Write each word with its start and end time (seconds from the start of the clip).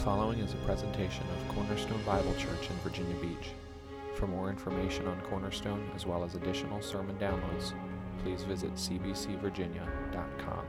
following 0.00 0.38
is 0.38 0.54
a 0.54 0.56
presentation 0.58 1.22
of 1.24 1.54
Cornerstone 1.54 2.02
Bible 2.06 2.34
Church 2.36 2.70
in 2.70 2.76
Virginia 2.76 3.14
Beach. 3.16 3.50
For 4.14 4.26
more 4.26 4.48
information 4.48 5.06
on 5.06 5.20
Cornerstone, 5.20 5.90
as 5.94 6.06
well 6.06 6.24
as 6.24 6.36
additional 6.36 6.80
sermon 6.80 7.18
downloads, 7.18 7.74
please 8.22 8.42
visit 8.44 8.72
cbcvirginia.com. 8.76 10.64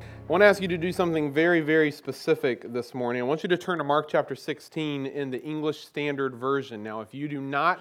I 0.00 0.02
want 0.28 0.42
to 0.42 0.46
ask 0.46 0.62
you 0.62 0.68
to 0.68 0.78
do 0.78 0.92
something 0.92 1.32
very, 1.32 1.60
very 1.60 1.90
specific 1.90 2.72
this 2.72 2.94
morning. 2.94 3.22
I 3.22 3.24
want 3.24 3.42
you 3.42 3.48
to 3.48 3.56
turn 3.56 3.78
to 3.78 3.84
Mark 3.84 4.08
chapter 4.08 4.36
16 4.36 5.06
in 5.06 5.32
the 5.32 5.42
English 5.42 5.84
Standard 5.84 6.36
Version. 6.36 6.84
Now, 6.84 7.00
if 7.00 7.12
you 7.12 7.26
do 7.26 7.40
not 7.40 7.80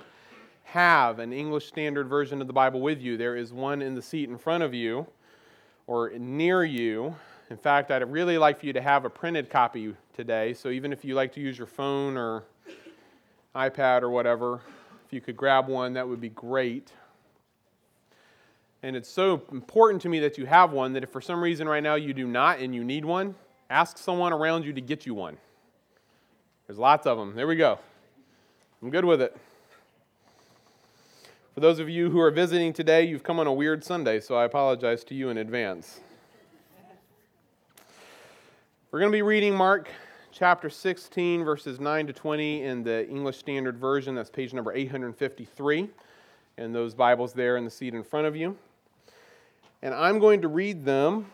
have 0.63 1.20
an 1.20 1.31
English 1.31 1.67
Standard 1.67 2.07
Version 2.07 2.41
of 2.41 2.48
the 2.48 2.53
Bible 2.53 2.81
with 2.81 2.99
you, 2.99 3.16
there 3.16 3.35
is 3.35 3.53
one 3.53 3.84
in 3.84 3.94
the 3.94 4.02
seat 4.02 4.27
in 4.27 4.39
front 4.39 4.63
of 4.63 4.73
you 4.73 5.05
or 5.85 6.09
near 6.17 6.63
you. 6.63 7.16
In 7.49 7.57
fact, 7.57 7.91
I'd 7.91 8.09
really 8.11 8.37
like 8.37 8.59
for 8.59 8.65
you 8.65 8.73
to 8.73 8.81
have 8.81 9.05
a 9.05 9.09
printed 9.09 9.49
copy 9.49 9.95
today. 10.13 10.53
So 10.53 10.69
even 10.69 10.91
if 10.91 11.05
you 11.05 11.15
like 11.15 11.33
to 11.33 11.39
use 11.39 11.57
your 11.57 11.67
phone 11.67 12.17
or 12.17 12.43
iPad 13.55 14.01
or 14.01 14.09
whatever, 14.09 14.61
if 15.05 15.13
you 15.13 15.21
could 15.21 15.37
grab 15.37 15.70
one, 15.70 15.93
that 15.93 16.07
would 16.07 16.20
be 16.20 16.29
great. 16.29 16.91
And 18.83 18.95
it's 18.95 19.09
so 19.09 19.41
important 19.51 20.01
to 20.01 20.09
me 20.09 20.20
that 20.20 20.37
you 20.37 20.45
have 20.45 20.71
one 20.71 20.93
that 20.93 21.03
if 21.03 21.09
for 21.09 21.21
some 21.21 21.41
reason 21.41 21.70
right 21.70 21.81
now 21.81 21.95
you 21.95 22.13
do 22.13 22.27
not 22.27 22.59
and 22.59 22.75
you 22.75 22.83
need 22.83 23.05
one, 23.05 23.35
ask 23.70 23.98
someone 23.98 24.34
around 24.34 24.65
you 24.65 24.73
to 24.73 24.81
get 24.81 25.05
you 25.05 25.13
one. 25.13 25.37
There's 26.67 26.77
lots 26.77 27.07
of 27.07 27.17
them. 27.17 27.34
There 27.34 27.48
we 27.48 27.55
go. 27.55 27.79
I'm 28.81 28.89
good 28.89 29.05
with 29.05 29.21
it. 29.21 29.35
For 31.55 31.61
those 31.61 31.79
of 31.79 31.89
you 31.89 32.09
who 32.09 32.20
are 32.20 32.29
visiting 32.29 32.73
today, 32.73 33.03
you've 33.05 33.23
come 33.23 33.39
on 33.39 33.48
a 33.48 33.53
weird 33.53 33.84
Sunday, 33.84 34.20
so 34.20 34.35
I 34.35 34.43
apologize 34.43 35.04
to 35.05 35.15
you 35.15 35.29
in 35.29 35.37
advance. 35.37 36.01
We're 38.98 39.01
going 39.01 39.12
to 39.12 39.17
be 39.17 39.21
reading 39.21 39.53
Mark 39.53 39.90
chapter 40.31 40.71
16, 40.71 41.45
verses 41.45 41.79
9 41.79 42.07
to 42.07 42.13
20 42.13 42.63
in 42.63 42.81
the 42.81 43.07
English 43.07 43.37
Standard 43.37 43.77
Version. 43.77 44.15
That's 44.15 44.31
page 44.31 44.55
number 44.55 44.73
853. 44.73 45.89
And 46.57 46.73
those 46.73 46.95
Bibles 46.95 47.31
there 47.31 47.57
in 47.57 47.63
the 47.63 47.70
seat 47.70 47.93
in 47.93 48.01
front 48.01 48.26
of 48.26 48.35
you. 48.35 48.57
And 49.84 49.93
I'm 49.93 50.17
going 50.17 50.41
to 50.41 50.48
read 50.48 50.84
them 50.84 51.27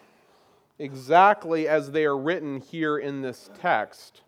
exactly 0.77 1.69
as 1.69 1.89
they 1.89 2.03
are 2.03 2.17
written 2.17 2.59
here 2.59 2.97
in 2.97 3.21
this 3.21 3.49
text. 3.61 4.23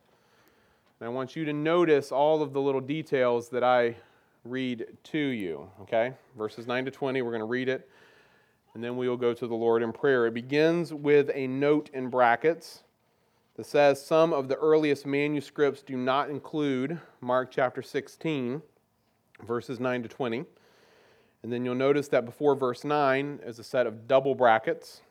And 1.01 1.09
I 1.09 1.11
want 1.11 1.35
you 1.35 1.43
to 1.43 1.51
notice 1.51 2.13
all 2.13 2.41
of 2.41 2.53
the 2.53 2.61
little 2.61 2.79
details 2.79 3.49
that 3.49 3.65
I 3.65 3.97
read 4.45 4.85
to 5.03 5.19
you. 5.19 5.69
Okay? 5.81 6.13
Verses 6.37 6.67
9 6.67 6.85
to 6.85 6.91
20, 6.91 7.21
we're 7.21 7.31
going 7.31 7.39
to 7.39 7.45
read 7.45 7.67
it. 7.67 7.89
And 8.75 8.81
then 8.81 8.95
we 8.95 9.09
will 9.09 9.17
go 9.17 9.33
to 9.33 9.45
the 9.45 9.55
Lord 9.55 9.83
in 9.83 9.91
prayer. 9.91 10.25
It 10.25 10.33
begins 10.33 10.93
with 10.93 11.29
a 11.33 11.47
note 11.47 11.89
in 11.93 12.09
brackets 12.09 12.83
that 13.55 13.65
says 13.65 14.05
some 14.05 14.33
of 14.33 14.47
the 14.47 14.57
earliest 14.57 15.05
manuscripts 15.05 15.81
do 15.81 15.95
not 15.95 16.29
include 16.29 16.99
Mark 17.21 17.51
chapter 17.51 17.81
16, 17.81 18.61
verses 19.45 19.79
9 19.79 20.03
to 20.03 20.09
20. 20.09 20.45
And 21.43 21.53
then 21.53 21.63
you'll 21.63 21.75
notice 21.75 22.07
that 22.09 22.25
before 22.25 22.55
verse 22.55 22.83
9 22.83 23.39
is 23.45 23.59
a 23.59 23.63
set 23.63 23.87
of 23.87 24.07
double 24.07 24.35
brackets, 24.35 25.01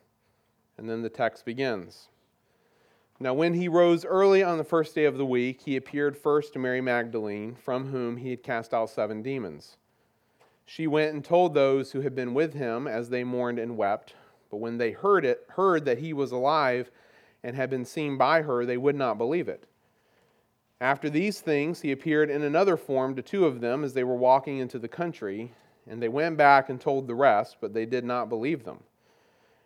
and 0.77 0.89
then 0.89 1.01
the 1.01 1.09
text 1.09 1.45
begins. 1.45 2.09
Now, 3.19 3.33
when 3.33 3.53
he 3.53 3.69
rose 3.69 4.03
early 4.03 4.43
on 4.43 4.57
the 4.57 4.65
first 4.65 4.93
day 4.93 5.05
of 5.05 5.17
the 5.17 5.25
week, 5.25 5.61
he 5.61 5.77
appeared 5.77 6.17
first 6.17 6.51
to 6.53 6.59
Mary 6.59 6.81
Magdalene, 6.81 7.55
from 7.55 7.87
whom 7.87 8.17
he 8.17 8.29
had 8.31 8.43
cast 8.43 8.73
out 8.73 8.89
seven 8.89 9.21
demons. 9.21 9.77
She 10.65 10.85
went 10.85 11.13
and 11.13 11.23
told 11.23 11.53
those 11.53 11.91
who 11.91 12.01
had 12.01 12.13
been 12.13 12.33
with 12.33 12.53
him 12.53 12.87
as 12.87 13.09
they 13.09 13.23
mourned 13.23 13.57
and 13.57 13.77
wept. 13.77 14.15
But 14.51 14.57
when 14.57 14.77
they 14.77 14.91
heard 14.91 15.23
it, 15.23 15.45
heard 15.51 15.85
that 15.85 15.99
he 15.99 16.11
was 16.11 16.33
alive, 16.33 16.91
and 17.45 17.55
had 17.55 17.69
been 17.69 17.85
seen 17.85 18.17
by 18.17 18.41
her, 18.41 18.65
they 18.65 18.75
would 18.75 18.95
not 18.95 19.19
believe 19.19 19.47
it. 19.47 19.67
After 20.81 21.11
these 21.11 21.41
things, 21.41 21.81
he 21.81 21.91
appeared 21.91 22.31
in 22.31 22.41
another 22.41 22.75
form 22.75 23.15
to 23.15 23.21
two 23.21 23.45
of 23.45 23.61
them 23.61 23.83
as 23.83 23.93
they 23.93 24.03
were 24.03 24.15
walking 24.15 24.57
into 24.57 24.79
the 24.79 24.87
country, 24.87 25.53
and 25.87 26.01
they 26.01 26.09
went 26.09 26.37
back 26.37 26.69
and 26.69 26.81
told 26.81 27.05
the 27.05 27.13
rest, 27.13 27.57
but 27.61 27.71
they 27.71 27.85
did 27.85 28.03
not 28.03 28.29
believe 28.29 28.63
them. 28.63 28.79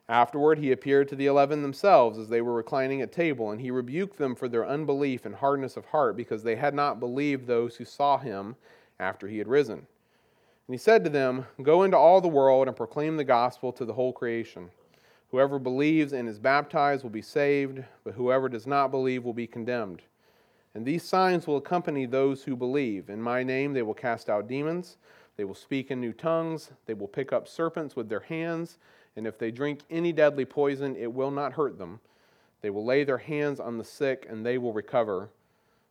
Afterward, 0.10 0.60
he 0.60 0.74
appeared 0.74 1.08
to 1.08 1.16
the 1.16 1.28
eleven 1.28 1.62
themselves 1.62 2.20
as 2.20 2.28
they 2.28 2.42
were 2.42 2.54
reclining 2.54 3.02
at 3.02 3.14
table, 3.14 3.50
and 3.52 3.62
he 3.62 3.72
rebuked 3.72 4.18
them 4.18 4.36
for 4.36 4.50
their 4.50 4.68
unbelief 4.68 5.26
and 5.26 5.36
hardness 5.36 5.78
of 5.78 5.86
heart, 5.86 6.18
because 6.18 6.44
they 6.44 6.58
had 6.58 6.74
not 6.74 7.00
believed 7.00 7.48
those 7.48 7.78
who 7.78 7.86
saw 7.86 8.18
him 8.18 8.58
after 9.00 9.26
he 9.30 9.38
had 9.38 9.48
risen. 9.48 9.78
And 9.78 10.74
he 10.74 10.78
said 10.78 11.06
to 11.06 11.10
them, 11.10 11.46
Go 11.64 11.84
into 11.84 11.98
all 11.98 12.20
the 12.20 12.28
world 12.28 12.68
and 12.68 12.76
proclaim 12.76 13.16
the 13.16 13.24
gospel 13.24 13.72
to 13.72 13.86
the 13.86 13.94
whole 13.94 14.12
creation. 14.12 14.70
Whoever 15.32 15.60
believes 15.60 16.12
and 16.12 16.28
is 16.28 16.40
baptized 16.40 17.04
will 17.04 17.12
be 17.12 17.22
saved, 17.22 17.84
but 18.04 18.16
whoever 18.16 18.50
does 18.50 18.66
not 18.66 18.90
believe 18.90 19.24
will 19.24 19.34
be 19.34 19.46
condemned. 19.46 20.02
And 20.74 20.86
these 20.86 21.04
signs 21.04 21.46
will 21.46 21.58
accompany 21.58 22.06
those 22.06 22.44
who 22.44 22.56
believe. 22.56 23.10
In 23.10 23.22
my 23.22 23.44
name 23.44 23.74
they 23.74 23.84
will 23.84 23.94
cast 23.94 24.30
out 24.30 24.48
demons, 24.48 24.98
they 25.38 25.44
will 25.44 25.56
speak 25.56 25.92
in 25.92 26.02
new 26.02 26.14
tongues, 26.14 26.72
they 26.86 26.94
will 26.94 27.08
pick 27.08 27.32
up 27.32 27.48
serpents 27.48 27.96
with 27.96 28.10
their 28.10 28.22
hands, 28.22 28.78
and 29.16 29.28
if 29.28 29.38
they 29.38 29.52
drink 29.52 29.82
any 29.90 30.12
deadly 30.12 30.46
poison, 30.46 30.96
it 30.96 31.14
will 31.14 31.32
not 31.32 31.54
hurt 31.54 31.78
them. 31.78 32.00
They 32.62 32.70
will 32.70 32.86
lay 32.86 33.04
their 33.04 33.20
hands 33.20 33.60
on 33.60 33.78
the 33.78 33.84
sick, 33.84 34.26
and 34.30 34.46
they 34.46 34.58
will 34.58 34.74
recover. 34.74 35.30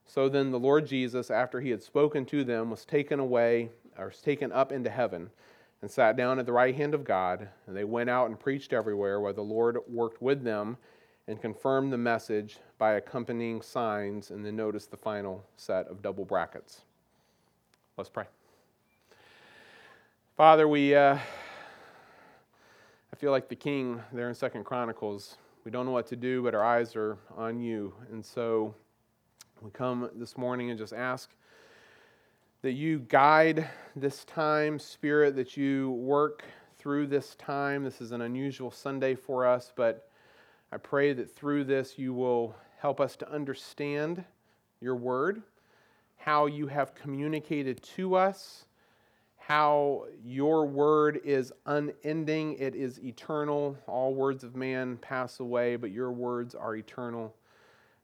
So 0.04 0.28
then 0.28 0.50
the 0.50 0.58
Lord 0.58 0.86
Jesus, 0.86 1.30
after 1.30 1.60
he 1.60 1.70
had 1.70 1.82
spoken 1.82 2.26
to 2.26 2.44
them, 2.44 2.70
was 2.70 2.84
taken 2.84 3.20
away, 3.20 3.70
or 3.96 4.06
was 4.06 4.20
taken 4.20 4.52
up 4.52 4.72
into 4.72 4.90
heaven 4.90 5.30
and 5.80 5.90
sat 5.90 6.16
down 6.16 6.38
at 6.38 6.46
the 6.46 6.52
right 6.52 6.74
hand 6.74 6.94
of 6.94 7.04
God. 7.04 7.48
And 7.66 7.76
they 7.76 7.84
went 7.84 8.10
out 8.10 8.28
and 8.28 8.38
preached 8.38 8.72
everywhere, 8.72 9.20
where 9.20 9.32
the 9.32 9.42
Lord 9.42 9.78
worked 9.88 10.20
with 10.20 10.42
them 10.42 10.76
and 11.26 11.40
confirmed 11.40 11.92
the 11.92 11.98
message 11.98 12.58
by 12.78 12.94
accompanying 12.94 13.62
signs. 13.62 14.30
And 14.30 14.44
then 14.44 14.56
notice 14.56 14.86
the 14.86 14.96
final 14.96 15.44
set 15.56 15.86
of 15.86 16.02
double 16.02 16.24
brackets. 16.24 16.82
Let's 17.96 18.10
pray. 18.10 18.24
Father, 20.36 20.68
we, 20.68 20.94
uh, 20.94 21.18
I 23.12 23.16
feel 23.16 23.32
like 23.32 23.48
the 23.48 23.56
king 23.56 24.00
there 24.12 24.28
in 24.28 24.34
Second 24.34 24.64
Chronicles. 24.64 25.36
We 25.64 25.72
don't 25.72 25.84
know 25.84 25.92
what 25.92 26.06
to 26.06 26.16
do, 26.16 26.42
but 26.42 26.54
our 26.54 26.64
eyes 26.64 26.94
are 26.94 27.18
on 27.36 27.60
you. 27.60 27.92
And 28.12 28.24
so 28.24 28.74
we 29.60 29.70
come 29.70 30.08
this 30.14 30.38
morning 30.38 30.70
and 30.70 30.78
just 30.78 30.92
ask 30.92 31.30
that 32.62 32.72
you 32.72 32.98
guide 32.98 33.68
this 33.94 34.24
time, 34.24 34.78
Spirit, 34.78 35.36
that 35.36 35.56
you 35.56 35.92
work 35.92 36.42
through 36.78 37.06
this 37.06 37.36
time. 37.36 37.84
This 37.84 38.00
is 38.00 38.10
an 38.10 38.22
unusual 38.22 38.70
Sunday 38.70 39.14
for 39.14 39.46
us, 39.46 39.72
but 39.76 40.10
I 40.72 40.76
pray 40.76 41.12
that 41.12 41.34
through 41.34 41.64
this 41.64 41.98
you 41.98 42.12
will 42.12 42.56
help 42.78 43.00
us 43.00 43.14
to 43.16 43.30
understand 43.30 44.24
your 44.80 44.96
word, 44.96 45.42
how 46.16 46.46
you 46.46 46.66
have 46.66 46.94
communicated 46.96 47.80
to 47.96 48.16
us, 48.16 48.64
how 49.36 50.06
your 50.24 50.66
word 50.66 51.20
is 51.24 51.52
unending, 51.66 52.54
it 52.54 52.74
is 52.74 53.00
eternal. 53.00 53.76
All 53.86 54.14
words 54.14 54.42
of 54.42 54.56
man 54.56 54.96
pass 54.96 55.38
away, 55.38 55.76
but 55.76 55.92
your 55.92 56.10
words 56.10 56.56
are 56.56 56.74
eternal 56.74 57.34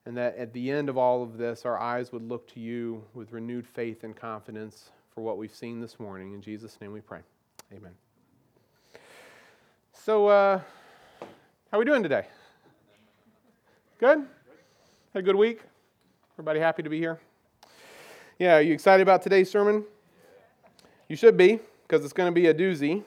and 0.06 0.16
that 0.16 0.36
at 0.36 0.52
the 0.52 0.70
end 0.70 0.88
of 0.88 0.98
all 0.98 1.22
of 1.22 1.38
this, 1.38 1.64
our 1.64 1.78
eyes 1.78 2.12
would 2.12 2.28
look 2.28 2.46
to 2.54 2.60
you 2.60 3.02
with 3.14 3.32
renewed 3.32 3.66
faith 3.66 4.04
and 4.04 4.14
confidence 4.14 4.90
for 5.14 5.22
what 5.22 5.38
we've 5.38 5.54
seen 5.54 5.80
this 5.80 5.98
morning. 5.98 6.34
In 6.34 6.42
Jesus' 6.42 6.78
name 6.80 6.92
we 6.92 7.00
pray. 7.00 7.20
Amen. 7.72 7.92
So, 9.92 10.26
uh, 10.26 10.60
how 11.70 11.76
are 11.76 11.78
we 11.78 11.84
doing 11.84 12.02
today? 12.02 12.26
Good? 13.98 14.18
Had 15.14 15.20
a 15.20 15.22
good 15.22 15.36
week? 15.36 15.60
Everybody 16.34 16.60
happy 16.60 16.82
to 16.82 16.90
be 16.90 16.98
here? 16.98 17.20
Yeah, 18.38 18.56
are 18.56 18.60
you 18.60 18.74
excited 18.74 19.02
about 19.02 19.22
today's 19.22 19.50
sermon? 19.50 19.84
You 21.08 21.16
should 21.16 21.36
be, 21.36 21.60
because 21.86 22.04
it's 22.04 22.12
going 22.12 22.26
to 22.26 22.34
be 22.34 22.48
a 22.48 22.54
doozy. 22.54 23.04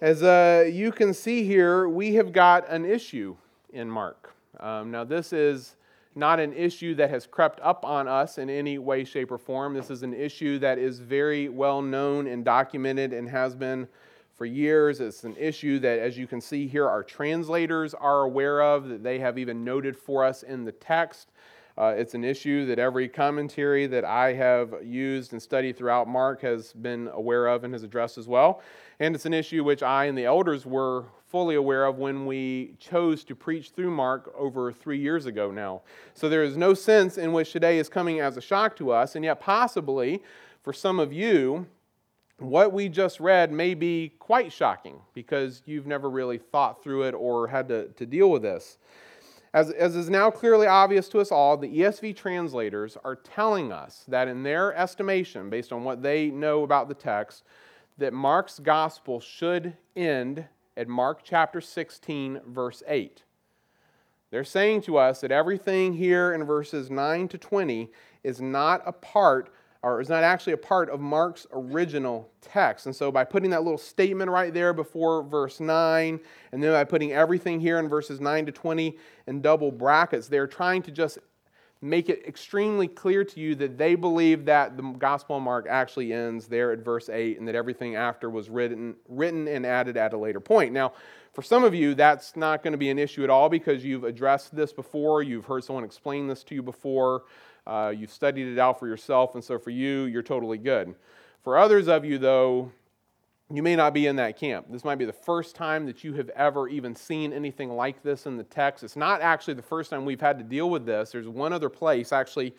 As 0.00 0.22
uh, 0.22 0.68
you 0.70 0.90
can 0.90 1.14
see 1.14 1.44
here, 1.44 1.88
we 1.88 2.14
have 2.14 2.32
got 2.32 2.68
an 2.68 2.84
issue 2.84 3.36
in 3.72 3.88
Mark. 3.88 4.34
Um, 4.58 4.90
now, 4.90 5.04
this 5.04 5.32
is 5.32 5.76
not 6.14 6.40
an 6.40 6.52
issue 6.52 6.94
that 6.96 7.10
has 7.10 7.26
crept 7.26 7.60
up 7.60 7.84
on 7.84 8.06
us 8.06 8.38
in 8.38 8.50
any 8.50 8.78
way, 8.78 9.04
shape, 9.04 9.30
or 9.30 9.38
form. 9.38 9.74
This 9.74 9.90
is 9.90 10.02
an 10.02 10.14
issue 10.14 10.58
that 10.58 10.78
is 10.78 10.98
very 10.98 11.48
well 11.48 11.80
known 11.80 12.26
and 12.26 12.44
documented 12.44 13.12
and 13.12 13.28
has 13.28 13.54
been 13.54 13.88
for 14.36 14.46
years. 14.46 15.00
It's 15.00 15.24
an 15.24 15.36
issue 15.36 15.78
that, 15.80 15.98
as 15.98 16.18
you 16.18 16.26
can 16.26 16.40
see 16.40 16.66
here, 16.66 16.88
our 16.88 17.02
translators 17.02 17.94
are 17.94 18.22
aware 18.22 18.62
of, 18.62 18.88
that 18.88 19.02
they 19.02 19.18
have 19.18 19.38
even 19.38 19.64
noted 19.64 19.96
for 19.96 20.24
us 20.24 20.42
in 20.42 20.64
the 20.64 20.72
text. 20.72 21.30
Uh, 21.78 21.94
it's 21.96 22.12
an 22.14 22.24
issue 22.24 22.66
that 22.66 22.78
every 22.78 23.08
commentary 23.08 23.86
that 23.86 24.04
I 24.04 24.34
have 24.34 24.74
used 24.84 25.32
and 25.32 25.40
studied 25.40 25.76
throughout 25.76 26.06
Mark 26.06 26.42
has 26.42 26.72
been 26.74 27.08
aware 27.12 27.46
of 27.46 27.64
and 27.64 27.72
has 27.72 27.82
addressed 27.82 28.18
as 28.18 28.28
well. 28.28 28.62
And 29.00 29.14
it's 29.14 29.24
an 29.24 29.32
issue 29.32 29.64
which 29.64 29.82
I 29.82 30.04
and 30.04 30.16
the 30.16 30.26
elders 30.26 30.66
were 30.66 31.06
fully 31.32 31.54
aware 31.54 31.86
of 31.86 31.96
when 31.98 32.26
we 32.26 32.74
chose 32.78 33.24
to 33.24 33.34
preach 33.34 33.70
through 33.70 33.90
Mark 33.90 34.30
over 34.36 34.70
three 34.70 34.98
years 34.98 35.24
ago 35.24 35.50
now. 35.50 35.80
So 36.12 36.28
there 36.28 36.44
is 36.44 36.58
no 36.58 36.74
sense 36.74 37.16
in 37.16 37.32
which 37.32 37.52
today 37.52 37.78
is 37.78 37.88
coming 37.88 38.20
as 38.20 38.36
a 38.36 38.42
shock 38.42 38.76
to 38.76 38.92
us, 38.92 39.16
and 39.16 39.24
yet 39.24 39.40
possibly 39.40 40.22
for 40.62 40.74
some 40.74 41.00
of 41.00 41.10
you, 41.10 41.66
what 42.38 42.74
we 42.74 42.90
just 42.90 43.18
read 43.18 43.50
may 43.50 43.72
be 43.72 44.12
quite 44.18 44.52
shocking 44.52 45.00
because 45.14 45.62
you've 45.64 45.86
never 45.86 46.10
really 46.10 46.36
thought 46.36 46.82
through 46.82 47.04
it 47.04 47.14
or 47.14 47.48
had 47.48 47.66
to, 47.68 47.88
to 47.88 48.04
deal 48.04 48.30
with 48.30 48.42
this. 48.42 48.76
As, 49.54 49.70
as 49.70 49.96
is 49.96 50.10
now 50.10 50.30
clearly 50.30 50.66
obvious 50.66 51.08
to 51.10 51.20
us 51.20 51.32
all, 51.32 51.56
the 51.56 51.78
ESV 51.78 52.14
translators 52.14 52.98
are 53.04 53.16
telling 53.16 53.72
us 53.72 54.04
that 54.06 54.28
in 54.28 54.42
their 54.42 54.74
estimation, 54.74 55.48
based 55.48 55.72
on 55.72 55.82
what 55.82 56.02
they 56.02 56.30
know 56.30 56.62
about 56.62 56.88
the 56.88 56.94
text, 56.94 57.42
that 57.96 58.12
Mark's 58.12 58.58
gospel 58.58 59.18
should 59.18 59.78
end 59.96 60.46
at 60.76 60.88
Mark 60.88 61.20
chapter 61.22 61.60
16, 61.60 62.40
verse 62.46 62.82
8. 62.86 63.22
They're 64.30 64.44
saying 64.44 64.82
to 64.82 64.96
us 64.96 65.20
that 65.20 65.30
everything 65.30 65.92
here 65.92 66.32
in 66.32 66.44
verses 66.44 66.90
9 66.90 67.28
to 67.28 67.38
20 67.38 67.90
is 68.24 68.40
not 68.40 68.82
a 68.86 68.92
part 68.92 69.52
or 69.82 70.00
is 70.00 70.08
not 70.08 70.22
actually 70.22 70.52
a 70.52 70.58
part 70.58 70.88
of 70.88 71.00
Mark's 71.00 71.46
original 71.52 72.30
text. 72.40 72.86
And 72.86 72.94
so 72.94 73.10
by 73.10 73.24
putting 73.24 73.50
that 73.50 73.64
little 73.64 73.76
statement 73.76 74.30
right 74.30 74.54
there 74.54 74.72
before 74.72 75.24
verse 75.24 75.58
9, 75.58 76.20
and 76.52 76.62
then 76.62 76.72
by 76.72 76.84
putting 76.84 77.12
everything 77.12 77.58
here 77.58 77.78
in 77.78 77.88
verses 77.88 78.20
9 78.20 78.46
to 78.46 78.52
20 78.52 78.96
in 79.26 79.42
double 79.42 79.72
brackets, 79.72 80.28
they're 80.28 80.46
trying 80.46 80.82
to 80.82 80.92
just 80.92 81.18
make 81.82 82.08
it 82.08 82.24
extremely 82.26 82.86
clear 82.86 83.24
to 83.24 83.40
you 83.40 83.56
that 83.56 83.76
they 83.76 83.96
believe 83.96 84.44
that 84.44 84.76
the 84.76 84.82
Gospel 84.82 85.36
of 85.36 85.42
Mark 85.42 85.66
actually 85.68 86.12
ends 86.12 86.46
there 86.46 86.70
at 86.70 86.78
verse 86.78 87.08
8 87.08 87.40
and 87.40 87.48
that 87.48 87.56
everything 87.56 87.96
after 87.96 88.30
was 88.30 88.48
written, 88.48 88.94
written 89.08 89.48
and 89.48 89.66
added 89.66 89.96
at 89.96 90.12
a 90.12 90.16
later 90.16 90.38
point. 90.38 90.72
Now, 90.72 90.92
for 91.32 91.42
some 91.42 91.64
of 91.64 91.74
you, 91.74 91.94
that's 91.94 92.36
not 92.36 92.62
going 92.62 92.72
to 92.72 92.78
be 92.78 92.90
an 92.90 93.00
issue 93.00 93.24
at 93.24 93.30
all 93.30 93.48
because 93.48 93.84
you've 93.84 94.04
addressed 94.04 94.54
this 94.54 94.72
before, 94.72 95.24
you've 95.24 95.46
heard 95.46 95.64
someone 95.64 95.84
explain 95.84 96.28
this 96.28 96.44
to 96.44 96.54
you 96.54 96.62
before. 96.62 97.24
Uh, 97.66 97.92
you've 97.94 98.12
studied 98.12 98.46
it 98.46 98.58
out 98.58 98.78
for 98.78 98.86
yourself, 98.86 99.34
and 99.34 99.42
so 99.42 99.58
for 99.58 99.70
you, 99.70 100.04
you're 100.04 100.22
totally 100.22 100.58
good. 100.58 100.94
For 101.42 101.58
others 101.58 101.88
of 101.88 102.04
you, 102.04 102.18
though, 102.18 102.70
you 103.52 103.62
may 103.62 103.76
not 103.76 103.92
be 103.92 104.06
in 104.06 104.16
that 104.16 104.38
camp. 104.38 104.66
This 104.70 104.84
might 104.84 104.96
be 104.96 105.04
the 105.04 105.12
first 105.12 105.54
time 105.54 105.84
that 105.86 106.02
you 106.02 106.14
have 106.14 106.30
ever 106.30 106.68
even 106.68 106.96
seen 106.96 107.32
anything 107.32 107.70
like 107.70 108.02
this 108.02 108.26
in 108.26 108.36
the 108.36 108.44
text. 108.44 108.82
It's 108.82 108.96
not 108.96 109.20
actually 109.20 109.54
the 109.54 109.62
first 109.62 109.90
time 109.90 110.04
we've 110.04 110.20
had 110.20 110.38
to 110.38 110.44
deal 110.44 110.70
with 110.70 110.86
this. 110.86 111.10
There's 111.12 111.28
one 111.28 111.52
other 111.52 111.68
place, 111.68 112.12
actually, 112.12 112.54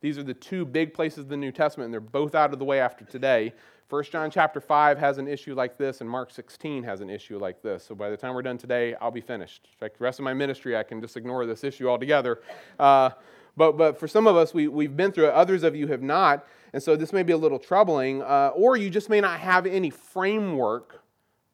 these 0.00 0.16
are 0.16 0.22
the 0.22 0.34
two 0.34 0.64
big 0.64 0.94
places 0.94 1.18
of 1.18 1.28
the 1.28 1.36
New 1.36 1.50
Testament, 1.50 1.86
and 1.86 1.92
they're 1.92 2.00
both 2.00 2.34
out 2.34 2.52
of 2.52 2.58
the 2.58 2.64
way 2.64 2.80
after 2.80 3.04
today. 3.04 3.52
1 3.90 4.04
John 4.04 4.30
chapter 4.30 4.60
5 4.60 4.98
has 4.98 5.18
an 5.18 5.26
issue 5.26 5.54
like 5.54 5.76
this, 5.76 6.00
and 6.00 6.08
Mark 6.08 6.30
16 6.30 6.84
has 6.84 7.00
an 7.00 7.10
issue 7.10 7.38
like 7.38 7.62
this. 7.62 7.84
So 7.84 7.94
by 7.94 8.10
the 8.10 8.16
time 8.16 8.34
we're 8.34 8.42
done 8.42 8.58
today, 8.58 8.94
I'll 9.00 9.10
be 9.10 9.20
finished. 9.20 9.68
In 9.72 9.78
fact, 9.78 9.98
the 9.98 10.04
rest 10.04 10.18
of 10.18 10.24
my 10.24 10.34
ministry, 10.34 10.76
I 10.76 10.82
can 10.82 11.00
just 11.00 11.16
ignore 11.16 11.46
this 11.46 11.64
issue 11.64 11.88
altogether. 11.88 12.40
Uh, 12.78 13.10
but, 13.56 13.76
but 13.76 13.98
for 13.98 14.06
some 14.06 14.26
of 14.26 14.36
us, 14.36 14.54
we, 14.54 14.68
we've 14.68 14.96
been 14.96 15.10
through 15.10 15.28
it. 15.28 15.34
Others 15.34 15.64
of 15.64 15.74
you 15.74 15.88
have 15.88 16.02
not. 16.02 16.46
And 16.72 16.82
so 16.82 16.96
this 16.96 17.12
may 17.12 17.22
be 17.22 17.32
a 17.32 17.36
little 17.36 17.58
troubling. 17.58 18.22
Uh, 18.22 18.50
or 18.54 18.76
you 18.76 18.90
just 18.90 19.08
may 19.08 19.20
not 19.20 19.40
have 19.40 19.66
any 19.66 19.90
framework 19.90 21.02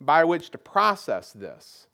by 0.01 0.25
which 0.25 0.51
to 0.51 0.59
process 0.59 1.33
this. 1.33 1.87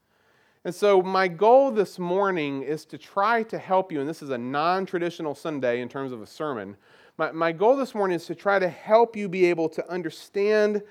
And 0.65 0.75
so, 0.75 1.01
my 1.01 1.27
goal 1.27 1.71
this 1.71 1.99
morning 1.99 2.63
is 2.63 2.85
to 2.87 2.99
try 2.99 3.43
to 3.45 3.59
help 3.59 3.91
you, 3.91 4.01
and 4.01 4.09
this 4.09 4.21
is 4.21 4.29
a 4.29 4.37
non 4.37 4.85
traditional 4.85 5.35
Sunday 5.35 5.81
in 5.81 5.89
terms 5.89 6.13
of 6.13 6.21
a 6.21 6.27
sermon. 6.27 6.77
My, 7.17 7.33
my 7.33 7.53
goal 7.53 7.77
this 7.77 7.95
morning 7.95 8.17
is 8.17 8.27
to 8.27 8.35
try 8.35 8.59
to 8.59 8.69
help 8.69 9.17
you 9.17 9.27
be 9.27 9.47
able 9.47 9.71
to 9.71 9.91
understand 9.91 10.83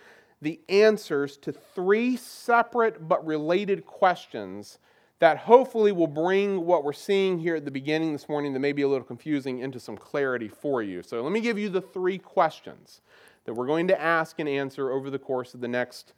the 0.41 0.59
answers 0.69 1.37
to 1.37 1.51
three 1.51 2.15
separate 2.15 3.07
but 3.07 3.23
related 3.25 3.85
questions 3.85 4.79
that 5.19 5.37
hopefully 5.37 5.91
will 5.91 6.07
bring 6.07 6.65
what 6.65 6.83
we're 6.83 6.93
seeing 6.93 7.37
here 7.37 7.55
at 7.55 7.65
the 7.65 7.71
beginning 7.71 8.13
this 8.13 8.29
morning 8.29 8.53
that 8.53 8.59
may 8.59 8.71
be 8.71 8.83
a 8.83 8.87
little 8.87 9.05
confusing 9.05 9.59
into 9.59 9.79
some 9.79 9.97
clarity 9.97 10.47
for 10.47 10.81
you. 10.81 11.03
So 11.03 11.21
let 11.21 11.31
me 11.31 11.41
give 11.41 11.59
you 11.59 11.69
the 11.69 11.81
three 11.81 12.17
questions 12.17 13.01
that 13.43 13.53
we're 13.53 13.67
going 13.67 13.87
to 13.89 14.01
ask 14.01 14.39
and 14.39 14.47
answer 14.47 14.91
over 14.91 15.09
the 15.09 15.19
course 15.19 15.53
of 15.53 15.61
the 15.61 15.67
next 15.67 16.13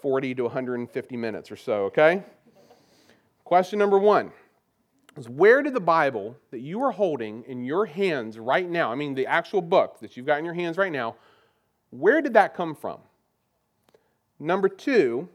40 0.00 0.34
to 0.36 0.42
150 0.44 1.16
minutes 1.16 1.50
or 1.50 1.56
so, 1.56 1.84
okay? 1.84 2.22
Question 3.44 3.78
number 3.78 3.98
one 3.98 4.32
is 5.16 5.28
where 5.28 5.62
did 5.62 5.74
the 5.74 5.80
Bible 5.80 6.36
that 6.50 6.60
you 6.60 6.82
are 6.82 6.92
holding 6.92 7.42
in 7.44 7.64
your 7.64 7.86
hands 7.86 8.38
right 8.38 8.68
now, 8.68 8.90
I 8.92 8.94
mean 8.94 9.14
the 9.14 9.26
actual 9.26 9.60
book 9.60 9.98
that 10.00 10.16
you've 10.16 10.26
got 10.26 10.38
in 10.38 10.44
your 10.44 10.54
hands 10.54 10.78
right 10.78 10.92
now, 10.92 11.16
where 11.90 12.22
did 12.22 12.34
that 12.34 12.54
come 12.54 12.74
from? 12.74 13.00
Number 14.38 14.68
two, 14.68 15.28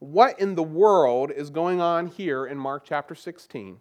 what 0.00 0.40
in 0.40 0.54
the 0.54 0.62
world 0.62 1.30
is 1.30 1.50
going 1.50 1.80
on 1.80 2.06
here 2.06 2.46
in 2.46 2.58
Mark 2.58 2.84
chapter 2.84 3.14
16? 3.14 3.78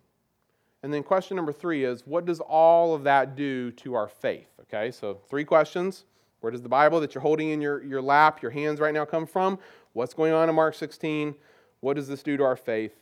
And 0.83 0.94
then 0.94 1.01
question 1.04 1.36
number 1.36 1.51
three 1.51 1.83
is, 1.83 2.06
what 2.06 2.25
does 2.25 2.39
all 2.39 2.94
of 2.94 3.04
that 3.04 3.36
do 3.36 3.71
to 3.71 3.95
our 3.95 4.07
faith? 4.07 4.48
Okay, 4.62 4.92
so 4.92 5.19
three 5.30 5.44
questions. 5.44 6.06
Where 6.42 6.51
does 6.51 6.62
the 6.62 6.69
Bible 6.69 7.01
that 7.01 7.16
you're 7.16 7.21
holding 7.21 7.50
in 7.50 7.60
your, 7.60 7.83
your 7.83 8.01
lap, 8.01 8.42
your 8.42 8.51
hands 8.51 8.80
right 8.80 8.94
now, 8.94 9.04
come 9.04 9.25
from? 9.25 9.60
What's 9.94 10.13
going 10.13 10.31
on 10.31 10.48
in 10.48 10.56
Mark 10.56 10.75
16? 10.75 11.36
What 11.81 11.95
does 11.95 12.07
this 12.07 12.24
do 12.24 12.38
to 12.38 12.44
our 12.44 12.56
faith? 12.56 12.94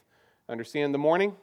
Understand 0.49 0.93
the 0.93 0.99
morning? 0.99 1.35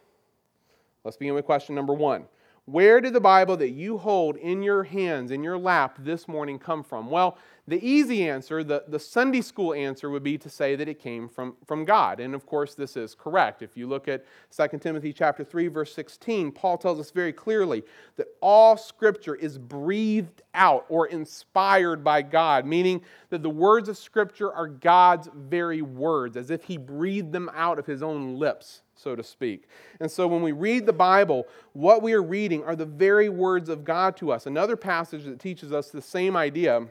Let's 1.03 1.17
begin 1.17 1.35
with 1.35 1.45
question 1.45 1.75
number 1.75 1.93
one. 1.93 2.25
Where 2.65 2.99
did 2.99 3.13
the 3.13 3.21
Bible 3.21 3.55
that 3.57 3.69
you 3.69 3.97
hold 3.97 4.37
in 4.37 4.63
your 4.63 4.83
hands, 4.83 5.29
in 5.29 5.43
your 5.43 5.57
lap 5.57 5.97
this 5.99 6.27
morning 6.27 6.57
come 6.57 6.83
from? 6.83 7.11
Well, 7.11 7.37
the 7.67 7.83
easy 7.83 8.29
answer, 8.29 8.63
the, 8.63 8.83
the 8.87 8.99
Sunday 8.99 9.41
school 9.41 9.73
answer, 9.73 10.11
would 10.11 10.21
be 10.21 10.37
to 10.37 10.49
say 10.49 10.75
that 10.75 10.87
it 10.87 10.99
came 10.99 11.27
from, 11.27 11.55
from 11.65 11.83
God. 11.83 12.19
And 12.19 12.35
of 12.35 12.45
course, 12.45 12.75
this 12.75 12.95
is 12.95 13.15
correct. 13.15 13.63
If 13.63 13.75
you 13.75 13.87
look 13.87 14.07
at 14.07 14.23
2 14.55 14.77
Timothy 14.77 15.11
chapter 15.11 15.43
3, 15.43 15.67
verse 15.69 15.93
16, 15.95 16.51
Paul 16.51 16.77
tells 16.77 16.99
us 16.99 17.09
very 17.09 17.33
clearly 17.33 17.83
that 18.17 18.27
all 18.39 18.77
scripture 18.77 19.33
is 19.33 19.57
breathed 19.57 20.43
out 20.53 20.85
or 20.89 21.07
inspired 21.07 22.03
by 22.03 22.21
God, 22.21 22.67
meaning 22.67 23.01
that 23.29 23.41
the 23.41 23.49
words 23.49 23.89
of 23.89 23.97
scripture 23.97 24.53
are 24.53 24.67
God's 24.67 25.27
very 25.35 25.81
words, 25.81 26.37
as 26.37 26.51
if 26.51 26.63
he 26.63 26.77
breathed 26.77 27.31
them 27.31 27.49
out 27.55 27.79
of 27.79 27.87
his 27.87 28.03
own 28.03 28.37
lips 28.37 28.81
so 28.97 29.13
to 29.13 29.23
speak. 29.23 29.67
And 29.99 30.09
so 30.09 30.25
when 30.25 30.41
we 30.41 30.53
read 30.53 30.85
the 30.85 30.93
Bible, 30.93 31.47
what 31.73 32.01
we 32.01 32.13
are 32.13 32.23
reading 32.23 32.63
are 32.63 32.77
the 32.77 32.85
very 32.85 33.27
words 33.27 33.67
of 33.67 33.83
God 33.83 34.15
to 34.17 34.31
us. 34.31 34.45
Another 34.45 34.77
passage 34.77 35.25
that 35.25 35.37
teaches 35.37 35.73
us 35.73 35.89
the 35.89 36.01
same 36.01 36.37
idea 36.37 36.87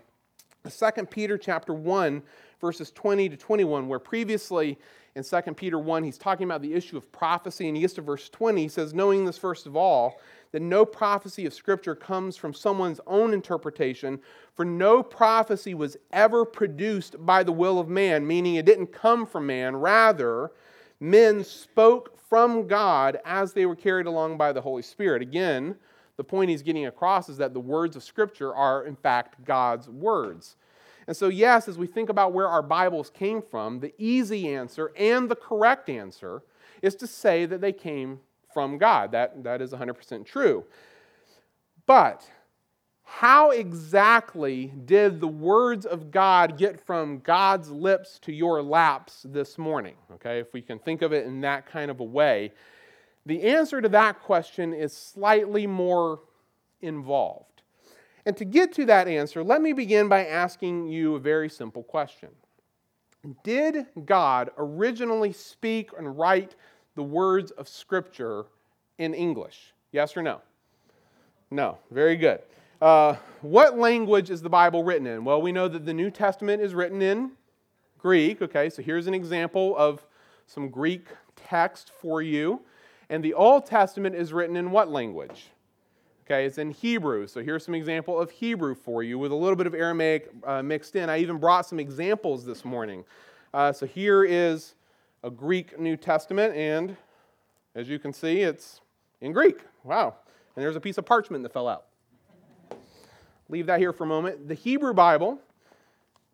2 0.70 1.04
Peter 1.06 1.36
chapter 1.36 1.74
1, 1.74 2.22
verses 2.58 2.90
20 2.90 3.28
to 3.28 3.36
21, 3.36 3.86
where 3.86 3.98
previously 3.98 4.78
in 5.14 5.22
2 5.22 5.40
Peter 5.54 5.78
1, 5.78 6.02
he's 6.02 6.16
talking 6.16 6.44
about 6.44 6.62
the 6.62 6.72
issue 6.72 6.96
of 6.96 7.12
prophecy, 7.12 7.68
and 7.68 7.76
he 7.76 7.82
gets 7.82 7.92
to 7.94 8.00
verse 8.00 8.30
20. 8.30 8.62
He 8.62 8.68
says, 8.68 8.94
Knowing 8.94 9.26
this 9.26 9.36
first 9.36 9.66
of 9.66 9.76
all, 9.76 10.18
that 10.52 10.62
no 10.62 10.86
prophecy 10.86 11.44
of 11.44 11.52
Scripture 11.52 11.94
comes 11.94 12.36
from 12.36 12.54
someone's 12.54 13.00
own 13.06 13.34
interpretation, 13.34 14.18
for 14.54 14.64
no 14.64 15.02
prophecy 15.02 15.74
was 15.74 15.98
ever 16.12 16.46
produced 16.46 17.16
by 17.26 17.42
the 17.42 17.52
will 17.52 17.78
of 17.78 17.88
man, 17.88 18.26
meaning 18.26 18.54
it 18.54 18.64
didn't 18.64 18.86
come 18.86 19.26
from 19.26 19.46
man. 19.46 19.76
Rather, 19.76 20.50
men 20.98 21.44
spoke 21.44 22.18
from 22.28 22.66
God 22.66 23.18
as 23.26 23.52
they 23.52 23.66
were 23.66 23.76
carried 23.76 24.06
along 24.06 24.38
by 24.38 24.52
the 24.52 24.62
Holy 24.62 24.82
Spirit. 24.82 25.20
Again, 25.20 25.76
the 26.16 26.24
point 26.24 26.50
he's 26.50 26.62
getting 26.62 26.86
across 26.86 27.28
is 27.28 27.38
that 27.38 27.54
the 27.54 27.60
words 27.60 27.96
of 27.96 28.02
Scripture 28.02 28.54
are, 28.54 28.84
in 28.84 28.96
fact, 28.96 29.44
God's 29.44 29.88
words. 29.88 30.56
And 31.06 31.16
so, 31.16 31.28
yes, 31.28 31.68
as 31.68 31.76
we 31.76 31.86
think 31.86 32.08
about 32.08 32.32
where 32.32 32.48
our 32.48 32.62
Bibles 32.62 33.10
came 33.10 33.42
from, 33.42 33.80
the 33.80 33.92
easy 33.98 34.48
answer 34.54 34.92
and 34.96 35.28
the 35.28 35.36
correct 35.36 35.88
answer 35.88 36.42
is 36.82 36.94
to 36.96 37.06
say 37.06 37.46
that 37.46 37.60
they 37.60 37.72
came 37.72 38.20
from 38.52 38.78
God. 38.78 39.12
That, 39.12 39.42
that 39.44 39.60
is 39.60 39.72
100% 39.72 40.24
true. 40.24 40.64
But 41.86 42.26
how 43.04 43.50
exactly 43.50 44.72
did 44.86 45.20
the 45.20 45.28
words 45.28 45.84
of 45.84 46.10
God 46.10 46.56
get 46.56 46.80
from 46.80 47.18
God's 47.18 47.70
lips 47.70 48.18
to 48.20 48.32
your 48.32 48.62
laps 48.62 49.26
this 49.28 49.58
morning? 49.58 49.94
Okay, 50.14 50.38
if 50.38 50.52
we 50.54 50.62
can 50.62 50.78
think 50.78 51.02
of 51.02 51.12
it 51.12 51.26
in 51.26 51.40
that 51.42 51.66
kind 51.66 51.90
of 51.90 52.00
a 52.00 52.04
way. 52.04 52.52
The 53.26 53.42
answer 53.42 53.80
to 53.80 53.88
that 53.90 54.20
question 54.20 54.74
is 54.74 54.92
slightly 54.92 55.66
more 55.66 56.20
involved. 56.82 57.62
And 58.26 58.36
to 58.36 58.44
get 58.44 58.72
to 58.74 58.86
that 58.86 59.08
answer, 59.08 59.42
let 59.42 59.60
me 59.60 59.72
begin 59.72 60.08
by 60.08 60.26
asking 60.26 60.88
you 60.88 61.14
a 61.14 61.20
very 61.20 61.48
simple 61.48 61.82
question 61.82 62.30
Did 63.42 63.86
God 64.04 64.50
originally 64.56 65.32
speak 65.32 65.90
and 65.96 66.18
write 66.18 66.54
the 66.94 67.02
words 67.02 67.50
of 67.52 67.68
Scripture 67.68 68.46
in 68.98 69.14
English? 69.14 69.72
Yes 69.92 70.16
or 70.16 70.22
no? 70.22 70.40
No. 71.50 71.78
Very 71.90 72.16
good. 72.16 72.40
Uh, 72.80 73.16
what 73.40 73.78
language 73.78 74.30
is 74.30 74.42
the 74.42 74.50
Bible 74.50 74.84
written 74.84 75.06
in? 75.06 75.24
Well, 75.24 75.40
we 75.40 75.52
know 75.52 75.68
that 75.68 75.86
the 75.86 75.94
New 75.94 76.10
Testament 76.10 76.60
is 76.60 76.74
written 76.74 77.00
in 77.00 77.32
Greek. 77.98 78.42
Okay, 78.42 78.68
so 78.68 78.82
here's 78.82 79.06
an 79.06 79.14
example 79.14 79.74
of 79.76 80.04
some 80.46 80.68
Greek 80.68 81.06
text 81.36 81.90
for 82.00 82.20
you. 82.20 82.60
And 83.10 83.22
the 83.22 83.34
Old 83.34 83.66
Testament 83.66 84.14
is 84.14 84.32
written 84.32 84.56
in 84.56 84.70
what 84.70 84.90
language? 84.90 85.50
Okay, 86.26 86.46
it's 86.46 86.56
in 86.56 86.70
Hebrew. 86.70 87.26
So 87.26 87.42
here's 87.42 87.64
some 87.64 87.74
example 87.74 88.18
of 88.18 88.30
Hebrew 88.30 88.74
for 88.74 89.02
you 89.02 89.18
with 89.18 89.30
a 89.30 89.34
little 89.34 89.56
bit 89.56 89.66
of 89.66 89.74
Aramaic 89.74 90.30
uh, 90.44 90.62
mixed 90.62 90.96
in. 90.96 91.10
I 91.10 91.18
even 91.18 91.36
brought 91.36 91.66
some 91.66 91.78
examples 91.78 92.46
this 92.46 92.64
morning. 92.64 93.04
Uh, 93.52 93.72
so 93.72 93.86
here 93.86 94.24
is 94.24 94.74
a 95.22 95.30
Greek 95.30 95.78
New 95.78 95.96
Testament, 95.96 96.54
and 96.56 96.96
as 97.74 97.88
you 97.88 97.98
can 97.98 98.12
see, 98.12 98.40
it's 98.40 98.80
in 99.20 99.32
Greek. 99.32 99.58
Wow. 99.82 100.14
And 100.56 100.64
there's 100.64 100.76
a 100.76 100.80
piece 100.80 100.96
of 100.96 101.04
parchment 101.04 101.42
that 101.42 101.52
fell 101.52 101.68
out. 101.68 101.86
Leave 103.48 103.66
that 103.66 103.78
here 103.78 103.92
for 103.92 104.04
a 104.04 104.06
moment. 104.06 104.48
The 104.48 104.54
Hebrew 104.54 104.94
Bible 104.94 105.38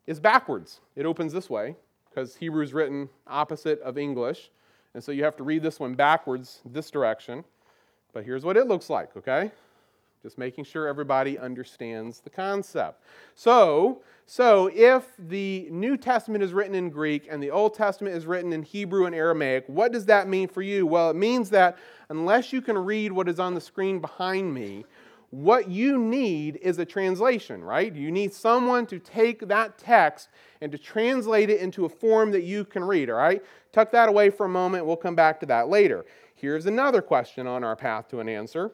is 0.07 0.19
backwards. 0.19 0.79
It 0.95 1.05
opens 1.05 1.33
this 1.33 1.49
way 1.49 1.75
because 2.09 2.35
Hebrew 2.35 2.63
is 2.63 2.73
written 2.73 3.09
opposite 3.27 3.81
of 3.81 3.97
English. 3.97 4.51
And 4.93 5.03
so 5.03 5.11
you 5.11 5.23
have 5.23 5.37
to 5.37 5.43
read 5.43 5.63
this 5.63 5.79
one 5.79 5.95
backwards, 5.95 6.61
this 6.65 6.91
direction. 6.91 7.43
But 8.13 8.25
here's 8.25 8.43
what 8.43 8.57
it 8.57 8.67
looks 8.67 8.89
like, 8.89 9.15
okay? 9.15 9.51
Just 10.21 10.37
making 10.37 10.65
sure 10.65 10.87
everybody 10.87 11.39
understands 11.39 12.19
the 12.19 12.29
concept. 12.29 13.03
So, 13.33 14.01
so 14.25 14.69
if 14.73 15.05
the 15.17 15.67
New 15.71 15.97
Testament 15.97 16.43
is 16.43 16.53
written 16.53 16.75
in 16.75 16.89
Greek 16.89 17.27
and 17.29 17.41
the 17.41 17.51
Old 17.51 17.73
Testament 17.73 18.15
is 18.15 18.25
written 18.25 18.53
in 18.53 18.63
Hebrew 18.63 19.05
and 19.05 19.15
Aramaic, 19.15 19.63
what 19.67 19.91
does 19.91 20.05
that 20.05 20.27
mean 20.27 20.47
for 20.47 20.61
you? 20.61 20.85
Well, 20.85 21.09
it 21.09 21.15
means 21.15 21.49
that 21.51 21.77
unless 22.09 22.53
you 22.53 22.61
can 22.61 22.77
read 22.77 23.11
what 23.11 23.29
is 23.29 23.39
on 23.39 23.55
the 23.55 23.61
screen 23.61 23.99
behind 23.99 24.53
me, 24.53 24.85
what 25.31 25.69
you 25.69 25.97
need 25.97 26.59
is 26.61 26.77
a 26.77 26.85
translation, 26.85 27.63
right? 27.63 27.93
You 27.95 28.11
need 28.11 28.33
someone 28.33 28.85
to 28.87 28.99
take 28.99 29.47
that 29.47 29.77
text 29.77 30.29
and 30.59 30.71
to 30.73 30.77
translate 30.77 31.49
it 31.49 31.61
into 31.61 31.85
a 31.85 31.89
form 31.89 32.31
that 32.31 32.43
you 32.43 32.65
can 32.65 32.83
read, 32.83 33.09
all 33.09 33.15
right? 33.15 33.41
Tuck 33.71 33.91
that 33.91 34.09
away 34.09 34.29
for 34.29 34.45
a 34.45 34.49
moment. 34.49 34.85
We'll 34.85 34.97
come 34.97 35.15
back 35.15 35.39
to 35.39 35.45
that 35.47 35.69
later. 35.69 36.05
Here's 36.35 36.65
another 36.65 37.01
question 37.01 37.47
on 37.47 37.63
our 37.63 37.77
path 37.77 38.09
to 38.09 38.19
an 38.19 38.27
answer. 38.27 38.73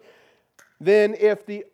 Then, 0.79 1.15
if 1.19 1.45
the 1.45 1.65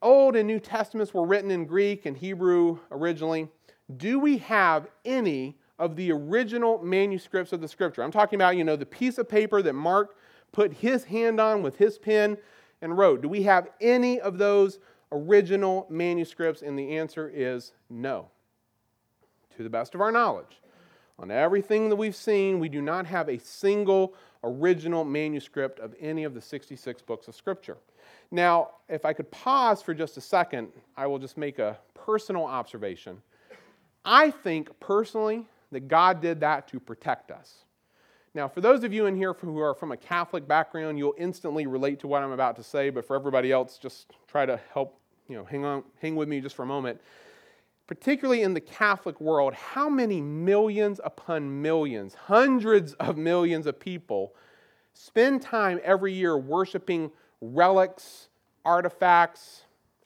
Old 0.00 0.34
and 0.34 0.48
New 0.48 0.58
Testaments 0.58 1.14
were 1.14 1.24
written 1.24 1.52
in 1.52 1.64
Greek 1.64 2.04
and 2.04 2.16
Hebrew 2.16 2.78
originally, 2.90 3.48
do 3.96 4.18
we 4.18 4.38
have 4.38 4.88
any 5.04 5.56
of 5.78 5.94
the 5.94 6.10
original 6.10 6.82
manuscripts 6.82 7.52
of 7.52 7.60
the 7.60 7.68
scripture? 7.68 8.02
I'm 8.02 8.10
talking 8.10 8.36
about, 8.36 8.56
you 8.56 8.64
know, 8.64 8.76
the 8.76 8.86
piece 8.86 9.18
of 9.18 9.28
paper 9.28 9.62
that 9.62 9.74
Mark 9.74 10.16
put 10.50 10.72
his 10.72 11.04
hand 11.04 11.40
on 11.40 11.62
with 11.62 11.76
his 11.76 11.98
pen 11.98 12.38
and 12.82 12.98
wrote. 12.98 13.22
Do 13.22 13.28
we 13.28 13.44
have 13.44 13.68
any 13.80 14.20
of 14.20 14.36
those 14.36 14.78
original 15.10 15.86
manuscripts? 15.88 16.60
And 16.60 16.78
the 16.78 16.96
answer 16.96 17.30
is 17.32 17.72
no. 17.88 18.28
To 19.56 19.62
the 19.62 19.70
best 19.70 19.94
of 19.94 20.02
our 20.02 20.12
knowledge. 20.12 20.60
On 21.18 21.30
everything 21.30 21.88
that 21.88 21.96
we've 21.96 22.16
seen, 22.16 22.58
we 22.58 22.68
do 22.68 22.82
not 22.82 23.06
have 23.06 23.28
a 23.28 23.38
single 23.38 24.14
original 24.44 25.04
manuscript 25.04 25.78
of 25.78 25.94
any 26.00 26.24
of 26.24 26.34
the 26.34 26.40
66 26.40 27.00
books 27.02 27.28
of 27.28 27.34
Scripture. 27.34 27.78
Now, 28.30 28.70
if 28.88 29.04
I 29.04 29.12
could 29.12 29.30
pause 29.30 29.82
for 29.82 29.94
just 29.94 30.16
a 30.16 30.20
second, 30.20 30.68
I 30.96 31.06
will 31.06 31.18
just 31.18 31.36
make 31.36 31.58
a 31.58 31.78
personal 31.94 32.44
observation. 32.44 33.22
I 34.04 34.30
think 34.30 34.68
personally 34.80 35.46
that 35.70 35.86
God 35.86 36.20
did 36.20 36.40
that 36.40 36.66
to 36.68 36.80
protect 36.80 37.30
us. 37.30 37.64
Now, 38.34 38.48
for 38.48 38.62
those 38.62 38.82
of 38.82 38.94
you 38.94 39.06
in 39.06 39.16
here 39.16 39.34
who 39.34 39.58
are 39.60 39.74
from 39.74 39.92
a 39.92 39.96
Catholic 39.96 40.48
background, 40.48 40.98
you'll 40.98 41.14
instantly 41.18 41.66
relate 41.66 42.00
to 42.00 42.06
what 42.06 42.22
I'm 42.22 42.32
about 42.32 42.56
to 42.56 42.62
say, 42.62 42.88
but 42.88 43.04
for 43.06 43.14
everybody 43.14 43.52
else, 43.52 43.76
just 43.76 44.12
try 44.26 44.46
to 44.46 44.58
help, 44.72 44.98
you 45.28 45.36
know, 45.36 45.44
hang 45.44 45.66
on, 45.66 45.84
hang 46.00 46.16
with 46.16 46.28
me 46.28 46.40
just 46.40 46.56
for 46.56 46.62
a 46.62 46.66
moment. 46.66 46.98
Particularly 47.86 48.42
in 48.42 48.54
the 48.54 48.60
Catholic 48.60 49.20
world, 49.20 49.52
how 49.52 49.90
many 49.90 50.22
millions 50.22 50.98
upon 51.04 51.60
millions, 51.60 52.14
hundreds 52.14 52.94
of 52.94 53.18
millions 53.18 53.66
of 53.66 53.78
people 53.78 54.34
spend 54.94 55.42
time 55.42 55.78
every 55.84 56.14
year 56.14 56.38
worshiping 56.38 57.10
relics, 57.42 58.28
artifacts, 58.64 59.64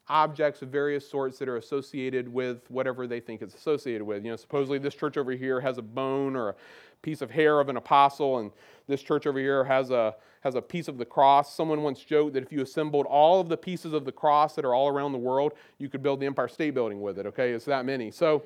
objects 0.09 0.62
of 0.62 0.68
various 0.68 1.09
sorts 1.09 1.38
that 1.38 1.49
are 1.49 1.56
associated 1.56 2.28
with 2.28 2.68
whatever 2.71 3.06
they 3.06 3.21
think 3.21 3.42
it's 3.42 3.54
associated 3.54 4.04
with. 4.04 4.25
You 4.25 4.30
know, 4.30 4.37
supposedly 4.37 4.78
this 4.78 4.95
church 4.95 5.16
over 5.16 5.33
here 5.33 5.61
has 5.61 5.78
a 5.78 5.83
bone 5.83 6.37
or 6.37 6.50
a 6.50 6.54
piece 7.03 7.23
of 7.23 7.31
hair 7.31 7.61
of 7.61 7.69
an 7.69 7.76
apostle, 7.76 8.38
and 8.38 8.50
this 8.88 9.03
church 9.03 9.26
over 9.26 9.38
here 9.38 9.65
has 9.65 9.91
a, 9.91 10.15
has 10.41 10.55
a 10.55 10.62
piece 10.62 10.88
of 10.88 10.99
the 10.99 11.05
cross. 11.05 11.55
Someone 11.55 11.83
once 11.83 12.00
joked 12.00 12.35
that 12.35 12.43
if 12.43 12.53
you 12.53 12.62
assembled 12.62 13.07
all 13.07 13.41
of 13.41 13.49
the 13.49 13.57
pieces 13.57 13.93
of 13.93 14.05
the 14.05 14.12
cross 14.12 14.55
that 14.55 14.65
are 14.65 14.75
all 14.75 14.88
around 14.88 15.12
the 15.12 15.19
world, 15.19 15.53
you 15.79 15.88
could 15.88 16.03
build 16.03 16.21
the 16.21 16.26
Empire 16.26 16.49
State 16.49 16.75
Building 16.75 17.00
with 17.00 17.19
it, 17.19 17.26
okay? 17.26 17.53
It's 17.53 17.65
that 17.67 17.85
many. 17.85 18.11
So 18.11 18.43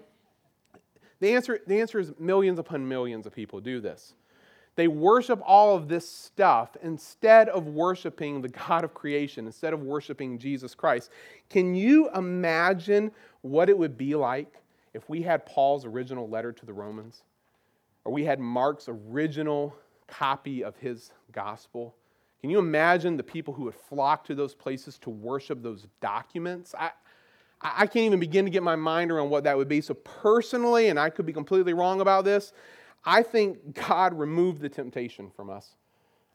the 1.20 1.34
answer, 1.34 1.60
the 1.66 1.80
answer 1.80 1.98
is 1.98 2.12
millions 2.18 2.58
upon 2.58 2.88
millions 2.88 3.26
of 3.26 3.34
people 3.34 3.60
do 3.60 3.80
this. 3.80 4.14
They 4.76 4.88
worship 4.88 5.42
all 5.44 5.76
of 5.76 5.88
this 5.88 6.08
stuff 6.08 6.76
instead 6.82 7.48
of 7.48 7.66
worshiping 7.66 8.40
the 8.40 8.48
God 8.48 8.84
of 8.84 8.94
creation, 8.94 9.46
instead 9.46 9.72
of 9.72 9.82
worshiping 9.82 10.38
Jesus 10.38 10.74
Christ. 10.74 11.10
Can 11.50 11.74
you 11.74 12.08
imagine 12.14 13.10
what 13.42 13.68
it 13.68 13.76
would 13.76 13.98
be 13.98 14.14
like 14.14 14.54
if 14.94 15.08
we 15.08 15.22
had 15.22 15.44
Paul's 15.44 15.84
original 15.84 16.28
letter 16.28 16.52
to 16.52 16.64
the 16.66 16.72
Romans? 16.72 17.24
Or 18.04 18.12
we 18.12 18.24
had 18.24 18.40
Mark's 18.40 18.88
original 18.88 19.74
copy 20.06 20.64
of 20.64 20.76
his 20.76 21.12
gospel. 21.32 21.94
Can 22.40 22.50
you 22.50 22.58
imagine 22.58 23.16
the 23.16 23.22
people 23.22 23.52
who 23.54 23.64
would 23.64 23.74
flock 23.74 24.24
to 24.24 24.34
those 24.34 24.54
places 24.54 24.98
to 24.98 25.10
worship 25.10 25.62
those 25.62 25.86
documents? 26.00 26.74
I, 26.78 26.90
I 27.60 27.86
can't 27.86 28.06
even 28.06 28.20
begin 28.20 28.46
to 28.46 28.50
get 28.50 28.62
my 28.62 28.76
mind 28.76 29.10
around 29.10 29.28
what 29.30 29.44
that 29.44 29.56
would 29.56 29.68
be. 29.68 29.80
So, 29.82 29.94
personally, 29.94 30.88
and 30.88 30.98
I 30.98 31.10
could 31.10 31.26
be 31.26 31.32
completely 31.32 31.74
wrong 31.74 32.00
about 32.00 32.24
this, 32.24 32.52
I 33.04 33.22
think 33.22 33.74
God 33.74 34.18
removed 34.18 34.60
the 34.62 34.68
temptation 34.68 35.30
from 35.30 35.50
us. 35.50 35.74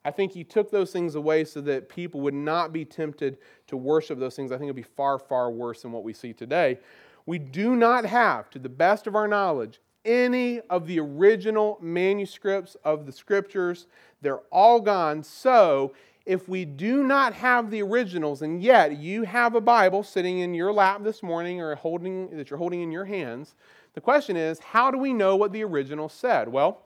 I 0.03 0.11
think 0.11 0.31
He 0.31 0.43
took 0.43 0.69
those 0.69 0.91
things 0.91 1.15
away 1.15 1.43
so 1.43 1.61
that 1.61 1.89
people 1.89 2.21
would 2.21 2.35
not 2.35 2.71
be 2.71 2.85
tempted 2.85 3.39
to 3.67 3.75
worship 3.75 4.19
those 4.19 4.35
things. 4.35 4.51
I 4.51 4.57
think 4.57 4.67
it 4.67 4.73
would 4.73 4.75
be 4.75 4.83
far, 4.83 5.17
far 5.17 5.49
worse 5.49 5.81
than 5.81 5.91
what 5.91 6.03
we 6.03 6.13
see 6.13 6.33
today. 6.33 6.79
We 7.25 7.39
do 7.39 7.75
not 7.75 8.05
have, 8.05 8.51
to 8.51 8.59
the 8.59 8.69
best 8.69 9.07
of 9.07 9.15
our 9.15 9.27
knowledge, 9.27 9.79
any 10.05 10.61
of 10.61 10.87
the 10.87 10.99
original 10.99 11.77
manuscripts 11.81 12.75
of 12.83 13.05
the 13.05 13.11
scriptures. 13.11 13.87
They're 14.21 14.41
all 14.51 14.79
gone. 14.79 15.23
So, 15.23 15.93
if 16.25 16.49
we 16.49 16.65
do 16.65 17.03
not 17.03 17.33
have 17.33 17.69
the 17.69 17.83
originals, 17.83 18.41
and 18.41 18.61
yet 18.61 18.97
you 18.97 19.23
have 19.23 19.53
a 19.53 19.61
Bible 19.61 20.01
sitting 20.01 20.39
in 20.39 20.55
your 20.55 20.73
lap 20.73 21.03
this 21.03 21.21
morning 21.21 21.61
or 21.61 21.75
holding, 21.75 22.35
that 22.35 22.49
you're 22.49 22.57
holding 22.57 22.81
in 22.81 22.91
your 22.91 23.05
hands, 23.05 23.53
the 23.93 24.01
question 24.01 24.35
is 24.35 24.59
how 24.59 24.89
do 24.91 24.97
we 24.97 25.13
know 25.13 25.35
what 25.35 25.51
the 25.51 25.63
original 25.63 26.09
said? 26.09 26.47
Well, 26.47 26.81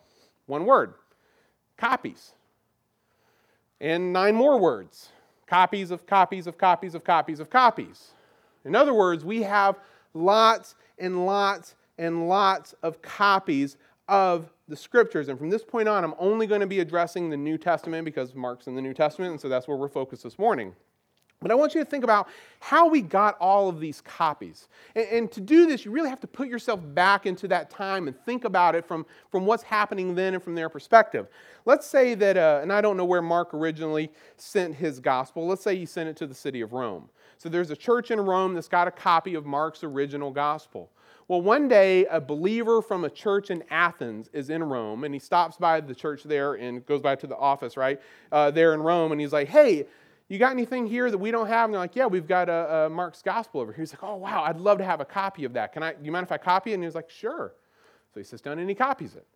one 0.45 0.65
word 0.65 0.93
copies. 1.77 2.33
And 3.81 4.11
nine 4.11 4.35
more 4.35 4.59
words 4.59 5.09
copies 5.47 5.89
of 5.89 6.05
copies 6.05 6.45
of 6.45 6.57
copies 6.57 6.93
of 6.93 7.03
copies 7.03 7.39
of 7.39 7.49
copies. 7.49 8.11
In 8.65 8.75
other 8.75 8.93
words, 8.93 9.25
we 9.25 9.41
have 9.43 9.79
lots 10.13 10.75
and 10.99 11.25
lots 11.25 11.75
and 12.00 12.27
lots 12.27 12.74
of 12.82 13.01
copies 13.03 13.77
of 14.08 14.50
the 14.68 14.75
scriptures. 14.75 15.27
And 15.27 15.38
from 15.38 15.50
this 15.51 15.63
point 15.63 15.88
on, 15.88 16.03
I'm 16.03 16.15
only 16.18 16.48
going 16.48 16.62
to 16.62 16.68
be 16.68 16.79
addressing 16.79 17.29
the 17.29 17.38
New 17.38 17.60
Testament 17.60 18.06
because 18.06 18.34
Mark's 18.34 18.65
in 18.65 18.75
the 18.75 18.82
New 18.82 18.94
Testament, 18.94 19.32
and 19.32 19.39
so 19.39 19.50
that's 19.50 19.68
where 19.68 19.77
we're 19.77 19.89
focused 19.89 20.24
this 20.24 20.39
morning. 20.39 20.74
But 21.41 21.51
I 21.51 21.56
want 21.56 21.74
you 21.74 21.82
to 21.82 21.89
think 21.89 22.03
about 22.03 22.27
how 22.60 22.89
we 22.89 23.01
got 23.01 23.38
all 23.39 23.70
of 23.70 23.79
these 23.79 24.01
copies. 24.01 24.68
And, 24.96 25.06
and, 25.08 25.32
to 25.32 25.39
do 25.39 25.68
this, 25.68 25.86
you 25.86 25.91
really 25.91 26.10
have 26.10 26.20
to 26.20 26.27
put 26.27 26.50
yourself 26.50 26.82
back 26.84 27.25
into 27.25 27.48
that 27.48 27.70
time 27.70 28.08
and 28.08 28.25
think 28.25 28.44
about 28.44 28.75
it 28.75 28.86
from, 28.86 29.06
from 29.32 29.46
what's 29.46 29.63
happening 29.63 30.15
then 30.15 30.34
and 30.34 30.44
from 30.44 30.53
their 30.53 30.68
perspective. 30.68 31.27
Let's 31.65 31.88
say 31.88 32.13
that, 32.15 32.36
uh, 32.36 32.60
and 32.62 32.74
I 32.74 32.82
don't 32.82 32.98
know 32.98 33.06
where 33.06 33.22
Mark 33.22 33.53
originally 33.53 34.12
sent 34.36 34.75
his 34.75 35.00
gospel, 35.00 35.48
let's 35.48 35.63
say 35.63 35.77
he 35.77 35.86
sent 35.86 36.10
it 36.10 36.18
to 36.18 36.27
the 36.27 36.36
city 36.36 36.60
of 36.60 36.74
Rome. 36.74 37.10
So 37.38 37.48
there's 37.48 37.72
a 37.72 37.75
church 37.75 38.12
in 38.12 38.20
Rome 38.20 38.53
that's 38.53 38.68
got 38.68 38.89
a 38.89 38.91
copy 38.91 39.36
of 39.36 39.46
Mark's 39.46 39.84
original 39.86 40.32
gospel. 40.32 40.91
Well, 41.29 41.43
one 41.43 41.67
day, 41.67 42.07
a 42.07 42.19
believer 42.19 42.81
from 42.81 43.05
a 43.05 43.09
church 43.09 43.51
in 43.51 43.63
Athens 43.69 44.31
is 44.33 44.50
in 44.50 44.63
Rome, 44.63 45.03
and 45.03 45.13
he 45.13 45.19
stops 45.19 45.57
by 45.57 45.79
the 45.79 45.93
church 45.93 46.24
there 46.24 46.55
and 46.55 46.83
goes 46.88 47.03
by 47.03 47.15
to 47.17 47.27
the 47.27 47.38
office, 47.38 47.77
right, 47.77 48.01
uh, 48.31 48.50
there 48.50 48.74
in 48.74 48.81
Rome, 48.81 49.12
and 49.12 49.21
he's 49.21 49.31
like, 49.31 49.48
hey, 49.48 49.86
you 50.27 50.39
got 50.39 50.51
anything 50.53 50.88
here 50.88 51.12
that 51.12 51.17
we 51.19 51.29
don't 51.29 51.45
have? 51.45 51.65
And 51.65 51.75
they're 51.75 51.81
like, 51.81 51.95
yeah, 51.95 52.07
we've 52.07 52.27
got 52.27 52.50
a, 52.50 52.86
a 52.86 52.89
Mark's 52.89 53.21
Gospel 53.21 53.62
over 53.62 53.71
here. 53.71 53.83
He's 53.83 53.93
like, 53.93 54.03
oh, 54.03 54.15
wow, 54.15 54.41
I'd 54.43 54.57
love 54.57 54.79
to 54.79 54.83
have 54.83 55.01
a 55.01 55.05
copy 55.05 55.45
of 55.45 55.53
that. 55.53 55.71
Can 55.71 55.83
I, 55.83 55.93
do 55.93 56.03
you 56.03 56.12
mind 56.12 56.24
if 56.24 56.31
I 56.31 56.38
copy 56.39 56.71
it? 56.71 56.75
And 56.75 56.83
he's 56.83 56.95
like, 56.95 57.12
sure. 57.12 57.53
So 58.12 58.19
he 58.19 58.24
sits 58.24 58.41
down 58.41 58.57
and 58.57 58.67
he 58.67 58.74
copies 58.74 59.13
it. 59.15 59.27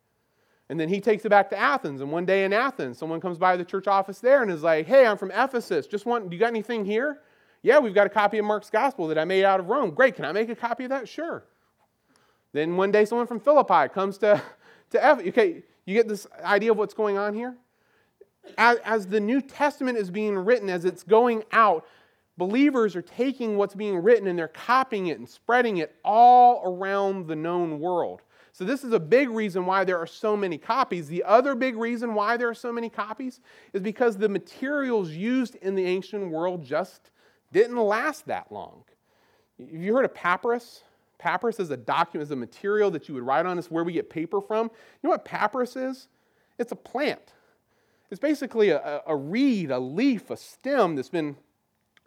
And 0.68 0.80
then 0.80 0.88
he 0.88 1.00
takes 1.00 1.24
it 1.24 1.28
back 1.28 1.48
to 1.50 1.56
Athens. 1.56 2.00
And 2.00 2.10
one 2.10 2.26
day 2.26 2.44
in 2.44 2.52
Athens, 2.52 2.98
someone 2.98 3.20
comes 3.20 3.38
by 3.38 3.56
the 3.56 3.64
church 3.64 3.86
office 3.86 4.18
there 4.18 4.42
and 4.42 4.50
is 4.50 4.64
like, 4.64 4.86
hey, 4.86 5.06
I'm 5.06 5.16
from 5.16 5.30
Ephesus. 5.30 5.86
Just 5.86 6.06
want, 6.06 6.28
do 6.28 6.34
you 6.34 6.40
got 6.40 6.48
anything 6.48 6.84
here? 6.84 7.20
Yeah, 7.62 7.78
we've 7.78 7.94
got 7.94 8.08
a 8.08 8.10
copy 8.10 8.38
of 8.38 8.44
Mark's 8.44 8.70
Gospel 8.70 9.06
that 9.08 9.18
I 9.18 9.24
made 9.24 9.44
out 9.44 9.60
of 9.60 9.68
Rome. 9.68 9.90
Great. 9.90 10.16
Can 10.16 10.24
I 10.24 10.32
make 10.32 10.48
a 10.48 10.56
copy 10.56 10.84
of 10.84 10.90
that? 10.90 11.08
Sure. 11.08 11.44
Then 12.54 12.76
one 12.76 12.92
day, 12.92 13.04
someone 13.04 13.26
from 13.26 13.40
Philippi 13.40 13.92
comes 13.92 14.16
to, 14.18 14.40
to 14.90 14.98
Ephesus. 14.98 15.28
Okay, 15.28 15.62
you 15.84 15.94
get 15.94 16.08
this 16.08 16.26
idea 16.42 16.70
of 16.70 16.78
what's 16.78 16.94
going 16.94 17.18
on 17.18 17.34
here? 17.34 17.56
As, 18.56 18.78
as 18.84 19.06
the 19.06 19.20
New 19.20 19.42
Testament 19.42 19.98
is 19.98 20.10
being 20.10 20.38
written, 20.38 20.70
as 20.70 20.84
it's 20.84 21.02
going 21.02 21.42
out, 21.50 21.84
believers 22.38 22.94
are 22.94 23.02
taking 23.02 23.56
what's 23.56 23.74
being 23.74 23.96
written 23.98 24.28
and 24.28 24.38
they're 24.38 24.48
copying 24.48 25.08
it 25.08 25.18
and 25.18 25.28
spreading 25.28 25.78
it 25.78 25.96
all 26.04 26.62
around 26.64 27.26
the 27.26 27.34
known 27.34 27.80
world. 27.80 28.22
So, 28.52 28.64
this 28.64 28.84
is 28.84 28.92
a 28.92 29.00
big 29.00 29.30
reason 29.30 29.66
why 29.66 29.82
there 29.82 29.98
are 29.98 30.06
so 30.06 30.36
many 30.36 30.56
copies. 30.56 31.08
The 31.08 31.24
other 31.24 31.56
big 31.56 31.76
reason 31.76 32.14
why 32.14 32.36
there 32.36 32.48
are 32.48 32.54
so 32.54 32.72
many 32.72 32.88
copies 32.88 33.40
is 33.72 33.82
because 33.82 34.16
the 34.16 34.28
materials 34.28 35.10
used 35.10 35.56
in 35.56 35.74
the 35.74 35.84
ancient 35.84 36.30
world 36.30 36.64
just 36.64 37.10
didn't 37.50 37.76
last 37.76 38.26
that 38.26 38.52
long. 38.52 38.84
Have 39.58 39.82
you 39.82 39.92
heard 39.92 40.04
of 40.04 40.14
papyrus? 40.14 40.84
Papyrus 41.18 41.60
is 41.60 41.70
a 41.70 41.76
document, 41.76 42.26
is 42.26 42.30
a 42.30 42.36
material 42.36 42.90
that 42.90 43.08
you 43.08 43.14
would 43.14 43.24
write 43.24 43.46
on. 43.46 43.58
It's 43.58 43.70
where 43.70 43.84
we 43.84 43.92
get 43.92 44.10
paper 44.10 44.40
from. 44.40 44.66
You 44.66 45.00
know 45.04 45.10
what 45.10 45.24
papyrus 45.24 45.76
is? 45.76 46.08
It's 46.58 46.72
a 46.72 46.76
plant. 46.76 47.32
It's 48.10 48.20
basically 48.20 48.70
a, 48.70 49.02
a 49.06 49.16
reed, 49.16 49.70
a 49.70 49.78
leaf, 49.78 50.30
a 50.30 50.36
stem 50.36 50.96
that's 50.96 51.08
been 51.08 51.36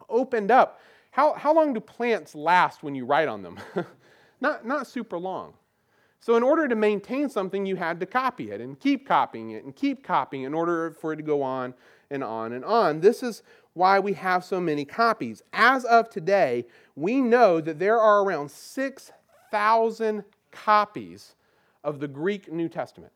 opened 0.08 0.50
up. 0.50 0.80
How, 1.10 1.34
how 1.34 1.54
long 1.54 1.74
do 1.74 1.80
plants 1.80 2.34
last 2.34 2.82
when 2.82 2.94
you 2.94 3.04
write 3.04 3.28
on 3.28 3.42
them? 3.42 3.58
not, 4.40 4.66
not 4.66 4.86
super 4.86 5.18
long. 5.18 5.54
So, 6.20 6.36
in 6.36 6.42
order 6.42 6.66
to 6.66 6.74
maintain 6.74 7.28
something, 7.28 7.64
you 7.64 7.76
had 7.76 8.00
to 8.00 8.06
copy 8.06 8.50
it 8.50 8.60
and 8.60 8.78
keep 8.78 9.06
copying 9.06 9.52
it 9.52 9.64
and 9.64 9.74
keep 9.74 10.02
copying 10.02 10.42
in 10.42 10.52
order 10.52 10.90
for 10.90 11.12
it 11.12 11.16
to 11.16 11.22
go 11.22 11.42
on 11.42 11.74
and 12.10 12.24
on 12.24 12.52
and 12.52 12.64
on. 12.64 13.00
This 13.00 13.22
is 13.22 13.42
why 13.74 14.00
we 14.00 14.14
have 14.14 14.44
so 14.44 14.60
many 14.60 14.84
copies. 14.84 15.42
As 15.52 15.84
of 15.84 16.10
today, 16.10 16.66
we 16.98 17.20
know 17.20 17.60
that 17.60 17.78
there 17.78 18.00
are 18.00 18.24
around 18.24 18.50
6,000 18.50 20.24
copies 20.50 21.34
of 21.84 22.00
the 22.00 22.08
Greek 22.08 22.50
New 22.50 22.68
Testament. 22.68 23.12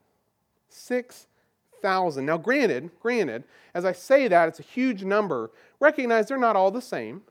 6,000. 0.68 2.24
Now, 2.24 2.38
granted, 2.38 2.90
granted, 3.00 3.42
as 3.74 3.84
I 3.84 3.92
say 3.92 4.28
that, 4.28 4.48
it's 4.48 4.60
a 4.60 4.64
huge 4.64 5.02
number. 5.02 5.50
Recognize 5.80 6.28
they're 6.28 6.38
not 6.38 6.54
all 6.54 6.70
the 6.70 6.80
same. 6.80 7.22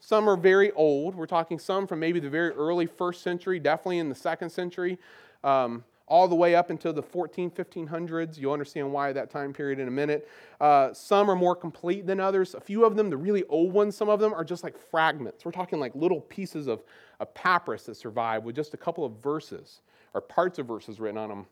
Some 0.00 0.28
are 0.28 0.36
very 0.36 0.72
old. 0.72 1.14
We're 1.14 1.26
talking 1.26 1.58
some 1.58 1.86
from 1.86 2.00
maybe 2.00 2.20
the 2.20 2.30
very 2.30 2.50
early 2.52 2.86
first 2.86 3.22
century, 3.22 3.58
definitely 3.58 3.98
in 3.98 4.08
the 4.08 4.14
second 4.14 4.50
century. 4.50 4.98
Um, 5.44 5.84
all 6.08 6.26
the 6.26 6.34
way 6.34 6.54
up 6.54 6.70
until 6.70 6.92
the 6.92 7.02
14, 7.02 7.50
1500s. 7.50 8.38
You'll 8.38 8.52
understand 8.52 8.90
why 8.92 9.12
that 9.12 9.30
time 9.30 9.52
period 9.52 9.78
in 9.78 9.88
a 9.88 9.90
minute. 9.90 10.28
Uh, 10.60 10.92
some 10.92 11.30
are 11.30 11.36
more 11.36 11.54
complete 11.54 12.06
than 12.06 12.18
others. 12.18 12.54
A 12.54 12.60
few 12.60 12.84
of 12.84 12.96
them, 12.96 13.10
the 13.10 13.16
really 13.16 13.44
old 13.44 13.72
ones, 13.72 13.96
some 13.96 14.08
of 14.08 14.20
them 14.20 14.32
are 14.32 14.44
just 14.44 14.64
like 14.64 14.76
fragments. 14.90 15.44
We're 15.44 15.52
talking 15.52 15.78
like 15.78 15.94
little 15.94 16.20
pieces 16.20 16.66
of, 16.66 16.82
of 17.20 17.32
papyrus 17.34 17.84
that 17.84 17.96
survive 17.96 18.44
with 18.44 18.56
just 18.56 18.74
a 18.74 18.78
couple 18.78 19.04
of 19.04 19.12
verses 19.22 19.82
or 20.14 20.20
parts 20.20 20.58
of 20.58 20.66
verses 20.66 20.98
written 20.98 21.18
on 21.18 21.28
them. 21.28 21.46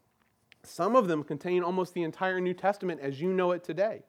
Some 0.63 0.97
of 0.97 1.07
them 1.07 1.23
contain 1.23 1.63
almost 1.63 1.95
the 1.95 2.03
entire 2.03 2.41
New 2.41 2.55
Testament 2.55 3.01
as 3.01 3.21
you 3.21 3.33
know 3.33 3.53
it 3.53 3.63
today. 3.63 4.03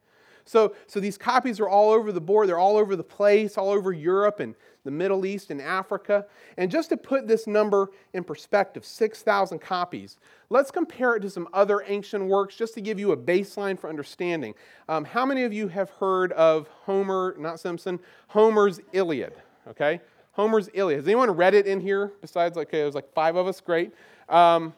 So, 0.47 0.75
so 0.87 1.01
these 1.01 1.17
copies 1.17 1.59
are 1.59 1.67
all 1.67 1.91
over 1.91 2.11
the 2.13 2.21
board. 2.21 2.47
They're 2.47 2.57
all 2.57 2.77
over 2.77 2.95
the 2.95 3.03
place, 3.03 3.57
all 3.57 3.69
over 3.69 3.91
Europe 3.91 4.39
and 4.39 4.55
the 4.87 4.91
Middle 4.91 5.25
East 5.25 5.51
and 5.51 5.61
Africa. 5.61 6.25
And 6.57 6.71
just 6.71 6.89
to 6.89 6.97
put 6.97 7.27
this 7.27 7.45
number 7.45 7.91
in 8.13 8.23
perspective 8.23 8.83
6,000 8.83 9.59
copies 9.59 10.17
let's 10.49 10.71
compare 10.71 11.15
it 11.15 11.21
to 11.21 11.29
some 11.29 11.47
other 11.53 11.83
ancient 11.87 12.25
works 12.25 12.55
just 12.55 12.73
to 12.75 12.81
give 12.81 12.99
you 12.99 13.11
a 13.11 13.17
baseline 13.17 13.77
for 13.77 13.89
understanding. 13.89 14.53
Um, 14.87 15.05
how 15.05 15.25
many 15.25 15.43
of 15.43 15.53
you 15.53 15.67
have 15.67 15.89
heard 15.91 16.31
of 16.33 16.67
Homer, 16.85 17.35
not 17.37 17.59
Simpson, 17.59 17.99
Homer's 18.27 18.79
Iliad? 18.93 19.33
Okay? 19.67 19.99
Homer's 20.31 20.69
Iliad. 20.73 20.99
Has 20.99 21.07
anyone 21.07 21.31
read 21.31 21.53
it 21.53 21.65
in 21.65 21.81
here 21.81 22.13
besides, 22.21 22.57
okay, 22.57 22.83
was 22.83 22.95
like 22.95 23.11
five 23.13 23.35
of 23.35 23.47
us? 23.47 23.59
Great. 23.59 23.91
Um, 24.29 24.73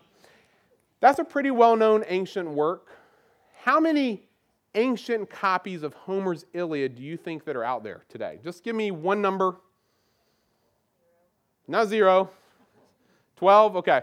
that's 1.01 1.19
a 1.19 1.23
pretty 1.23 1.51
well 1.51 1.75
known 1.75 2.03
ancient 2.07 2.49
work. 2.49 2.87
How 3.61 3.79
many 3.79 4.23
ancient 4.75 5.29
copies 5.29 5.83
of 5.83 5.93
Homer's 5.93 6.45
Iliad 6.53 6.95
do 6.95 7.03
you 7.03 7.17
think 7.17 7.45
that 7.45 7.55
are 7.55 7.63
out 7.63 7.83
there 7.83 8.03
today? 8.09 8.39
Just 8.43 8.63
give 8.63 8.75
me 8.75 8.91
one 8.91 9.21
number. 9.21 9.57
Not 11.69 11.87
zero. 11.87 12.31
12? 13.37 13.77
Okay. 13.77 14.01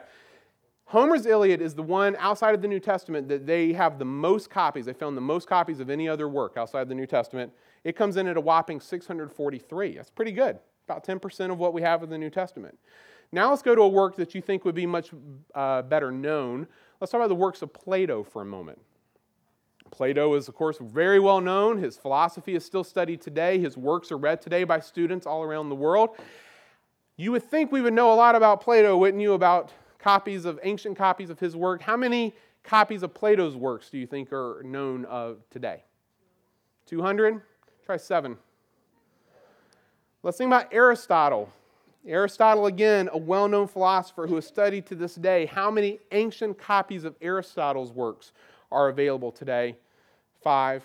Homer's 0.85 1.27
Iliad 1.27 1.61
is 1.61 1.75
the 1.75 1.83
one 1.83 2.15
outside 2.21 2.55
of 2.55 2.63
the 2.63 2.69
New 2.69 2.79
Testament 2.79 3.29
that 3.29 3.45
they 3.45 3.73
have 3.73 3.99
the 3.99 4.05
most 4.05 4.51
copies. 4.51 4.87
They 4.87 4.93
found 4.93 5.17
the 5.17 5.23
most 5.23 5.49
copies 5.49 5.81
of 5.81 5.91
any 5.91 6.09
other 6.09 6.29
work 6.29 6.57
outside 6.57 6.89
the 6.89 6.95
New 6.95 7.07
Testament. 7.07 7.53
It 7.83 7.97
comes 7.97 8.17
in 8.17 8.29
at 8.29 8.37
a 8.37 8.41
whopping 8.41 8.81
643. 8.81 9.97
That's 9.97 10.11
pretty 10.11 10.31
good, 10.31 10.61
about 10.89 11.05
10% 11.05 11.51
of 11.51 11.59
what 11.59 11.75
we 11.75 11.83
have 11.83 12.05
in 12.05 12.09
the 12.09 12.17
New 12.17 12.31
Testament. 12.31 12.79
Now 13.33 13.51
let's 13.51 13.63
go 13.63 13.75
to 13.75 13.83
a 13.83 13.89
work 13.89 14.15
that 14.15 14.33
you 14.33 14.41
think 14.41 14.65
would 14.65 14.77
be 14.77 14.87
much 14.87 15.11
uh, 15.53 15.83
better 15.83 16.13
known. 16.13 16.69
Let's 17.01 17.11
talk 17.11 17.19
about 17.19 17.29
the 17.29 17.35
works 17.35 17.63
of 17.63 17.73
Plato 17.73 18.23
for 18.23 18.43
a 18.43 18.47
moment. 18.47 18.79
Plato 19.91 20.35
is, 20.35 20.47
of 20.47 20.55
course, 20.55 20.79
very 20.81 21.19
well 21.19 21.41
known. 21.41 21.79
His 21.79 21.97
philosophy 21.97 22.55
is 22.55 22.65
still 22.65 22.85
studied 22.85 23.21
today. 23.21 23.59
His 23.59 23.77
works 23.77 24.13
are 24.13 24.19
read 24.19 24.41
today 24.41 24.63
by 24.63 24.79
students 24.79 25.27
all 25.27 25.43
around 25.43 25.69
the 25.69 25.75
world. 25.75 26.11
You 27.17 27.33
would 27.33 27.45
think 27.45 27.73
we 27.73 27.81
would 27.81 27.95
know 27.95 28.13
a 28.13 28.15
lot 28.15 28.35
about 28.35 28.61
Plato, 28.61 28.97
wouldn't 28.97 29.23
you, 29.23 29.33
about 29.33 29.73
copies 29.99 30.45
of 30.45 30.61
ancient 30.63 30.99
copies 30.99 31.31
of 31.31 31.41
his 31.41 31.57
work. 31.57 31.81
How 31.81 31.97
many 31.97 32.35
copies 32.63 33.03
of 33.03 33.15
Plato's 33.15 33.57
works 33.57 33.89
do 33.89 33.97
you 33.99 34.07
think 34.07 34.33
are 34.33 34.63
known 34.65 35.07
of 35.07 35.39
today? 35.51 35.83
200? 36.87 37.41
Try 37.85 37.97
seven. 37.97 38.37
Let's 40.23 40.39
think 40.39 40.49
about 40.49 40.73
Aristotle. 40.73 41.49
Aristotle, 42.07 42.67
again, 42.67 43.09
a 43.13 43.19
well 43.19 43.49
known 43.49 43.67
philosopher 43.67 44.27
who 44.27 44.37
is 44.37 44.47
studied 44.47 44.87
to 44.87 44.95
this 44.95 45.15
day. 45.15 45.47
How 45.47 45.71
many 45.71 46.01
ancient 46.13 46.59
copies 46.59 47.05
of 47.05 47.17
Aristotle's 47.21 47.93
works 47.93 48.33
are 48.71 48.89
available 48.89 49.33
today? 49.33 49.77
Five. 50.43 50.85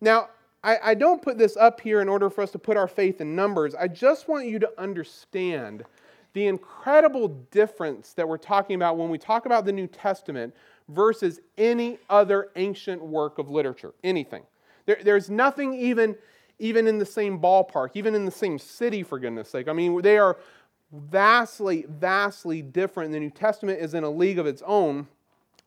Now, 0.00 0.28
I, 0.66 0.90
I, 0.90 0.94
don't 0.94 1.22
put 1.22 1.38
this 1.38 1.56
up 1.56 1.80
here 1.80 2.00
in 2.00 2.08
order 2.08 2.28
for 2.28 2.42
us 2.42 2.50
to 2.50 2.58
put 2.58 2.76
our 2.76 2.88
faith 2.88 3.20
in 3.20 3.36
numbers. 3.36 3.76
I 3.76 3.86
just 3.86 4.26
want 4.26 4.46
you 4.46 4.58
to 4.58 4.70
understand 4.76 5.84
the 6.32 6.48
incredible 6.48 7.28
difference 7.52 8.12
that 8.14 8.28
we're 8.28 8.36
talking 8.36 8.74
about 8.74 8.98
when 8.98 9.08
we 9.08 9.16
talk 9.16 9.46
about 9.46 9.64
the 9.64 9.72
New 9.72 9.86
Testament 9.86 10.52
versus 10.88 11.40
any 11.56 11.98
other 12.10 12.50
ancient 12.56 13.00
work 13.00 13.38
of 13.38 13.48
literature, 13.48 13.94
anything. 14.02 14.42
There, 14.86 14.98
there's 15.02 15.30
nothing 15.30 15.72
even, 15.74 16.16
even 16.58 16.88
in 16.88 16.98
the 16.98 17.06
same 17.06 17.38
ballpark, 17.38 17.90
even 17.94 18.16
in 18.16 18.24
the 18.24 18.32
same 18.32 18.58
city, 18.58 19.04
for 19.04 19.20
goodness 19.20 19.48
sake. 19.48 19.68
I 19.68 19.72
mean, 19.72 20.02
they 20.02 20.18
are 20.18 20.36
vastly, 20.92 21.86
vastly 21.88 22.60
different. 22.60 23.12
The 23.12 23.20
New 23.20 23.30
Testament 23.30 23.80
is 23.80 23.94
in 23.94 24.02
a 24.02 24.10
league 24.10 24.40
of 24.40 24.46
its 24.46 24.62
own. 24.66 25.06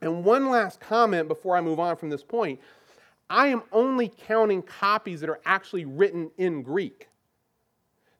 And 0.01 0.25
one 0.25 0.49
last 0.49 0.81
comment 0.81 1.29
before 1.29 1.55
I 1.55 1.61
move 1.61 1.79
on 1.79 1.95
from 1.95 2.09
this 2.09 2.23
point 2.23 2.59
I 3.29 3.47
am 3.47 3.63
only 3.71 4.11
counting 4.27 4.61
copies 4.61 5.21
that 5.21 5.29
are 5.29 5.39
actually 5.45 5.85
written 5.85 6.31
in 6.37 6.63
Greek. 6.63 7.09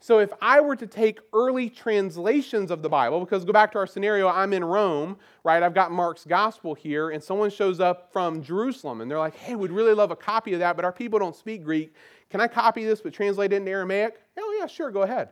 So 0.01 0.19
if 0.19 0.31
I 0.41 0.61
were 0.61 0.77
to 0.77 0.87
take 0.87 1.19
early 1.33 1.69
translations 1.69 2.71
of 2.71 2.81
the 2.81 2.87
Bible, 2.87 3.19
because 3.19 3.43
go 3.43 3.51
back 3.51 3.71
to 3.73 3.79
our 3.79 3.87
scenario, 3.87 4.29
I'm 4.29 4.53
in 4.53 4.63
Rome, 4.63 5.17
right? 5.43 5.61
I've 5.61 5.73
got 5.73 5.91
Mark's 5.91 6.23
gospel 6.23 6.73
here, 6.73 7.09
and 7.09 7.21
someone 7.21 7.49
shows 7.49 7.81
up 7.81 8.09
from 8.13 8.41
Jerusalem, 8.41 9.01
and 9.01 9.11
they're 9.11 9.19
like, 9.19 9.35
hey, 9.35 9.55
we'd 9.55 9.71
really 9.71 9.93
love 9.93 10.11
a 10.11 10.15
copy 10.15 10.53
of 10.53 10.59
that, 10.59 10.77
but 10.77 10.85
our 10.85 10.93
people 10.93 11.19
don't 11.19 11.35
speak 11.35 11.65
Greek. 11.65 11.93
Can 12.29 12.39
I 12.39 12.47
copy 12.47 12.85
this 12.85 13.01
but 13.01 13.13
translate 13.13 13.51
it 13.51 13.57
into 13.57 13.71
Aramaic? 13.71 14.21
Oh, 14.37 14.57
yeah, 14.57 14.67
sure, 14.67 14.89
go 14.89 15.01
ahead. 15.01 15.29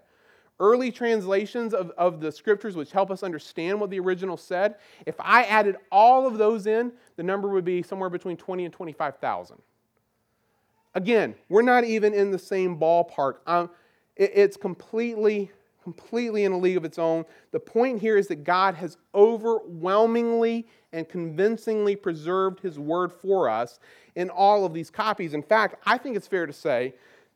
Early 0.60 0.92
translations 0.92 1.74
of, 1.74 1.92
of 1.92 2.20
the 2.20 2.32
scriptures, 2.32 2.76
which 2.76 2.92
help 2.92 3.10
us 3.10 3.24
understand 3.24 3.80
what 3.80 3.90
the 3.90 4.00
original 4.00 4.36
said, 4.36 4.76
if 5.06 5.16
I 5.20 5.44
added 5.44 5.78
all 5.92 6.28
of 6.28 6.38
those 6.38 6.68
in, 6.68 6.92
the 7.16 7.24
number 7.24 7.48
would 7.48 7.64
be 7.64 7.84
somewhere 7.84 8.10
between 8.10 8.36
20 8.36 8.66
and 8.66 8.74
25,000. 8.74 9.58
Again, 10.98 11.36
we're 11.48 11.62
not 11.62 11.84
even 11.84 12.16
in 12.16 12.32
the 12.32 12.40
same 12.40 12.76
ballpark. 12.76 13.36
Um, 13.46 13.70
it's 14.16 14.58
completely, 14.58 15.52
completely 15.84 16.44
in 16.44 16.54
a 16.54 16.58
league 16.58 16.76
of 16.76 16.86
its 16.86 16.98
own. 16.98 17.24
The 17.52 17.60
point 17.60 18.02
here 18.02 18.18
is 18.18 18.28
that 18.30 18.44
God 18.44 18.74
has 18.74 18.98
overwhelmingly 19.14 20.68
and 20.92 21.08
convincingly 21.08 21.96
preserved 21.96 22.62
His 22.62 22.80
word 22.80 23.14
for 23.14 23.48
us 23.48 23.80
in 24.16 24.32
all 24.32 24.66
of 24.66 24.74
these 24.74 24.90
copies. 24.90 25.36
In 25.36 25.44
fact, 25.44 25.76
I 25.86 26.00
think 26.00 26.18
it's 26.18 26.26
fair 26.26 26.48
to 26.48 26.54
say 26.54 26.96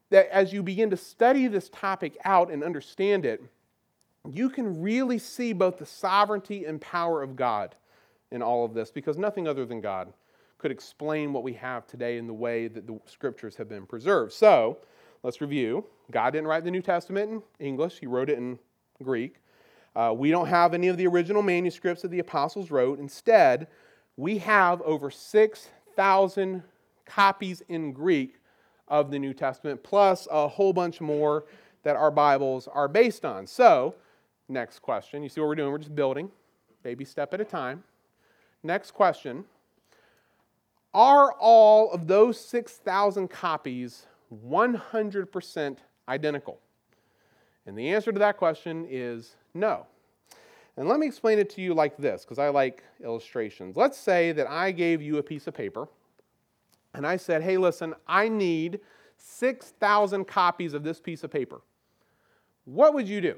that 0.09 0.27
as 0.33 0.51
you 0.51 0.63
begin 0.63 0.89
to 0.89 0.97
study 0.97 1.45
this 1.45 1.69
topic 1.69 2.17
out 2.25 2.49
and 2.49 2.63
understand 2.63 3.27
it, 3.27 3.43
you 4.27 4.49
can 4.49 4.81
really 4.81 5.19
see 5.19 5.53
both 5.53 5.77
the 5.77 5.85
sovereignty 5.85 6.65
and 6.65 6.81
power 6.81 7.21
of 7.21 7.35
God 7.35 7.75
in 8.31 8.41
all 8.41 8.65
of 8.65 8.73
this 8.73 8.89
because 8.89 9.19
nothing 9.19 9.47
other 9.47 9.67
than 9.67 9.81
God 9.81 10.11
could 10.61 10.71
explain 10.71 11.33
what 11.33 11.43
we 11.43 11.53
have 11.53 11.87
today 11.87 12.17
in 12.17 12.27
the 12.27 12.33
way 12.33 12.67
that 12.67 12.87
the 12.87 12.99
scriptures 13.05 13.55
have 13.55 13.67
been 13.67 13.85
preserved. 13.85 14.31
So, 14.31 14.77
Let's 15.23 15.39
review. 15.39 15.85
God 16.09 16.31
didn't 16.31 16.47
write 16.47 16.63
the 16.63 16.71
New 16.71 16.81
Testament 16.81 17.43
in 17.59 17.65
English, 17.65 17.99
He 17.99 18.07
wrote 18.07 18.29
it 18.29 18.39
in 18.39 18.57
Greek. 19.03 19.35
Uh, 19.95 20.13
we 20.15 20.31
don't 20.31 20.47
have 20.47 20.73
any 20.73 20.87
of 20.87 20.97
the 20.97 21.05
original 21.05 21.43
manuscripts 21.43 22.01
that 22.01 22.09
the 22.09 22.19
apostles 22.19 22.71
wrote. 22.71 22.97
Instead, 22.97 23.67
we 24.17 24.39
have 24.39 24.81
over 24.81 25.11
6,000 25.11 26.63
copies 27.05 27.61
in 27.67 27.91
Greek 27.91 28.39
of 28.87 29.11
the 29.11 29.19
New 29.19 29.33
Testament, 29.33 29.83
plus 29.83 30.27
a 30.31 30.47
whole 30.47 30.73
bunch 30.73 31.01
more 31.01 31.45
that 31.83 31.95
our 31.95 32.11
Bibles 32.11 32.67
are 32.67 32.87
based 32.87 33.25
on. 33.25 33.45
So, 33.45 33.93
next 34.47 34.79
question. 34.79 35.21
You 35.21 35.29
see 35.29 35.41
what 35.41 35.47
we're 35.47 35.55
doing? 35.55 35.71
We're 35.71 35.77
just 35.77 35.95
building, 35.95 36.31
baby 36.83 37.05
step 37.05 37.33
at 37.33 37.41
a 37.41 37.45
time. 37.45 37.83
Next 38.63 38.91
question 38.91 39.43
Are 40.93 41.33
all 41.33 41.91
of 41.91 42.07
those 42.07 42.39
6,000 42.39 43.29
copies 43.29 44.05
100% 44.45 45.77
identical? 46.09 46.59
And 47.65 47.77
the 47.77 47.89
answer 47.89 48.11
to 48.11 48.19
that 48.19 48.37
question 48.37 48.85
is 48.89 49.35
no. 49.53 49.85
And 50.77 50.87
let 50.87 50.99
me 50.99 51.07
explain 51.07 51.39
it 51.39 51.49
to 51.51 51.61
you 51.61 51.73
like 51.73 51.97
this, 51.97 52.23
because 52.23 52.39
I 52.39 52.49
like 52.49 52.83
illustrations. 53.03 53.75
Let's 53.75 53.97
say 53.97 54.31
that 54.31 54.49
I 54.49 54.71
gave 54.71 55.01
you 55.01 55.17
a 55.17 55.23
piece 55.23 55.47
of 55.47 55.53
paper, 55.53 55.87
and 56.93 57.05
I 57.05 57.17
said, 57.17 57.41
hey, 57.41 57.57
listen, 57.57 57.93
I 58.07 58.27
need 58.27 58.79
6,000 59.17 60.25
copies 60.25 60.73
of 60.73 60.83
this 60.83 60.99
piece 60.99 61.23
of 61.23 61.31
paper. 61.31 61.61
What 62.65 62.93
would 62.93 63.07
you 63.07 63.21
do? 63.21 63.35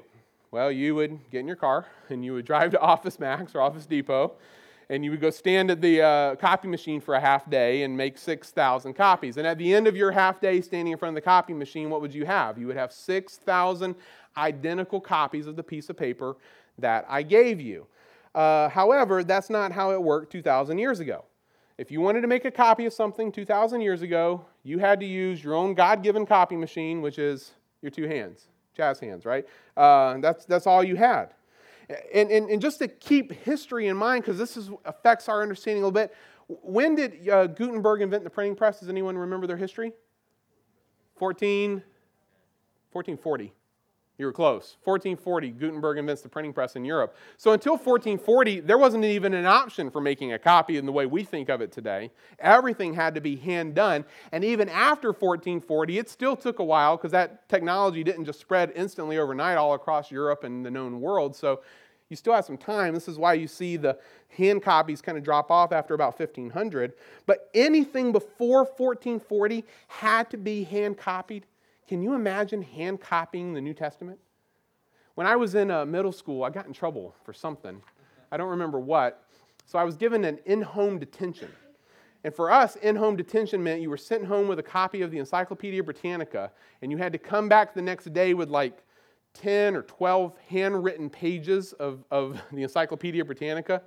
Well, 0.50 0.70
you 0.70 0.94
would 0.94 1.18
get 1.30 1.40
in 1.40 1.46
your 1.46 1.56
car 1.56 1.86
and 2.08 2.24
you 2.24 2.32
would 2.34 2.44
drive 2.44 2.70
to 2.70 2.80
Office 2.80 3.18
Max 3.18 3.54
or 3.54 3.60
Office 3.60 3.86
Depot 3.86 4.32
and 4.90 5.04
you 5.04 5.10
would 5.10 5.20
go 5.20 5.30
stand 5.30 5.70
at 5.70 5.80
the 5.80 6.02
uh, 6.02 6.36
copy 6.36 6.68
machine 6.68 7.00
for 7.00 7.14
a 7.14 7.20
half 7.20 7.48
day 7.48 7.82
and 7.82 7.96
make 7.96 8.18
6,000 8.18 8.94
copies. 8.94 9.36
And 9.36 9.46
at 9.46 9.58
the 9.58 9.74
end 9.74 9.86
of 9.86 9.96
your 9.96 10.10
half 10.10 10.40
day 10.40 10.60
standing 10.60 10.92
in 10.92 10.98
front 10.98 11.16
of 11.16 11.22
the 11.22 11.24
copy 11.24 11.52
machine, 11.52 11.90
what 11.90 12.00
would 12.00 12.14
you 12.14 12.26
have? 12.26 12.58
You 12.58 12.66
would 12.66 12.76
have 12.76 12.92
6,000 12.92 13.94
identical 14.36 15.00
copies 15.00 15.46
of 15.46 15.56
the 15.56 15.62
piece 15.62 15.88
of 15.88 15.96
paper 15.96 16.36
that 16.78 17.06
I 17.08 17.22
gave 17.22 17.60
you. 17.60 17.86
Uh, 18.34 18.68
however, 18.68 19.22
that's 19.22 19.48
not 19.48 19.72
how 19.72 19.92
it 19.92 20.02
worked 20.02 20.32
2,000 20.32 20.78
years 20.78 21.00
ago. 21.00 21.24
If 21.78 21.90
you 21.90 22.00
wanted 22.00 22.20
to 22.20 22.28
make 22.28 22.44
a 22.44 22.50
copy 22.50 22.86
of 22.86 22.92
something 22.92 23.32
2,000 23.32 23.80
years 23.80 24.02
ago, 24.02 24.44
you 24.62 24.78
had 24.78 25.00
to 25.00 25.06
use 25.06 25.42
your 25.42 25.54
own 25.54 25.74
God 25.74 26.02
given 26.02 26.24
copy 26.26 26.56
machine, 26.56 27.02
which 27.02 27.18
is 27.18 27.52
your 27.82 27.90
two 27.90 28.06
hands, 28.06 28.46
jazz 28.76 29.00
hands, 29.00 29.24
right? 29.24 29.46
Uh, 29.76 30.18
that's, 30.18 30.44
that's 30.44 30.66
all 30.66 30.84
you 30.84 30.96
had. 30.96 31.34
And, 32.12 32.30
and, 32.30 32.48
and 32.50 32.62
just 32.62 32.78
to 32.78 32.88
keep 32.88 33.32
history 33.32 33.88
in 33.88 33.96
mind, 33.96 34.24
because 34.24 34.38
this 34.38 34.56
is, 34.56 34.70
affects 34.84 35.28
our 35.28 35.42
understanding 35.42 35.82
a 35.82 35.86
little 35.86 35.92
bit, 35.92 36.14
when 36.46 36.94
did 36.94 37.28
uh, 37.28 37.46
Gutenberg 37.46 38.02
invent 38.02 38.24
the 38.24 38.30
printing 38.30 38.56
press? 38.56 38.80
Does 38.80 38.88
anyone 38.88 39.16
remember 39.16 39.46
their 39.46 39.56
history? 39.56 39.92
14, 41.16 41.82
1440. 42.92 43.52
You 44.16 44.26
were 44.26 44.32
close. 44.32 44.76
1440, 44.84 45.50
Gutenberg 45.50 45.98
invents 45.98 46.22
the 46.22 46.28
printing 46.28 46.52
press 46.52 46.76
in 46.76 46.84
Europe. 46.84 47.16
So 47.36 47.50
until 47.50 47.72
1440, 47.72 48.60
there 48.60 48.78
wasn't 48.78 49.04
even 49.04 49.34
an 49.34 49.44
option 49.44 49.90
for 49.90 50.00
making 50.00 50.32
a 50.32 50.38
copy 50.38 50.76
in 50.76 50.86
the 50.86 50.92
way 50.92 51.06
we 51.06 51.24
think 51.24 51.48
of 51.48 51.60
it 51.60 51.72
today. 51.72 52.12
Everything 52.38 52.94
had 52.94 53.16
to 53.16 53.20
be 53.20 53.34
hand 53.34 53.74
done. 53.74 54.04
And 54.30 54.44
even 54.44 54.68
after 54.68 55.08
1440, 55.08 55.98
it 55.98 56.08
still 56.08 56.36
took 56.36 56.60
a 56.60 56.64
while 56.64 56.96
because 56.96 57.10
that 57.10 57.48
technology 57.48 58.04
didn't 58.04 58.24
just 58.24 58.38
spread 58.38 58.72
instantly 58.76 59.18
overnight 59.18 59.56
all 59.56 59.74
across 59.74 60.12
Europe 60.12 60.44
and 60.44 60.64
the 60.64 60.70
known 60.70 61.00
world. 61.00 61.34
So 61.34 61.62
you 62.08 62.16
still 62.16 62.34
have 62.34 62.44
some 62.44 62.58
time. 62.58 62.94
This 62.94 63.08
is 63.08 63.18
why 63.18 63.34
you 63.34 63.48
see 63.48 63.76
the 63.76 63.98
hand 64.28 64.62
copies 64.62 65.00
kind 65.02 65.18
of 65.18 65.24
drop 65.24 65.50
off 65.50 65.72
after 65.72 65.94
about 65.94 66.16
1500. 66.16 66.92
But 67.26 67.50
anything 67.52 68.12
before 68.12 68.58
1440 68.58 69.64
had 69.88 70.30
to 70.30 70.36
be 70.36 70.62
hand 70.62 70.98
copied 70.98 71.46
can 71.86 72.02
you 72.02 72.14
imagine 72.14 72.62
hand 72.62 73.00
copying 73.00 73.52
the 73.52 73.60
New 73.60 73.74
Testament? 73.74 74.18
When 75.14 75.26
I 75.26 75.36
was 75.36 75.54
in 75.54 75.70
uh, 75.70 75.84
middle 75.84 76.12
school, 76.12 76.42
I 76.42 76.50
got 76.50 76.66
in 76.66 76.72
trouble 76.72 77.14
for 77.24 77.32
something. 77.32 77.80
I 78.32 78.36
don't 78.36 78.50
remember 78.50 78.80
what. 78.80 79.24
So 79.66 79.78
I 79.78 79.84
was 79.84 79.96
given 79.96 80.24
an 80.24 80.38
in 80.44 80.62
home 80.62 80.98
detention. 80.98 81.50
And 82.24 82.34
for 82.34 82.50
us, 82.50 82.76
in 82.76 82.96
home 82.96 83.16
detention 83.16 83.62
meant 83.62 83.82
you 83.82 83.90
were 83.90 83.98
sent 83.98 84.24
home 84.24 84.48
with 84.48 84.58
a 84.58 84.62
copy 84.62 85.02
of 85.02 85.10
the 85.10 85.18
Encyclopedia 85.18 85.82
Britannica, 85.82 86.50
and 86.80 86.90
you 86.90 86.96
had 86.96 87.12
to 87.12 87.18
come 87.18 87.48
back 87.48 87.74
the 87.74 87.82
next 87.82 88.12
day 88.12 88.34
with 88.34 88.48
like 88.48 88.82
10 89.34 89.76
or 89.76 89.82
12 89.82 90.32
handwritten 90.48 91.10
pages 91.10 91.74
of, 91.74 92.02
of 92.10 92.40
the 92.52 92.62
Encyclopedia 92.62 93.24
Britannica. 93.24 93.82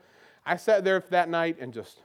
I 0.46 0.56
sat 0.56 0.84
there 0.84 1.04
that 1.10 1.30
night 1.30 1.58
and 1.60 1.74
just, 1.74 2.00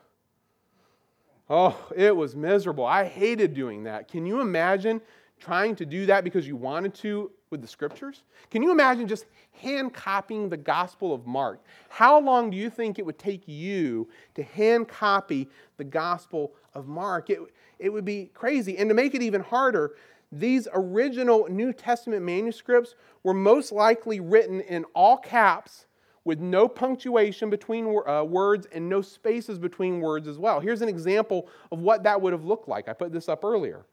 oh, 1.51 1.79
it 1.95 2.17
was 2.17 2.35
miserable. 2.35 2.85
I 2.85 3.05
hated 3.05 3.55
doing 3.55 3.85
that. 3.85 4.09
Can 4.09 4.27
you 4.27 4.41
imagine 4.41 5.01
trying 5.43 5.75
to 5.77 5.85
do 5.85 6.07
that 6.07 6.25
because 6.25 6.47
you 6.47 6.57
wanted 6.57 6.95
to 6.95 7.31
with 7.51 7.61
the 7.61 7.67
scriptures? 7.67 8.23
Can 8.51 8.63
you 8.63 8.71
imagine 8.71 9.09
just 9.09 9.27
hand 9.53 9.93
copying 9.93 10.49
the 10.49 10.57
Gospel 10.57 11.13
of 11.13 11.27
Mark? 11.27 11.61
How 11.89 12.21
long 12.21 12.51
do 12.51 12.57
you 12.57 12.71
think 12.71 12.99
it 12.99 13.05
would 13.05 13.19
take 13.19 13.47
you 13.49 14.09
to 14.35 14.43
hand 14.43 14.89
copy 14.89 15.49
the 15.79 15.85
Gospel 15.85 16.53
of 16.75 16.87
Mark? 16.87 17.29
It, 17.29 17.41
it 17.79 17.93
would 17.93 18.05
be 18.05 18.31
crazy. 18.35 18.79
And 18.79 18.89
to 18.89 18.95
make 18.95 19.15
it 19.15 19.23
even 19.23 19.41
harder, 19.41 19.97
these 20.31 20.69
original 20.73 21.47
New 21.51 21.73
Testament 21.73 22.23
manuscripts 22.23 22.95
were 23.23 23.35
most 23.35 23.73
likely 23.73 24.21
written 24.21 24.61
in 24.61 24.85
all 24.95 25.19
caps 25.19 25.87
with 26.25 26.39
no 26.39 26.69
punctuation 26.69 27.51
between 27.51 28.01
uh, 28.07 28.23
words 28.23 28.67
and 28.73 28.89
no 28.89 29.03
spaces 29.03 29.59
between 29.59 30.01
words 30.01 30.29
as 30.29 30.39
well. 30.39 30.61
Here's 30.61 30.83
an 30.83 30.89
example 30.89 31.49
of 31.73 31.81
what 31.81 32.05
that 32.05 32.21
would 32.21 32.33
have 32.33 32.45
looked 32.45 32.69
like. 32.69 32.89
I 32.89 32.93
put 32.93 33.13
this 33.13 33.29
up 33.29 33.45
earlier. 33.45 33.85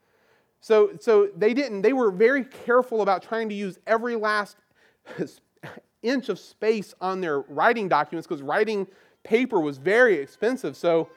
So, 0.60 0.92
so 1.00 1.30
they 1.36 1.54
didn't, 1.54 1.82
they 1.82 1.92
were 1.92 2.10
very 2.10 2.44
careful 2.44 3.02
about 3.02 3.22
trying 3.22 3.48
to 3.48 3.54
use 3.54 3.78
every 3.86 4.16
last 4.16 4.56
inch 6.02 6.28
of 6.28 6.38
space 6.38 6.94
on 7.00 7.20
their 7.20 7.40
writing 7.40 7.88
documents 7.88 8.26
because 8.26 8.42
writing 8.42 8.86
paper 9.22 9.60
was 9.60 9.78
very 9.78 10.16
expensive. 10.16 10.76
So, 10.76 11.08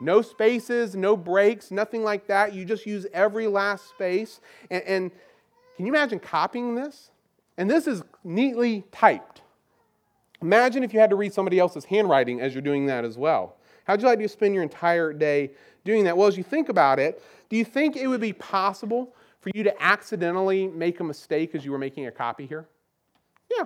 no 0.00 0.20
spaces, 0.20 0.94
no 0.94 1.16
breaks, 1.16 1.70
nothing 1.70 2.02
like 2.02 2.26
that. 2.26 2.52
You 2.52 2.64
just 2.64 2.84
use 2.84 3.06
every 3.12 3.46
last 3.46 3.88
space. 3.88 4.40
And, 4.70 4.82
and 4.84 5.10
can 5.76 5.86
you 5.86 5.92
imagine 5.92 6.18
copying 6.18 6.74
this? 6.74 7.10
And 7.56 7.70
this 7.70 7.86
is 7.86 8.02
neatly 8.22 8.84
typed. 8.92 9.42
Imagine 10.42 10.84
if 10.84 10.92
you 10.92 11.00
had 11.00 11.10
to 11.10 11.16
read 11.16 11.32
somebody 11.32 11.58
else's 11.58 11.86
handwriting 11.86 12.40
as 12.40 12.54
you're 12.54 12.62
doing 12.62 12.86
that 12.86 13.04
as 13.04 13.16
well. 13.16 13.56
How'd 13.84 14.02
you 14.02 14.08
like 14.08 14.18
to 14.18 14.28
spend 14.28 14.52
your 14.52 14.62
entire 14.62 15.12
day 15.12 15.52
doing 15.86 16.04
that? 16.04 16.16
Well, 16.16 16.28
as 16.28 16.36
you 16.36 16.42
think 16.42 16.68
about 16.68 16.98
it, 16.98 17.22
do 17.48 17.56
you 17.56 17.64
think 17.64 17.96
it 17.96 18.06
would 18.06 18.20
be 18.20 18.32
possible 18.32 19.14
for 19.40 19.50
you 19.54 19.62
to 19.62 19.82
accidentally 19.82 20.66
make 20.66 21.00
a 21.00 21.04
mistake 21.04 21.54
as 21.54 21.64
you 21.64 21.72
were 21.72 21.78
making 21.78 22.06
a 22.06 22.10
copy 22.10 22.46
here? 22.46 22.66
Yeah. 23.50 23.64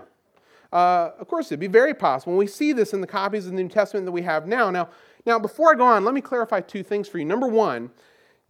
Uh, 0.73 1.11
of 1.19 1.27
course, 1.27 1.47
it'd 1.47 1.59
be 1.59 1.67
very 1.67 1.95
possible. 1.95 2.35
And 2.35 2.39
we 2.39 2.47
see 2.47 2.73
this 2.73 2.93
in 2.93 3.01
the 3.01 3.07
copies 3.07 3.47
of 3.47 3.53
the 3.53 3.63
New 3.63 3.69
Testament 3.69 4.07
that 4.07 4.13
we 4.13 4.23
have 4.23 4.47
now. 4.47 4.71
Now, 4.71 4.91
now, 5.27 5.39
before 5.39 5.73
I 5.73 5.75
go 5.75 5.85
on, 5.85 6.05
let 6.05 6.15
me 6.15 6.21
clarify 6.21 6.61
two 6.61 6.83
things 6.83 7.09
for 7.09 7.19
you. 7.19 7.25
Number 7.25 7.47
one, 7.47 7.91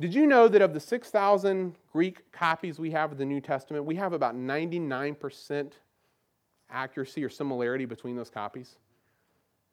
did 0.00 0.14
you 0.14 0.26
know 0.26 0.48
that 0.48 0.62
of 0.62 0.72
the 0.72 0.80
6,000 0.80 1.74
Greek 1.92 2.30
copies 2.32 2.78
we 2.78 2.90
have 2.90 3.12
of 3.12 3.18
the 3.18 3.24
New 3.24 3.40
Testament, 3.40 3.84
we 3.84 3.96
have 3.96 4.12
about 4.12 4.34
99% 4.34 5.72
accuracy 6.70 7.24
or 7.24 7.28
similarity 7.28 7.84
between 7.84 8.16
those 8.16 8.30
copies? 8.30 8.76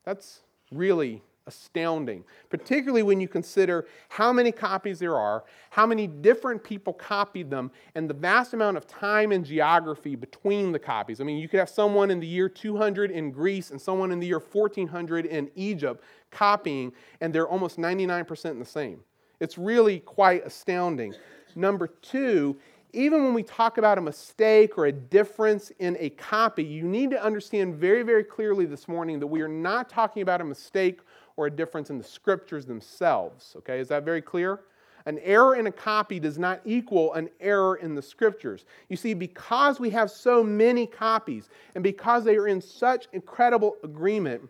That's 0.03 0.41
really 0.71 1.21
astounding, 1.47 2.23
particularly 2.49 3.03
when 3.03 3.19
you 3.19 3.27
consider 3.27 3.87
how 4.09 4.31
many 4.31 4.51
copies 4.51 4.99
there 4.99 5.15
are, 5.15 5.45
how 5.71 5.85
many 5.85 6.05
different 6.05 6.63
people 6.63 6.93
copied 6.93 7.49
them, 7.49 7.71
and 7.95 8.09
the 8.09 8.13
vast 8.13 8.53
amount 8.53 8.77
of 8.77 8.85
time 8.85 9.31
and 9.31 9.45
geography 9.45 10.15
between 10.15 10.71
the 10.71 10.79
copies. 10.79 11.19
I 11.19 11.23
mean, 11.23 11.37
you 11.37 11.47
could 11.47 11.59
have 11.59 11.69
someone 11.69 12.11
in 12.11 12.19
the 12.19 12.27
year 12.27 12.49
200 12.49 13.09
in 13.09 13.31
Greece 13.31 13.71
and 13.71 13.81
someone 13.81 14.11
in 14.11 14.19
the 14.19 14.27
year 14.27 14.39
1400 14.39 15.25
in 15.25 15.49
Egypt 15.55 16.03
copying, 16.29 16.91
and 17.21 17.33
they're 17.33 17.47
almost 17.47 17.77
99% 17.77 18.59
the 18.59 18.65
same. 18.65 18.99
It's 19.39 19.57
really 19.57 19.99
quite 19.99 20.45
astounding. 20.45 21.13
Number 21.55 21.87
two, 21.87 22.57
even 22.93 23.23
when 23.23 23.33
we 23.33 23.43
talk 23.43 23.77
about 23.77 23.97
a 23.97 24.01
mistake 24.01 24.77
or 24.77 24.85
a 24.85 24.91
difference 24.91 25.71
in 25.79 25.97
a 25.99 26.09
copy, 26.11 26.63
you 26.63 26.83
need 26.83 27.11
to 27.11 27.21
understand 27.21 27.75
very, 27.75 28.01
very 28.01 28.23
clearly 28.23 28.65
this 28.65 28.87
morning 28.87 29.19
that 29.19 29.27
we 29.27 29.41
are 29.41 29.47
not 29.47 29.89
talking 29.89 30.21
about 30.21 30.41
a 30.41 30.43
mistake 30.43 31.01
or 31.37 31.47
a 31.47 31.51
difference 31.51 31.89
in 31.89 31.97
the 31.97 32.03
scriptures 32.03 32.65
themselves. 32.65 33.55
Okay, 33.57 33.79
is 33.79 33.87
that 33.87 34.03
very 34.03 34.21
clear? 34.21 34.59
An 35.05 35.19
error 35.19 35.55
in 35.55 35.67
a 35.67 35.71
copy 35.71 36.19
does 36.19 36.37
not 36.37 36.59
equal 36.65 37.13
an 37.13 37.29
error 37.39 37.77
in 37.77 37.95
the 37.95 38.01
scriptures. 38.01 38.65
You 38.89 38.97
see, 38.97 39.13
because 39.13 39.79
we 39.79 39.89
have 39.91 40.11
so 40.11 40.43
many 40.43 40.85
copies 40.85 41.47
and 41.75 41.83
because 41.83 42.25
they 42.25 42.35
are 42.35 42.49
in 42.49 42.59
such 42.59 43.07
incredible 43.13 43.77
agreement, 43.83 44.49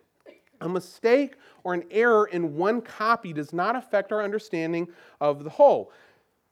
a 0.62 0.68
mistake 0.68 1.36
or 1.64 1.76
an 1.76 1.84
error 1.92 2.26
in 2.26 2.56
one 2.56 2.82
copy 2.82 3.34
does 3.34 3.54
not 3.54 3.76
affect 3.76 4.12
our 4.12 4.24
understanding 4.24 4.88
of 5.22 5.44
the 5.44 5.50
whole. 5.52 5.92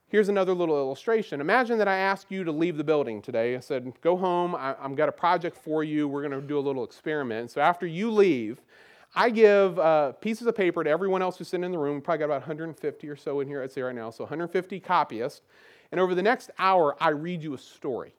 Here's 0.07 0.29
another 0.29 0.53
little 0.53 0.77
illustration. 0.77 1.41
Imagine 1.41 1.79
that 1.79 1.87
I 1.87 1.97
asked 1.97 2.27
you 2.29 2.43
to 2.43 2.51
leave 2.51 2.77
the 2.77 2.83
building 2.83 3.23
today. 3.23 3.55
I 3.55 3.59
said, 3.59 3.91
Go 4.01 4.15
home, 4.15 4.53
I, 4.53 4.75
have 4.79 4.95
got 4.95 5.09
a 5.09 5.11
project 5.11 5.57
for 5.57 5.83
you. 5.83 6.07
We're 6.07 6.21
going 6.21 6.39
to 6.39 6.47
do 6.47 6.59
a 6.59 6.61
little 6.61 6.83
experiment. 6.83 7.49
So 7.49 7.61
after 7.61 7.87
you 7.87 8.11
leave, 8.11 8.61
I 9.15 9.29
give 9.29 9.79
uh, 9.79 10.11
pieces 10.13 10.45
of 10.47 10.55
paper 10.55 10.83
to 10.83 10.89
everyone 10.89 11.21
else 11.21 11.37
who's 11.37 11.47
sitting 11.47 11.63
in 11.63 11.71
the 11.71 11.77
room. 11.77 12.01
Probably 12.01 12.19
got 12.19 12.25
about 12.25 12.41
150 12.41 13.07
or 13.07 13.15
so 13.15 13.39
in 13.39 13.47
here, 13.47 13.63
I'd 13.63 13.71
say 13.71 13.81
right 13.81 13.95
now. 13.95 14.09
So 14.09 14.23
150 14.25 14.79
copyists. 14.81 15.41
And 15.91 16.01
over 16.01 16.13
the 16.13 16.23
next 16.23 16.51
hour, 16.59 16.95
I 16.99 17.09
read 17.09 17.41
you 17.41 17.53
a 17.53 17.57
story. 17.57 18.13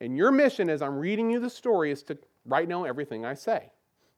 And 0.00 0.16
your 0.16 0.30
mission 0.30 0.68
as 0.68 0.82
I'm 0.82 0.98
reading 0.98 1.30
you 1.30 1.40
the 1.40 1.48
story 1.48 1.90
is 1.90 2.02
to 2.04 2.18
write 2.44 2.68
down 2.68 2.86
everything 2.86 3.24
I 3.24 3.34
say. 3.34 3.70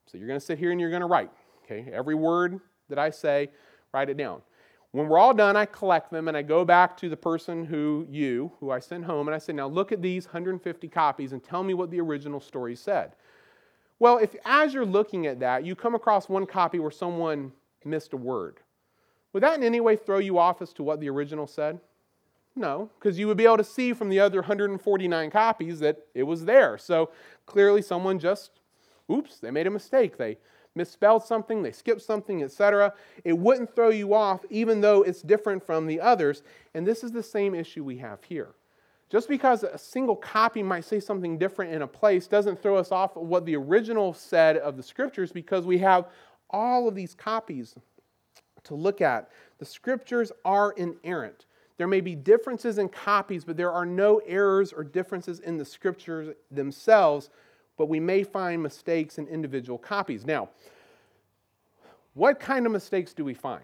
So 0.07 0.19
you're 0.19 0.27
going 0.27 0.41
to 0.41 0.45
sit 0.45 0.59
here 0.59 0.73
and 0.73 0.81
you're 0.81 0.91
going 0.91 1.01
to 1.01 1.07
write. 1.07 1.31
Okay, 1.65 1.89
every 1.93 2.15
word 2.15 2.61
that 2.89 2.99
I 2.99 3.11
say, 3.11 3.51
write 3.93 4.09
it 4.09 4.17
down. 4.17 4.41
When 4.93 5.09
we're 5.09 5.19
all 5.19 5.35
done, 5.35 5.57
I 5.57 5.67
collect 5.67 6.11
them 6.11 6.27
and 6.27 6.37
I 6.37 6.43
go 6.43 6.65
back 6.65 6.97
to 6.99 7.09
the 7.09 7.17
person 7.17 7.65
who 7.65 8.07
you, 8.09 8.53
who 8.61 8.71
I 8.71 8.79
sent 8.79 9.05
home, 9.05 9.29
and 9.29 9.35
I 9.35 9.39
say, 9.39 9.53
now 9.53 9.67
look 9.67 9.93
at 9.93 10.01
these 10.01 10.27
150 10.27 10.89
copies 10.89 11.33
and 11.33 11.43
tell 11.43 11.63
me 11.63 11.75
what 11.75 11.91
the 11.91 12.01
original 12.01 12.41
story 12.41 12.75
said. 12.75 13.13
Well, 13.99 14.19
if 14.19 14.37
as 14.45 14.75
you're 14.75 14.85
looking 14.85 15.27
at 15.27 15.41
that, 15.41 15.65
you 15.65 15.75
come 15.75 15.95
across 15.95 16.29
one 16.29 16.47
copy 16.47 16.79
where 16.79 16.91
someone 16.91 17.53
missed 17.85 18.13
a 18.13 18.17
word, 18.17 18.61
would 19.33 19.43
that 19.43 19.57
in 19.57 19.65
any 19.65 19.81
way 19.81 19.97
throw 19.97 20.19
you 20.19 20.39
off 20.39 20.63
as 20.63 20.73
to 20.75 20.83
what 20.83 21.01
the 21.01 21.11
original 21.11 21.47
said? 21.47 21.81
No, 22.55 22.91
because 22.99 23.19
you 23.19 23.27
would 23.27 23.37
be 23.37 23.45
able 23.45 23.59
to 23.59 23.65
see 23.65 23.93
from 23.93 24.09
the 24.09 24.19
other 24.19 24.41
149 24.41 25.31
copies 25.31 25.81
that 25.81 25.99
it 26.15 26.23
was 26.23 26.47
there. 26.47 26.79
So 26.79 27.11
clearly, 27.45 27.83
someone 27.83 28.19
just, 28.19 28.51
oops, 29.13 29.39
they 29.39 29.51
made 29.51 29.67
a 29.67 29.71
mistake. 29.71 30.17
They 30.17 30.39
misspelled 30.75 31.25
something, 31.25 31.63
they 31.63 31.73
skipped 31.73 32.03
something, 32.03 32.43
etc. 32.43 32.95
It 33.25 33.37
wouldn't 33.39 33.75
throw 33.75 33.91
you 33.91 34.15
off, 34.15 34.45
even 34.49 34.81
though 34.81 35.03
it's 35.03 35.23
different 35.23 35.65
from 35.65 35.87
the 35.87 36.01
others. 36.01 36.43
And 36.75 36.87
this 36.87 37.05
is 37.05 37.13
the 37.13 37.23
same 37.23 37.55
issue 37.55 37.85
we 37.85 37.99
have 37.99 38.25
here. 38.25 38.55
Just 39.09 39.29
because 39.29 39.63
a 39.63 39.79
single 39.79 40.17
copy 40.17 40.63
might 40.63 40.85
say 40.85 40.99
something 40.99 41.39
different 41.39 41.73
in 41.73 41.83
a 41.83 41.87
place 41.87 42.27
doesn't 42.27 42.61
throw 42.61 42.77
us 42.77 42.91
off 42.91 43.17
what 43.17 43.47
the 43.47 43.57
original 43.57 44.13
said 44.13 44.57
of 44.57 44.77
the 44.77 44.83
scriptures 44.83 45.31
because 45.31 45.65
we 45.65 45.79
have 45.79 46.09
all 46.51 46.89
of 46.89 46.95
these 46.95 47.15
copies 47.15 47.77
to 48.65 48.75
look 48.75 49.01
at. 49.01 49.31
The 49.59 49.65
scriptures 49.65 50.33
are 50.45 50.73
inerrant. 50.73 51.47
There 51.77 51.87
may 51.87 52.01
be 52.01 52.15
differences 52.15 52.79
in 52.79 52.89
copies, 52.89 53.45
but 53.45 53.57
there 53.57 53.71
are 53.71 53.87
no 53.87 54.19
errors 54.27 54.73
or 54.73 54.83
differences 54.83 55.41
in 55.41 55.57
the 55.57 55.65
scriptures 55.65 56.35
themselves, 56.51 57.31
but 57.77 57.87
we 57.87 58.01
may 58.01 58.25
find 58.25 58.63
mistakes 58.63 59.19
in 59.19 59.29
individual 59.29 59.79
copies. 59.79 60.27
Now, 60.27 60.49
what 62.15 62.41
kind 62.41 62.67
of 62.67 62.73
mistakes 62.73 63.13
do 63.13 63.25
we 63.25 63.35
find? 63.35 63.63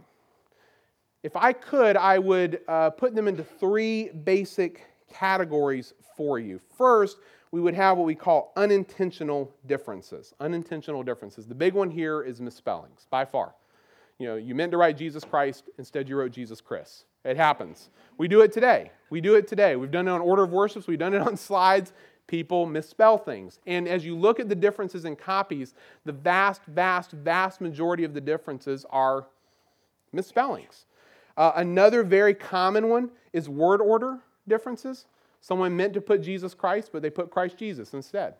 if 1.22 1.36
I 1.36 1.52
could, 1.52 1.96
I 1.96 2.18
would 2.18 2.60
uh, 2.66 2.90
put 2.90 3.14
them 3.14 3.28
into 3.28 3.44
three 3.44 4.08
basic 4.08 4.84
categories 5.12 5.94
for 6.16 6.38
you. 6.38 6.58
First, 6.76 7.18
we 7.50 7.60
would 7.60 7.74
have 7.74 7.98
what 7.98 8.06
we 8.06 8.14
call 8.14 8.52
unintentional 8.56 9.52
differences. 9.66 10.34
Unintentional 10.40 11.02
differences. 11.02 11.46
The 11.46 11.54
big 11.54 11.74
one 11.74 11.90
here 11.90 12.22
is 12.22 12.40
misspellings, 12.40 13.06
by 13.10 13.24
far. 13.24 13.54
You 14.18 14.28
know, 14.28 14.36
you 14.36 14.54
meant 14.54 14.72
to 14.72 14.78
write 14.78 14.96
Jesus 14.96 15.24
Christ, 15.24 15.64
instead 15.78 16.08
you 16.08 16.16
wrote 16.16 16.32
Jesus 16.32 16.60
Chris. 16.60 17.04
It 17.24 17.36
happens. 17.36 17.90
We 18.18 18.26
do 18.26 18.40
it 18.40 18.52
today. 18.52 18.90
We 19.10 19.20
do 19.20 19.34
it 19.34 19.46
today. 19.46 19.76
We've 19.76 19.90
done 19.90 20.08
it 20.08 20.10
on 20.10 20.20
order 20.20 20.44
of 20.44 20.50
worships, 20.50 20.86
we've 20.86 20.98
done 20.98 21.14
it 21.14 21.20
on 21.20 21.36
slides. 21.48 21.92
People 22.28 22.64
misspell 22.64 23.18
things. 23.18 23.58
And 23.66 23.86
as 23.86 24.06
you 24.06 24.16
look 24.16 24.40
at 24.40 24.48
the 24.48 24.54
differences 24.54 25.04
in 25.04 25.16
copies, 25.16 25.74
the 26.06 26.12
vast, 26.12 26.62
vast, 26.66 27.10
vast 27.10 27.60
majority 27.60 28.04
of 28.04 28.14
the 28.14 28.20
differences 28.20 28.86
are 28.88 29.26
misspellings. 30.12 30.86
Uh, 31.36 31.52
another 31.56 32.02
very 32.02 32.32
common 32.32 32.88
one 32.88 33.10
is 33.32 33.48
word 33.48 33.82
order 33.82 34.20
differences. 34.48 35.06
Someone 35.40 35.76
meant 35.76 35.94
to 35.94 36.00
put 36.00 36.22
Jesus 36.22 36.54
Christ, 36.54 36.90
but 36.92 37.02
they 37.02 37.10
put 37.10 37.30
Christ 37.30 37.58
Jesus 37.58 37.94
instead. 37.94 38.34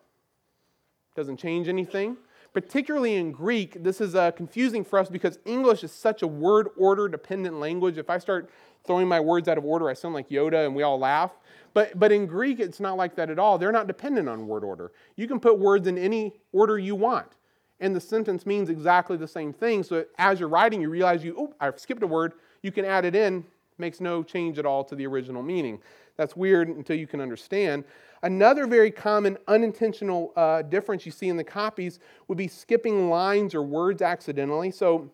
Doesn't 1.15 1.37
change 1.37 1.67
anything. 1.67 2.17
Particularly 2.53 3.15
in 3.15 3.31
Greek, 3.31 3.83
this 3.83 3.99
is 3.99 4.13
uh, 4.15 4.31
confusing 4.31 4.85
for 4.85 4.99
us 4.99 5.09
because 5.09 5.39
English 5.43 5.83
is 5.83 5.91
such 5.91 6.21
a 6.21 6.27
word 6.27 6.69
order 6.77 7.07
dependent 7.07 7.59
language. 7.59 7.97
If 7.97 8.09
I 8.09 8.19
start 8.19 8.49
throwing 8.85 9.07
my 9.07 9.19
words 9.19 9.47
out 9.47 9.57
of 9.57 9.65
order, 9.65 9.89
I 9.89 9.93
sound 9.93 10.13
like 10.13 10.29
Yoda 10.29 10.65
and 10.65 10.75
we 10.75 10.83
all 10.83 10.99
laugh. 10.99 11.31
But, 11.73 11.97
but 11.99 12.11
in 12.11 12.27
Greek, 12.27 12.59
it's 12.59 12.79
not 12.79 12.95
like 12.95 13.15
that 13.15 13.31
at 13.31 13.39
all. 13.39 13.57
They're 13.57 13.71
not 13.71 13.87
dependent 13.87 14.29
on 14.29 14.47
word 14.47 14.63
order. 14.63 14.91
You 15.15 15.27
can 15.27 15.39
put 15.39 15.57
words 15.57 15.87
in 15.87 15.97
any 15.97 16.33
order 16.51 16.77
you 16.77 16.95
want, 16.95 17.37
and 17.79 17.95
the 17.95 18.01
sentence 18.01 18.45
means 18.45 18.69
exactly 18.69 19.17
the 19.17 19.27
same 19.27 19.51
thing. 19.51 19.81
So 19.81 20.05
as 20.19 20.39
you're 20.39 20.49
writing, 20.49 20.81
you 20.81 20.89
realize 20.89 21.23
you, 21.23 21.35
oh, 21.37 21.55
I've 21.59 21.79
skipped 21.79 22.03
a 22.03 22.07
word. 22.07 22.33
You 22.61 22.71
can 22.71 22.85
add 22.85 23.05
it 23.05 23.15
in, 23.15 23.43
makes 23.77 23.99
no 23.99 24.23
change 24.23 24.59
at 24.59 24.65
all 24.65 24.83
to 24.85 24.95
the 24.95 25.05
original 25.05 25.43
meaning. 25.43 25.79
That's 26.17 26.35
weird 26.35 26.69
until 26.69 26.95
you 26.95 27.07
can 27.07 27.21
understand. 27.21 27.83
Another 28.21 28.67
very 28.67 28.91
common 28.91 29.37
unintentional 29.47 30.31
uh, 30.35 30.61
difference 30.61 31.05
you 31.05 31.11
see 31.11 31.29
in 31.29 31.37
the 31.37 31.43
copies 31.43 31.99
would 32.27 32.37
be 32.37 32.47
skipping 32.47 33.09
lines 33.09 33.53
or 33.53 33.63
words 33.63 34.01
accidentally. 34.01 34.71
So, 34.71 35.11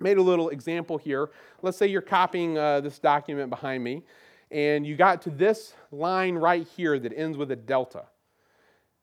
made 0.00 0.16
a 0.16 0.22
little 0.22 0.48
example 0.48 0.96
here. 0.96 1.30
Let's 1.62 1.76
say 1.76 1.86
you're 1.86 2.00
copying 2.00 2.56
uh, 2.56 2.80
this 2.80 2.98
document 2.98 3.50
behind 3.50 3.84
me, 3.84 4.02
and 4.50 4.86
you 4.86 4.96
got 4.96 5.20
to 5.22 5.30
this 5.30 5.74
line 5.92 6.36
right 6.36 6.66
here 6.76 6.98
that 6.98 7.12
ends 7.14 7.36
with 7.36 7.50
a 7.50 7.56
delta. 7.56 8.04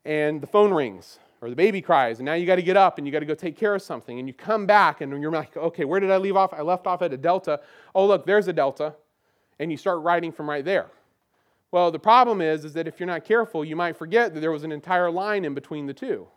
And 0.06 0.42
the 0.42 0.48
phone 0.48 0.74
rings, 0.74 1.20
or 1.42 1.50
the 1.50 1.56
baby 1.56 1.82
cries, 1.82 2.20
and 2.20 2.26
now 2.26 2.34
you 2.34 2.46
got 2.46 2.56
to 2.56 2.64
get 2.64 2.78
up 2.78 2.98
and 2.98 3.06
you 3.06 3.14
got 3.14 3.20
to 3.20 3.26
go 3.26 3.36
take 3.36 3.56
care 3.56 3.76
of 3.76 3.82
something. 3.82 4.18
And 4.20 4.28
you 4.28 4.34
come 4.34 4.66
back, 4.66 5.02
and 5.02 5.22
you're 5.22 5.32
like, 5.32 5.56
okay, 5.56 5.86
where 5.86 6.00
did 6.00 6.12
I 6.12 6.18
leave 6.18 6.36
off? 6.36 6.54
I 6.54 6.62
left 6.62 6.88
off 6.88 7.02
at 7.02 7.14
a 7.14 7.18
delta. 7.18 7.60
Oh, 7.94 8.06
look, 8.08 8.26
there's 8.26 8.48
a 8.48 8.54
delta. 8.54 8.96
And 9.60 9.72
you 9.72 9.78
start 9.78 10.02
writing 10.02 10.32
from 10.32 10.50
right 10.50 10.66
there. 10.66 10.88
Well, 11.72 11.92
the 11.92 12.00
problem 12.00 12.42
is, 12.42 12.64
is 12.64 12.74
that 12.74 12.88
if 12.88 13.00
you're 13.00 13.08
not 13.08 13.26
careful, 13.26 13.66
you 13.66 13.76
might 13.76 13.98
forget 13.98 14.34
that 14.34 14.40
there 14.40 14.52
was 14.52 14.64
an 14.64 14.72
entire 14.72 15.12
line 15.12 15.44
in 15.46 15.54
between 15.54 15.86
the 15.86 15.94
two. 15.94 16.28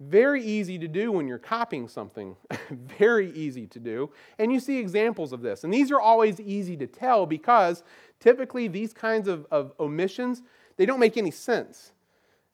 Very 0.00 0.42
easy 0.42 0.78
to 0.78 0.88
do 0.88 1.12
when 1.12 1.28
you're 1.28 1.38
copying 1.38 1.86
something. 1.88 2.34
Very 2.98 3.30
easy 3.32 3.66
to 3.66 3.78
do. 3.78 4.10
And 4.38 4.52
you 4.52 4.58
see 4.58 4.78
examples 4.78 5.32
of 5.32 5.42
this. 5.42 5.64
And 5.64 5.72
these 5.72 5.90
are 5.90 6.00
always 6.00 6.40
easy 6.40 6.76
to 6.78 6.86
tell 6.86 7.26
because 7.26 7.82
typically 8.18 8.66
these 8.66 8.94
kinds 8.94 9.28
of, 9.28 9.46
of 9.50 9.72
omissions, 9.78 10.42
they 10.76 10.86
don't 10.86 11.00
make 11.00 11.18
any 11.18 11.30
sense. 11.30 11.92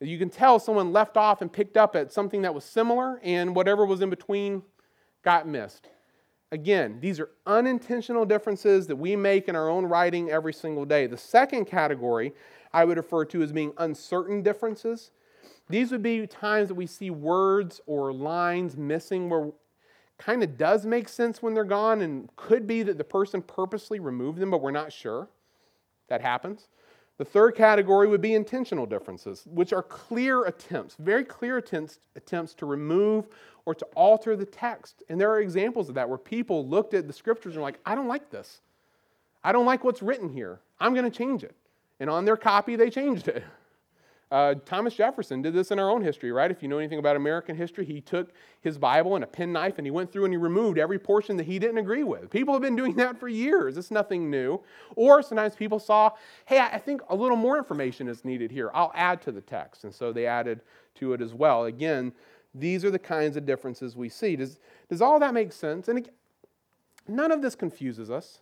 You 0.01 0.19
can 0.19 0.29
tell 0.29 0.59
someone 0.59 0.93
left 0.93 1.17
off 1.17 1.41
and 1.41 1.51
picked 1.51 1.77
up 1.77 1.97
at 1.97 2.13
something 2.13 2.43
that 2.43 2.55
was 2.55 2.65
similar, 2.65 3.19
and 3.23 3.57
whatever 3.57 3.87
was 3.87 4.03
in 4.03 4.11
between 4.11 4.63
got 5.23 5.49
missed. 5.49 5.89
Again, 6.53 6.99
these 7.01 7.19
are 7.19 7.31
unintentional 7.47 8.25
differences 8.25 8.87
that 8.87 8.97
we 8.97 9.17
make 9.17 9.49
in 9.49 9.57
our 9.57 9.69
own 9.69 9.87
writing 9.87 10.31
every 10.31 10.53
single 10.53 10.85
day. 10.85 11.07
The 11.07 11.17
second 11.17 11.65
category 11.65 12.33
I 12.73 12.85
would 12.85 12.99
refer 12.99 13.25
to 13.27 13.43
as 13.43 13.53
being 13.53 13.73
uncertain 13.79 14.43
differences. 14.43 15.11
These 15.69 15.91
would 15.91 16.03
be 16.03 16.27
times 16.27 16.69
that 16.69 16.75
we 16.75 16.87
see 16.87 17.11
words 17.11 17.81
or 17.87 18.13
lines 18.13 18.77
missing 18.77 19.29
where 19.29 19.51
kind 20.19 20.43
of 20.43 20.57
does 20.57 20.87
make 20.87 21.09
sense 21.09 21.43
when 21.43 21.55
they're 21.55 21.65
gone 21.65 22.01
and 22.01 22.35
could 22.37 22.67
be 22.67 22.83
that 22.83 22.99
the 22.99 23.05
person 23.05 23.43
purposely 23.43 23.99
removed 23.99 24.39
them, 24.39 24.51
but 24.51 24.63
we're 24.63 24.71
not 24.71 24.93
sure. 24.93 25.29
That 26.09 26.21
happens. 26.21 26.69
The 27.18 27.24
third 27.24 27.55
category 27.55 28.09
would 28.09 28.20
be 28.20 28.35
intentional 28.35 28.85
differences, 28.85 29.44
which 29.46 29.72
are 29.72 29.83
clear 29.83 30.44
attempts, 30.44 30.96
very 30.98 31.24
clear 31.24 31.57
attempts, 31.57 31.98
attempts 32.14 32.52
to 32.55 32.66
remove 32.66 33.26
or 33.64 33.74
to 33.74 33.85
alter 33.94 34.37
the 34.37 34.44
text. 34.44 35.02
And 35.09 35.20
there 35.20 35.31
are 35.31 35.40
examples 35.40 35.88
of 35.88 35.94
that 35.94 36.09
where 36.09 36.18
people 36.18 36.66
looked 36.66 36.92
at 36.92 37.07
the 37.07 37.12
scriptures 37.12 37.55
and 37.55 37.62
were 37.62 37.68
like, 37.68 37.81
I 37.87 37.94
don't 37.94 38.09
like 38.09 38.31
this. 38.31 38.61
I 39.42 39.52
don't 39.52 39.66
like 39.66 39.83
what's 39.83 40.02
written 40.02 40.29
here. 40.29 40.61
I'm 40.79 40.92
going 40.92 41.11
to 41.11 41.16
change 41.16 41.42
it. 41.42 41.55
And 42.00 42.11
on 42.11 42.26
their 42.26 42.37
copy, 42.37 42.76
they 42.76 42.90
changed 42.90 43.29
it. 43.29 43.44
Uh, 44.29 44.55
Thomas 44.65 44.95
Jefferson 44.95 45.41
did 45.41 45.55
this 45.55 45.71
in 45.71 45.79
our 45.79 45.89
own 45.89 46.03
history, 46.03 46.33
right? 46.33 46.51
If 46.51 46.61
you 46.61 46.69
know 46.69 46.79
anything 46.79 46.99
about 46.99 47.15
American 47.15 47.55
history, 47.55 47.85
he 47.85 48.01
took 48.01 48.33
his 48.61 48.77
Bible 48.77 49.15
and 49.15 49.23
a 49.23 49.27
penknife 49.27 49.79
and 49.79 49.87
he 49.87 49.93
went 49.93 50.11
through 50.11 50.25
and 50.25 50.35
he 50.35 50.37
removed 50.37 50.79
every 50.79 50.99
portion 50.99 51.37
that 51.37 51.47
he 51.47 51.61
didn't 51.61 51.79
agree 51.79 52.03
with. 52.03 52.29
People 52.31 52.53
have 52.53 52.62
been 52.62 52.75
doing 52.75 52.97
that 52.97 53.21
for 53.21 53.29
years. 53.29 53.77
It's 53.77 53.93
nothing 53.93 54.29
new. 54.29 54.61
Or 54.97 55.23
sometimes 55.23 55.55
people 55.55 55.79
saw, 55.79 56.11
hey, 56.47 56.59
I 56.59 56.79
think 56.79 57.03
a 57.09 57.15
little 57.15 57.37
more 57.37 57.57
information 57.57 58.09
is 58.09 58.25
needed 58.25 58.51
here. 58.51 58.71
I'll 58.75 58.93
add 58.97 59.23
to 59.23 59.33
the 59.33 59.43
text. 59.43 59.85
And 59.85 59.95
so 59.95 60.12
they 60.12 60.27
added 60.27 60.61
to 60.97 61.12
it 61.12 61.21
as 61.21 61.33
well. 61.33 61.67
Again, 61.67 62.12
these 62.53 62.85
are 62.85 62.91
the 62.91 62.99
kinds 62.99 63.37
of 63.37 63.47
differences 63.47 63.95
we 63.95 64.09
see. 64.09 64.35
Does, 64.35 64.59
does 64.89 65.01
all 65.01 65.21
that 65.21 65.35
make 65.35 65.53
sense? 65.53 65.87
And 65.87 65.99
again, 65.99 66.12
none 67.07 67.31
of 67.31 67.43
this 67.43 67.55
confuses 67.55 68.11
us. 68.11 68.41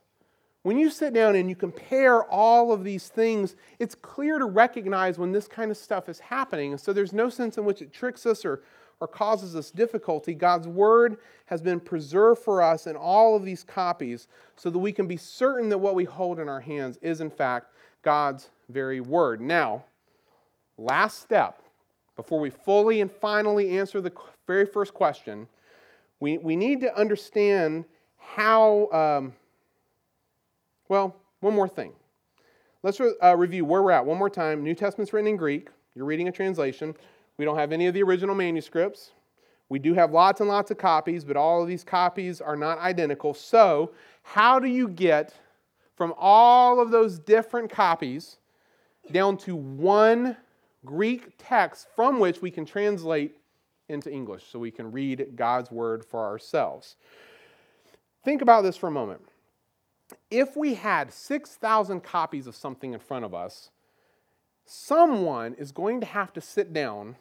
When 0.64 0.78
you 0.78 0.88
sit 0.88 1.12
down 1.12 1.36
and 1.36 1.50
you 1.50 1.54
compare 1.54 2.24
all 2.24 2.72
of 2.72 2.84
these 2.84 3.08
things, 3.08 3.54
it's 3.78 3.94
clear 3.94 4.38
to 4.38 4.46
recognize 4.46 5.18
when 5.18 5.30
this 5.30 5.46
kind 5.46 5.70
of 5.70 5.76
stuff 5.76 6.08
is 6.08 6.18
happening. 6.18 6.78
So 6.78 6.94
there's 6.94 7.12
no 7.12 7.28
sense 7.28 7.58
in 7.58 7.66
which 7.66 7.82
it 7.82 7.92
tricks 7.92 8.24
us 8.24 8.46
or, 8.46 8.62
or 8.98 9.06
causes 9.06 9.54
us 9.54 9.70
difficulty. 9.70 10.32
God's 10.32 10.66
word 10.66 11.18
has 11.46 11.60
been 11.60 11.80
preserved 11.80 12.40
for 12.40 12.62
us 12.62 12.86
in 12.86 12.96
all 12.96 13.36
of 13.36 13.44
these 13.44 13.62
copies 13.62 14.26
so 14.56 14.70
that 14.70 14.78
we 14.78 14.90
can 14.90 15.06
be 15.06 15.18
certain 15.18 15.68
that 15.68 15.76
what 15.76 15.94
we 15.94 16.04
hold 16.04 16.40
in 16.40 16.48
our 16.48 16.60
hands 16.60 16.98
is, 17.02 17.20
in 17.20 17.30
fact, 17.30 17.70
God's 18.00 18.48
very 18.70 19.02
word. 19.02 19.42
Now, 19.42 19.84
last 20.78 21.20
step 21.20 21.60
before 22.16 22.40
we 22.40 22.48
fully 22.48 23.02
and 23.02 23.12
finally 23.12 23.76
answer 23.76 24.00
the 24.00 24.12
very 24.46 24.64
first 24.64 24.94
question, 24.94 25.46
we, 26.20 26.38
we 26.38 26.56
need 26.56 26.80
to 26.80 26.96
understand 26.96 27.84
how. 28.16 28.88
Um, 28.92 29.34
well, 30.88 31.16
one 31.40 31.54
more 31.54 31.68
thing. 31.68 31.92
Let's 32.82 33.00
re- 33.00 33.14
uh, 33.22 33.36
review 33.36 33.64
where 33.64 33.82
we're 33.82 33.92
at 33.92 34.04
one 34.04 34.18
more 34.18 34.30
time. 34.30 34.62
New 34.62 34.74
Testament's 34.74 35.12
written 35.12 35.28
in 35.28 35.36
Greek. 35.36 35.68
You're 35.94 36.04
reading 36.04 36.28
a 36.28 36.32
translation. 36.32 36.94
We 37.38 37.44
don't 37.44 37.56
have 37.56 37.72
any 37.72 37.86
of 37.86 37.94
the 37.94 38.02
original 38.02 38.34
manuscripts. 38.34 39.12
We 39.68 39.78
do 39.78 39.94
have 39.94 40.12
lots 40.12 40.40
and 40.40 40.48
lots 40.48 40.70
of 40.70 40.78
copies, 40.78 41.24
but 41.24 41.36
all 41.36 41.62
of 41.62 41.68
these 41.68 41.84
copies 41.84 42.40
are 42.40 42.56
not 42.56 42.78
identical. 42.78 43.32
So, 43.32 43.92
how 44.22 44.58
do 44.58 44.68
you 44.68 44.88
get 44.88 45.34
from 45.96 46.14
all 46.18 46.80
of 46.80 46.90
those 46.90 47.18
different 47.18 47.70
copies 47.70 48.36
down 49.10 49.36
to 49.38 49.56
one 49.56 50.36
Greek 50.84 51.32
text 51.38 51.88
from 51.96 52.18
which 52.18 52.42
we 52.42 52.50
can 52.50 52.66
translate 52.66 53.36
into 53.88 54.10
English 54.10 54.44
so 54.50 54.58
we 54.58 54.70
can 54.70 54.92
read 54.92 55.32
God's 55.34 55.70
word 55.70 56.04
for 56.04 56.20
ourselves? 56.20 56.96
Think 58.24 58.42
about 58.42 58.62
this 58.62 58.76
for 58.76 58.88
a 58.88 58.92
moment 58.92 59.22
if 60.30 60.56
we 60.56 60.74
had 60.74 61.12
6,000 61.12 62.02
copies 62.02 62.46
of 62.46 62.56
something 62.56 62.92
in 62.92 63.00
front 63.00 63.24
of 63.24 63.34
us, 63.34 63.70
someone 64.64 65.54
is 65.54 65.72
going 65.72 66.00
to 66.00 66.06
have 66.06 66.32
to 66.34 66.40
sit 66.40 66.72
down 66.72 67.16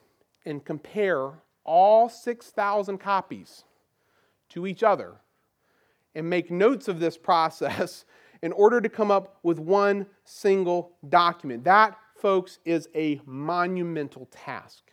and 0.46 0.64
compare 0.64 1.32
all 1.64 2.10
6,000 2.10 2.98
copies 2.98 3.64
to 4.50 4.68
each 4.68 4.84
other 4.84 5.16
and 6.16 6.30
make 6.30 6.52
notes 6.52 6.88
of 6.88 7.00
this 7.00 7.18
process 7.30 8.06
in 8.42 8.52
order 8.52 8.82
to 8.82 8.90
come 8.90 9.10
up 9.10 9.38
with 9.44 9.58
one 9.58 10.06
single 10.26 10.92
document. 11.08 11.64
That, 11.64 11.98
folks, 12.18 12.60
is 12.66 12.90
a 12.94 13.22
monumental 13.26 14.28
task. 14.32 14.84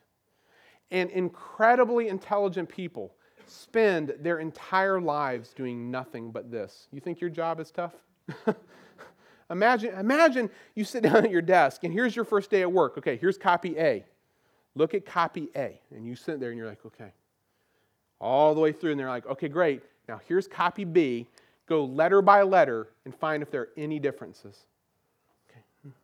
And 0.92 1.10
incredibly 1.10 2.08
intelligent 2.08 2.68
people 2.68 3.14
spend 3.50 4.14
their 4.20 4.38
entire 4.38 5.00
lives 5.00 5.52
doing 5.52 5.90
nothing 5.90 6.30
but 6.30 6.50
this. 6.50 6.88
You 6.92 7.00
think 7.00 7.20
your 7.20 7.30
job 7.30 7.60
is 7.60 7.70
tough? 7.70 7.94
imagine, 9.50 9.94
imagine 9.98 10.50
you 10.74 10.84
sit 10.84 11.02
down 11.02 11.24
at 11.24 11.30
your 11.30 11.42
desk 11.42 11.84
and 11.84 11.92
here's 11.92 12.14
your 12.14 12.24
first 12.24 12.50
day 12.50 12.62
at 12.62 12.70
work. 12.70 12.96
Okay, 12.98 13.16
here's 13.16 13.36
copy 13.36 13.78
A. 13.78 14.04
Look 14.74 14.94
at 14.94 15.04
copy 15.04 15.48
A. 15.56 15.80
And 15.94 16.06
you 16.06 16.14
sit 16.14 16.40
there 16.40 16.50
and 16.50 16.58
you're 16.58 16.68
like, 16.68 16.84
okay. 16.86 17.12
All 18.20 18.54
the 18.54 18.60
way 18.60 18.72
through, 18.72 18.92
and 18.92 19.00
they're 19.00 19.08
like, 19.08 19.26
okay, 19.26 19.48
great. 19.48 19.82
Now 20.08 20.20
here's 20.28 20.46
copy 20.46 20.84
B. 20.84 21.26
Go 21.66 21.84
letter 21.84 22.20
by 22.20 22.42
letter 22.42 22.88
and 23.04 23.14
find 23.14 23.42
if 23.42 23.50
there 23.50 23.62
are 23.62 23.68
any 23.76 23.98
differences. 23.98 24.64
Okay. 25.50 25.94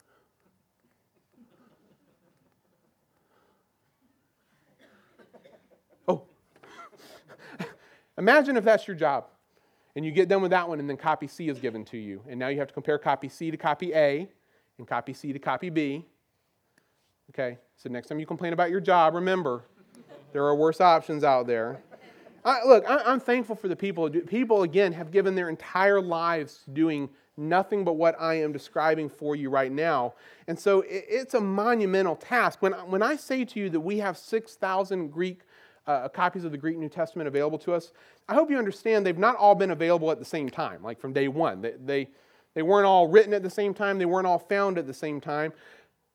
Oh. 6.09 6.22
Imagine 8.18 8.57
if 8.57 8.64
that's 8.64 8.87
your 8.87 8.96
job. 8.96 9.26
And 9.94 10.05
you 10.05 10.12
get 10.12 10.29
done 10.29 10.42
with 10.42 10.50
that 10.50 10.68
one, 10.68 10.79
and 10.79 10.88
then 10.88 10.96
copy 10.96 11.26
C 11.26 11.48
is 11.48 11.59
given 11.59 11.85
to 11.87 11.96
you. 11.96 12.22
And 12.29 12.38
now 12.38 12.48
you 12.48 12.59
have 12.59 12.68
to 12.68 12.74
compare 12.74 12.98
copy 12.98 13.29
C 13.29 13.50
to 13.50 13.57
copy 13.57 13.94
A 13.94 14.29
and 14.79 14.87
copy 14.87 15.14
C 15.14 15.33
to 15.33 15.38
copy 15.38 15.70
B. 15.70 16.05
Okay, 17.31 17.59
so 17.76 17.88
next 17.88 18.09
time 18.09 18.20
you 18.20 18.26
complain 18.26 18.52
about 18.52 18.70
your 18.70 18.81
job, 18.81 19.14
remember 19.14 19.64
there 20.33 20.44
are 20.44 20.55
worse 20.55 20.81
options 20.81 21.24
out 21.24 21.46
there. 21.46 21.81
I, 22.44 22.62
look, 22.64 22.88
I, 22.88 23.12
am 23.12 23.18
thankful 23.18 23.57
for 23.57 23.68
the 23.68 23.74
people. 23.74 24.09
People, 24.09 24.62
again, 24.62 24.92
have 24.92 25.11
given 25.11 25.35
their 25.35 25.48
entire 25.48 26.00
lives 26.00 26.61
to 26.64 26.70
doing 26.70 27.09
nothing 27.37 27.85
but 27.85 27.94
what 27.94 28.20
I 28.20 28.35
am 28.35 28.52
describing 28.52 29.09
for 29.09 29.35
you 29.35 29.50
right 29.50 29.72
now. 29.72 30.14
And 30.46 30.59
so 30.59 30.83
it, 30.83 31.05
it's 31.09 31.35
a 31.35 31.40
monumental 31.40 32.14
task. 32.14 32.62
When, 32.62 32.72
when 32.72 33.02
I 33.02 33.16
say 33.16 33.44
to 33.44 33.59
you 33.59 33.70
that 33.70 33.81
we 33.81 33.98
have 33.98 34.16
6,000 34.16 35.09
Greek 35.09 35.40
uh, 35.87 36.09
copies 36.09 36.44
of 36.44 36.53
the 36.53 36.59
Greek 36.59 36.79
New 36.79 36.88
Testament 36.88 37.29
available 37.29 37.59
to 37.59 37.72
us, 37.72 37.92
I 38.29 38.35
hope 38.35 38.51
you 38.51 38.59
understand 38.59 39.07
they've 39.07 39.16
not 39.16 39.37
all 39.37 39.55
been 39.55 39.70
available 39.70 40.11
at 40.11 40.18
the 40.18 40.25
same 40.25 40.49
time, 40.49 40.83
like 40.83 41.01
from 41.01 41.12
day 41.12 41.29
one. 41.29 41.61
They, 41.61 41.75
they, 41.85 42.09
they 42.55 42.62
weren't 42.62 42.87
all 42.87 43.09
written 43.09 43.35
at 43.35 43.42
the 43.42 43.51
same 43.51 43.75
time, 43.75 43.99
they 43.99 44.07
weren't 44.07 44.27
all 44.27 44.38
found 44.38 44.79
at 44.79 44.87
the 44.87 44.94
same 44.94 45.20
time. 45.20 45.53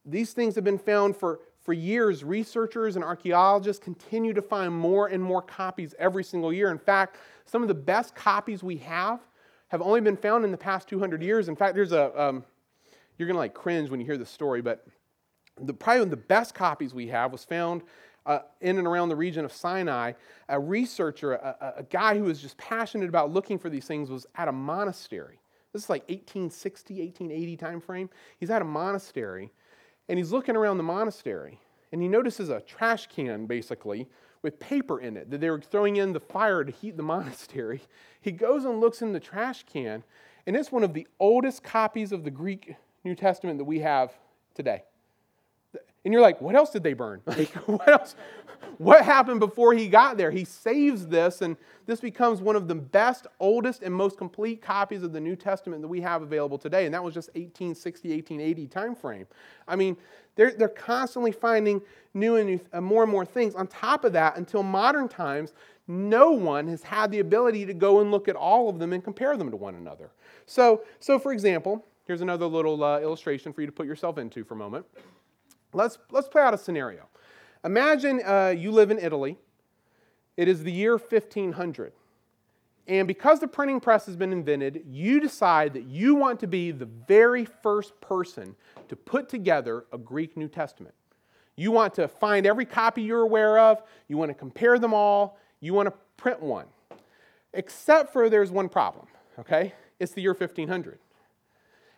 These 0.06 0.34
things 0.34 0.56
have 0.56 0.64
been 0.64 0.80
found 0.80 1.16
for, 1.16 1.40
for 1.62 1.74
years. 1.74 2.24
Researchers 2.24 2.96
and 2.96 3.06
archaeologists 3.06 3.84
continue 3.84 4.34
to 4.34 4.42
find 4.42 4.74
more 4.74 5.08
and 5.08 5.24
more 5.24 5.42
copies 5.42 5.94
every 6.00 6.24
single 6.24 6.52
year. 6.52 6.72
In 6.72 6.80
fact, 6.80 7.18
some 7.46 7.62
of 7.62 7.68
the 7.68 7.76
best 7.76 8.16
copies 8.16 8.64
we 8.64 8.78
have 8.78 9.20
have 9.68 9.82
only 9.82 10.02
been 10.02 10.18
found 10.18 10.44
in 10.44 10.52
the 10.52 10.58
past 10.58 10.88
200 10.90 11.22
years. 11.22 11.48
In 11.48 11.56
fact, 11.56 11.76
there's 11.76 11.92
a, 11.92 12.20
um, 12.22 12.44
you're 13.18 13.28
going 13.28 13.36
to 13.36 13.40
like 13.40 13.54
cringe 13.54 13.90
when 13.90 14.00
you 14.00 14.06
hear 14.06 14.18
this 14.18 14.30
story, 14.30 14.62
but 14.62 14.86
the, 15.62 15.74
probably 15.74 16.02
one 16.02 16.08
of 16.08 16.10
the 16.10 16.18
best 16.18 16.56
copies 16.56 16.94
we 16.94 17.08
have 17.08 17.32
was 17.32 17.44
found 17.44 17.84
uh, 18.26 18.40
in 18.60 18.78
and 18.78 18.88
around 18.88 19.10
the 19.10 19.16
region 19.16 19.46
of 19.46 19.52
Sinai, 19.52 20.14
a 20.50 20.60
researcher, 20.60 21.34
a, 21.34 21.74
a, 21.78 21.84
guy 21.84 22.18
who 22.18 22.26
was 22.26 22.42
just 22.42 22.58
passionate 22.58 23.10
about 23.10 23.32
looking 23.32 23.58
for 23.58 23.70
these 23.70 23.86
things, 23.86 24.10
was 24.10 24.28
at 24.36 24.48
a 24.48 24.52
monastery. 24.52 25.40
This 25.74 25.84
is 25.84 25.90
like 25.90 26.04
1860, 26.04 27.02
1880 27.02 27.58
time 27.58 27.82
frame. 27.82 28.10
He's 28.38 28.50
at 28.50 28.62
a 28.62 28.66
monastery, 28.66 29.52
and 30.08 30.20
he's 30.20 30.32
looking 30.32 30.56
around 30.56 30.78
the 30.78 30.84
monastery, 30.84 31.60
and 31.92 32.02
he 32.02 32.08
notices 32.08 32.50
a 32.50 32.62
trash 32.62 33.08
can, 33.08 33.48
basically, 33.48 34.08
with 34.44 34.60
paper 34.60 35.00
in 35.00 35.18
it 35.18 35.30
that 35.32 35.40
they 35.40 35.50
were 35.50 35.62
throwing 35.62 35.98
in 35.98 36.14
the 36.14 36.20
fire 36.20 36.64
to 36.64 36.72
heat 36.72 36.98
the 36.98 37.04
monastery. 37.16 37.82
He 38.20 38.32
goes 38.32 38.66
and 38.66 38.80
looks 38.80 39.02
in 39.02 39.14
the 39.14 39.20
trash 39.20 39.64
can, 39.64 40.04
and 40.46 40.56
it's 40.56 40.72
one 40.72 40.84
of 40.84 40.94
the 40.94 41.08
oldest 41.20 41.64
copies 41.64 42.12
of 42.12 42.24
the 42.24 42.32
Greek 42.32 42.76
New 43.04 43.16
Testament 43.16 43.58
that 43.58 43.66
we 43.66 43.80
have 43.80 44.12
today. 44.54 44.84
And 46.04 46.14
you're 46.14 46.22
like, 46.22 46.42
what 46.42 46.56
else 46.56 46.72
did 46.72 46.84
they 46.84 46.94
burn? 46.94 47.22
Like, 47.28 47.54
what 47.68 47.88
else? 47.88 48.16
What 48.78 49.06
happened 49.06 49.40
before 49.40 49.74
he 49.74 49.88
got 49.88 50.18
there? 50.18 50.32
He 50.32 50.44
saves 50.44 51.08
this, 51.08 51.42
and 51.42 51.56
this 51.86 52.00
becomes 52.00 52.42
one 52.42 52.56
of 52.56 52.68
the 52.68 52.76
best, 52.76 53.28
oldest, 53.40 53.84
and 53.84 53.94
most 53.94 54.18
complete 54.18 54.62
copies 54.62 55.04
of 55.04 55.14
the 55.14 55.20
New 55.20 55.36
Testament 55.36 55.82
that 55.82 55.88
we 55.88 56.02
have 56.02 56.22
available 56.22 56.58
today. 56.58 56.86
And 56.86 56.94
that 56.94 57.04
was 57.04 57.14
just 57.14 57.30
1860, 57.30 58.10
1880 58.10 58.68
time 58.68 58.96
frame. 58.96 59.28
I 59.68 59.76
mean, 59.76 59.98
they're, 60.36 60.52
they're 60.52 60.70
constantly 60.70 61.32
finding 61.32 61.82
new 62.14 62.38
and 62.38 62.50
new, 62.50 62.60
uh, 62.74 62.82
more 62.82 63.04
and 63.04 63.12
more 63.12 63.26
things. 63.26 63.54
On 63.54 63.68
top 63.68 64.04
of 64.04 64.14
that, 64.14 64.38
until 64.38 64.64
modern 64.64 65.08
times, 65.08 65.54
no 65.88 66.32
one 66.32 66.68
has 66.68 66.82
had 66.82 67.12
the 67.12 67.20
ability 67.20 67.66
to 67.66 67.74
go 67.74 68.00
and 68.00 68.12
look 68.12 68.28
at 68.28 68.36
all 68.36 68.70
of 68.70 68.80
them 68.80 68.94
and 68.94 69.04
compare 69.04 69.36
them 69.38 69.52
to 69.52 69.58
one 69.58 69.76
another. 69.76 70.10
So, 70.46 70.84
so 71.00 71.20
for 71.20 71.34
example, 71.34 71.86
here's 72.06 72.22
another 72.22 72.46
little 72.46 72.84
uh, 72.84 73.00
illustration 73.00 73.54
for 73.54 73.62
you 73.62 73.68
to 73.68 73.74
put 73.74 73.86
yourself 73.86 74.18
into 74.18 74.44
for 74.44 74.54
a 74.54 74.58
moment. 74.58 74.86
Let's, 75.74 75.98
let's 76.10 76.28
play 76.28 76.42
out 76.42 76.54
a 76.54 76.58
scenario. 76.58 77.08
Imagine 77.64 78.22
uh, 78.26 78.54
you 78.58 78.72
live 78.72 78.92
in 78.92 79.00
Italy. 79.00 79.38
It 80.38 80.48
is 80.48 80.64
the 80.64 80.72
year 80.72 80.98
1500. 80.98 81.94
And 82.88 83.08
because 83.08 83.40
the 83.40 83.48
printing 83.48 83.80
press 83.80 84.06
has 84.08 84.16
been 84.16 84.34
invented, 84.34 84.84
you 84.88 85.20
decide 85.20 85.74
that 85.74 85.84
you 85.84 86.16
want 86.16 86.40
to 86.40 86.48
be 86.48 86.72
the 86.72 86.86
very 86.86 87.46
first 87.46 88.00
person 88.02 88.56
to 88.90 88.96
put 88.96 89.30
together 89.30 89.86
a 89.94 89.98
Greek 89.98 90.36
New 90.36 90.48
Testament. 90.48 90.96
You 91.56 91.72
want 91.72 91.94
to 91.96 92.08
find 92.08 92.46
every 92.46 92.66
copy 92.66 93.04
you're 93.04 93.22
aware 93.22 93.60
of, 93.60 93.84
you 94.08 94.18
want 94.18 94.30
to 94.30 94.36
compare 94.36 94.80
them 94.80 94.94
all, 94.94 95.38
you 95.60 95.74
want 95.74 95.88
to 95.88 95.94
print 96.18 96.42
one. 96.42 96.66
Except 97.54 98.12
for 98.12 98.30
there's 98.30 98.52
one 98.52 98.68
problem, 98.68 99.06
okay? 99.38 99.74
It's 100.00 100.14
the 100.14 100.22
year 100.22 100.34
1500. 100.34 100.98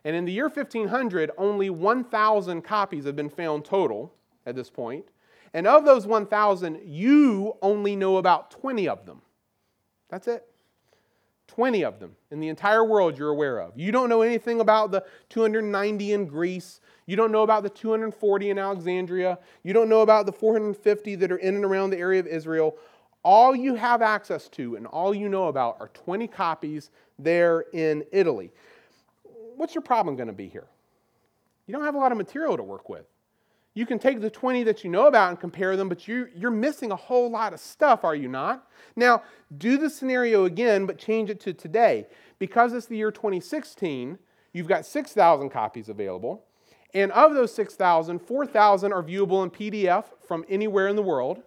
And 0.06 0.16
in 0.16 0.26
the 0.26 0.32
year 0.32 0.50
1500, 0.50 1.32
only 1.38 1.70
1,000 1.70 2.62
copies 2.62 3.06
have 3.06 3.16
been 3.16 3.30
found 3.30 3.63
total 3.63 4.13
at 4.46 4.56
this 4.56 4.70
point. 4.70 5.06
And 5.54 5.68
of 5.68 5.86
those 5.86 6.06
1,000, 6.06 6.82
you 6.86 7.54
only 7.62 7.96
know 7.96 8.18
about 8.18 8.52
20 8.52 8.88
of 8.88 9.06
them. 9.06 9.22
That's 10.10 10.28
it. 10.28 10.46
20 11.48 11.84
of 11.84 12.00
them 12.00 12.16
in 12.32 12.39
the 12.39 12.48
entire 12.48 12.84
world 12.84 13.18
you're 13.18 13.30
aware 13.30 13.60
of. 13.60 13.78
You 13.78 13.92
don't 13.92 14.10
know 14.10 14.24
anything 14.24 14.60
about 14.60 14.92
the 14.92 15.06
290 15.30 16.13
in 16.13 16.26
Greece. 16.26 16.80
You 17.06 17.16
don't 17.16 17.32
know 17.32 17.44
about 17.44 17.63
the 17.63 17.70
240 17.70 18.50
in 18.50 18.58
Alexandria. 18.58 19.38
You 19.62 19.74
don't 19.74 19.89
know 19.89 20.02
about 20.02 20.26
the 20.26 20.32
450 20.32 21.16
that 21.16 21.32
are 21.32 21.38
in 21.38 21.56
and 21.56 21.66
around 21.66 21.92
the 21.92 21.98
area 21.98 22.20
of 22.20 22.28
Israel. 22.28 22.78
All 23.24 23.56
you 23.56 23.76
have 23.76 24.02
access 24.02 24.50
to 24.50 24.76
and 24.76 24.88
all 24.88 25.13
you 25.13 25.30
know 25.30 25.48
about 25.48 25.78
are 25.80 25.89
20 25.89 26.28
copies 26.28 26.89
there 27.20 27.66
in 27.74 28.04
Italy 28.12 28.52
what's 29.58 29.76
your 29.76 29.82
problem 29.82 30.16
going 30.16 30.28
to 30.28 30.34
be 30.34 30.48
here? 30.48 30.68
You 31.68 31.74
don't 31.74 31.84
have 31.84 31.96
a 31.96 31.98
lot 31.98 32.12
of 32.12 32.18
material 32.18 32.58
to 32.58 32.63
work 32.63 32.89
with. 32.89 33.06
You 33.76 33.86
can 33.88 33.98
take 33.98 34.22
the 34.22 34.30
20 34.30 34.63
that 34.63 34.84
you 34.84 34.89
know 34.89 35.08
about 35.08 35.30
and 35.30 35.39
compare 35.39 35.76
them, 35.76 35.89
but 35.89 36.08
you, 36.08 36.28
you're 36.36 36.52
missing 36.52 36.92
a 36.92 36.96
whole 36.96 37.32
lot 37.32 37.54
of 37.54 37.60
stuff, 37.60 38.04
are 38.04 38.13
you 38.13 38.28
not? 38.28 38.68
Now, 38.96 39.24
do 39.58 39.78
the 39.78 39.89
scenario 39.89 40.46
again, 40.46 40.86
but 40.86 41.00
change 41.00 41.32
it 41.32 41.39
to 41.42 41.54
today. 41.54 42.06
Because 42.38 42.74
it's 42.74 42.86
the 42.86 42.98
year 42.98 43.12
2016, 43.12 44.20
you've 44.52 44.68
got 44.68 44.86
6,000 44.86 45.50
copies 45.50 45.89
available. 45.89 46.46
And 46.94 47.12
of 47.13 47.34
those 47.34 47.54
6,000, 47.56 48.20
4,000 48.20 48.94
are 48.94 49.02
viewable 49.02 49.44
in 49.44 49.50
PDF 49.50 50.06
from 50.28 50.46
anywhere 50.48 50.88
in 50.88 50.96
the 50.96 51.02
world. 51.02 51.42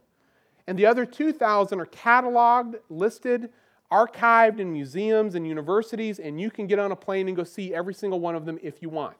And 0.66 0.76
the 0.76 0.86
other 0.86 1.06
2,000 1.06 1.80
are 1.80 1.86
cataloged, 1.86 2.74
listed, 2.90 3.50
archived 3.90 4.58
in 4.58 4.72
museums 4.72 5.34
and 5.34 5.46
universities, 5.46 6.18
and 6.18 6.40
you 6.40 6.50
can 6.50 6.66
get 6.66 6.78
on 6.78 6.92
a 6.92 6.96
plane 6.96 7.28
and 7.28 7.36
go 7.36 7.44
see 7.44 7.74
every 7.74 7.94
single 7.94 8.20
one 8.20 8.34
of 8.34 8.44
them 8.44 8.58
if 8.62 8.82
you 8.82 8.88
want. 8.88 9.16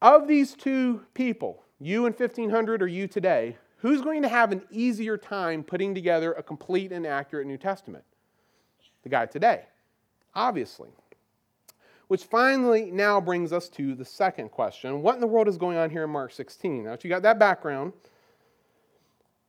Of 0.00 0.26
these 0.26 0.54
two 0.54 1.02
people, 1.14 1.62
you 1.78 2.06
in 2.06 2.12
1500 2.12 2.82
or 2.82 2.86
you 2.86 3.06
today, 3.06 3.56
who's 3.78 4.00
going 4.00 4.22
to 4.22 4.28
have 4.28 4.52
an 4.52 4.62
easier 4.70 5.16
time 5.16 5.62
putting 5.62 5.94
together 5.94 6.32
a 6.32 6.42
complete 6.42 6.92
and 6.92 7.06
accurate 7.06 7.46
New 7.46 7.58
Testament? 7.58 8.04
The 9.02 9.08
guy 9.08 9.26
today, 9.26 9.66
obviously. 10.34 10.90
Which 12.08 12.24
finally 12.24 12.90
now 12.90 13.20
brings 13.20 13.52
us 13.52 13.68
to 13.70 13.94
the 13.94 14.04
second 14.04 14.50
question 14.50 15.02
What 15.02 15.14
in 15.14 15.20
the 15.20 15.26
world 15.26 15.48
is 15.48 15.56
going 15.56 15.76
on 15.76 15.88
here 15.88 16.04
in 16.04 16.10
Mark 16.10 16.32
16? 16.32 16.84
Now, 16.84 16.92
if 16.92 17.04
you 17.04 17.10
got 17.10 17.22
that 17.22 17.38
background, 17.38 17.92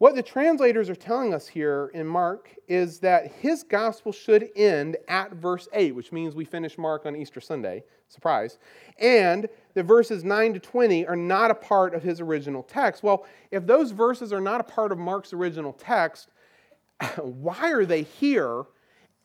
what 0.03 0.15
the 0.15 0.21
translators 0.21 0.89
are 0.89 0.95
telling 0.95 1.33
us 1.33 1.47
here 1.47 1.89
in 1.93 2.05
Mark 2.05 2.53
is 2.67 2.99
that 2.99 3.31
his 3.31 3.63
gospel 3.63 4.11
should 4.11 4.49
end 4.53 4.97
at 5.07 5.31
verse 5.31 5.69
8, 5.71 5.95
which 5.95 6.11
means 6.11 6.35
we 6.35 6.43
finish 6.43 6.77
Mark 6.77 7.05
on 7.05 7.15
Easter 7.15 7.39
Sunday. 7.39 7.85
Surprise. 8.09 8.57
And 8.99 9.47
the 9.75 9.81
verses 9.81 10.25
9 10.25 10.55
to 10.55 10.59
20 10.59 11.07
are 11.07 11.15
not 11.15 11.51
a 11.51 11.55
part 11.55 11.93
of 11.93 12.03
his 12.03 12.19
original 12.19 12.63
text. 12.63 13.01
Well, 13.01 13.25
if 13.49 13.65
those 13.65 13.91
verses 13.91 14.33
are 14.33 14.41
not 14.41 14.59
a 14.59 14.65
part 14.65 14.91
of 14.91 14.97
Mark's 14.97 15.31
original 15.31 15.71
text, 15.71 16.31
why 17.21 17.71
are 17.71 17.85
they 17.85 18.03
here? 18.03 18.65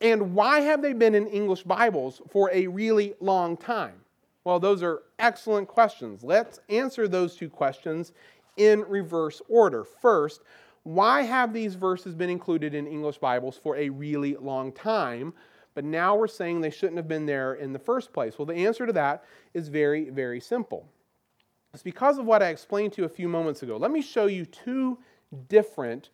And 0.00 0.32
why 0.32 0.60
have 0.60 0.80
they 0.80 0.92
been 0.92 1.16
in 1.16 1.26
English 1.26 1.64
Bibles 1.64 2.22
for 2.30 2.52
a 2.52 2.68
really 2.68 3.14
long 3.18 3.56
time? 3.56 3.96
Well, 4.44 4.60
those 4.60 4.84
are 4.84 5.02
excellent 5.18 5.66
questions. 5.66 6.22
Let's 6.22 6.60
answer 6.68 7.08
those 7.08 7.34
two 7.34 7.50
questions 7.50 8.12
in 8.58 8.84
reverse 8.88 9.40
order. 9.48 9.82
First, 9.82 10.42
why 10.82 11.22
have 11.22 11.52
these 11.52 11.74
verses 11.74 12.14
been 12.14 12.30
included 12.30 12.74
in 12.74 12.86
English 12.86 13.18
Bibles 13.18 13.58
for 13.58 13.76
a 13.76 13.88
really 13.88 14.36
long 14.36 14.72
time? 14.72 15.34
But 15.74 15.84
now 15.84 16.16
we're 16.16 16.26
saying 16.28 16.60
they 16.60 16.70
shouldn't 16.70 16.96
have 16.96 17.08
been 17.08 17.26
there 17.26 17.54
in 17.54 17.72
the 17.72 17.78
first 17.78 18.12
place. 18.12 18.38
Well, 18.38 18.46
the 18.46 18.54
answer 18.54 18.86
to 18.86 18.92
that 18.94 19.24
is 19.54 19.68
very, 19.68 20.10
very 20.10 20.40
simple. 20.40 20.88
It's 21.74 21.82
because 21.82 22.18
of 22.18 22.26
what 22.26 22.42
I 22.42 22.48
explained 22.48 22.94
to 22.94 23.02
you 23.02 23.06
a 23.06 23.10
few 23.10 23.28
moments 23.28 23.62
ago. 23.62 23.76
Let 23.76 23.90
me 23.90 24.02
show 24.02 24.26
you 24.26 24.44
two 24.44 24.98
different 25.48 26.10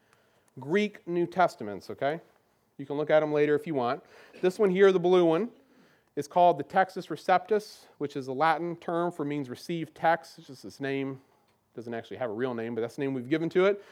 Greek 0.60 1.06
New 1.06 1.26
Testaments, 1.26 1.88
okay? 1.90 2.20
You 2.76 2.86
can 2.86 2.96
look 2.96 3.10
at 3.10 3.20
them 3.20 3.32
later 3.32 3.54
if 3.54 3.66
you 3.66 3.74
want. 3.74 4.02
This 4.42 4.58
one 4.58 4.70
here, 4.70 4.92
the 4.92 5.00
blue 5.00 5.24
one, 5.24 5.48
is 6.16 6.28
called 6.28 6.58
the 6.58 6.64
Textus 6.64 7.08
Receptus, 7.08 7.86
which 7.98 8.16
is 8.16 8.28
a 8.28 8.32
Latin 8.32 8.76
term 8.76 9.10
for 9.10 9.24
means 9.24 9.48
received 9.48 9.94
text. 9.94 10.38
It's 10.38 10.48
just 10.48 10.64
its 10.64 10.80
name. 10.80 11.12
It 11.12 11.76
Doesn't 11.76 11.94
actually 11.94 12.18
have 12.18 12.30
a 12.30 12.34
real 12.34 12.54
name, 12.54 12.74
but 12.74 12.80
that's 12.80 12.96
the 12.96 13.02
name 13.02 13.14
we've 13.14 13.30
given 13.30 13.48
to 13.50 13.66
it. 13.66 13.82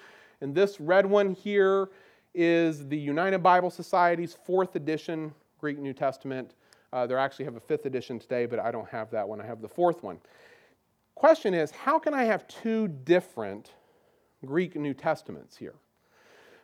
And 0.43 0.53
this 0.53 0.81
red 0.81 1.07
one 1.07 1.35
here 1.35 1.89
is 2.35 2.89
the 2.89 2.99
United 2.99 3.45
Bible 3.45 3.71
Society's 3.71 4.37
fourth 4.45 4.75
edition 4.75 5.33
Greek 5.61 5.79
New 5.79 5.93
Testament. 5.93 6.55
Uh, 6.93 7.07
they 7.07 7.15
actually 7.15 7.45
have 7.45 7.55
a 7.55 7.61
fifth 7.61 7.87
edition 7.87 8.19
today, 8.19 8.47
but 8.47 8.59
I 8.59 8.73
don't 8.73 8.89
have 8.89 9.09
that 9.13 9.27
one. 9.27 9.41
I 9.41 9.47
have 9.47 9.63
the 9.63 9.69
fourth 9.69 10.03
one. 10.03 10.19
Question 11.15 11.55
is, 11.55 11.71
how 11.71 12.01
can 12.01 12.13
I 12.13 12.25
have 12.25 12.49
two 12.49 12.89
different 12.89 13.71
Greek 14.45 14.75
New 14.75 14.95
Testaments 14.95 15.57
here? 15.57 15.75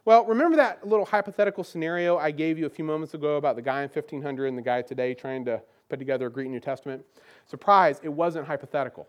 Well, 0.04 0.24
remember 0.24 0.56
that 0.56 0.84
little 0.84 1.04
hypothetical 1.04 1.62
scenario 1.62 2.18
I 2.18 2.32
gave 2.32 2.58
you 2.58 2.66
a 2.66 2.70
few 2.70 2.84
moments 2.84 3.14
ago 3.14 3.36
about 3.36 3.54
the 3.54 3.62
guy 3.62 3.82
in 3.82 3.88
1500 3.88 4.46
and 4.46 4.58
the 4.58 4.62
guy 4.62 4.82
today 4.82 5.14
trying 5.14 5.44
to 5.44 5.62
put 5.88 6.00
together 6.00 6.26
a 6.26 6.30
Greek 6.30 6.48
New 6.48 6.60
Testament? 6.60 7.04
Surprise, 7.46 8.00
it 8.02 8.08
wasn't 8.08 8.44
hypothetical. 8.44 9.06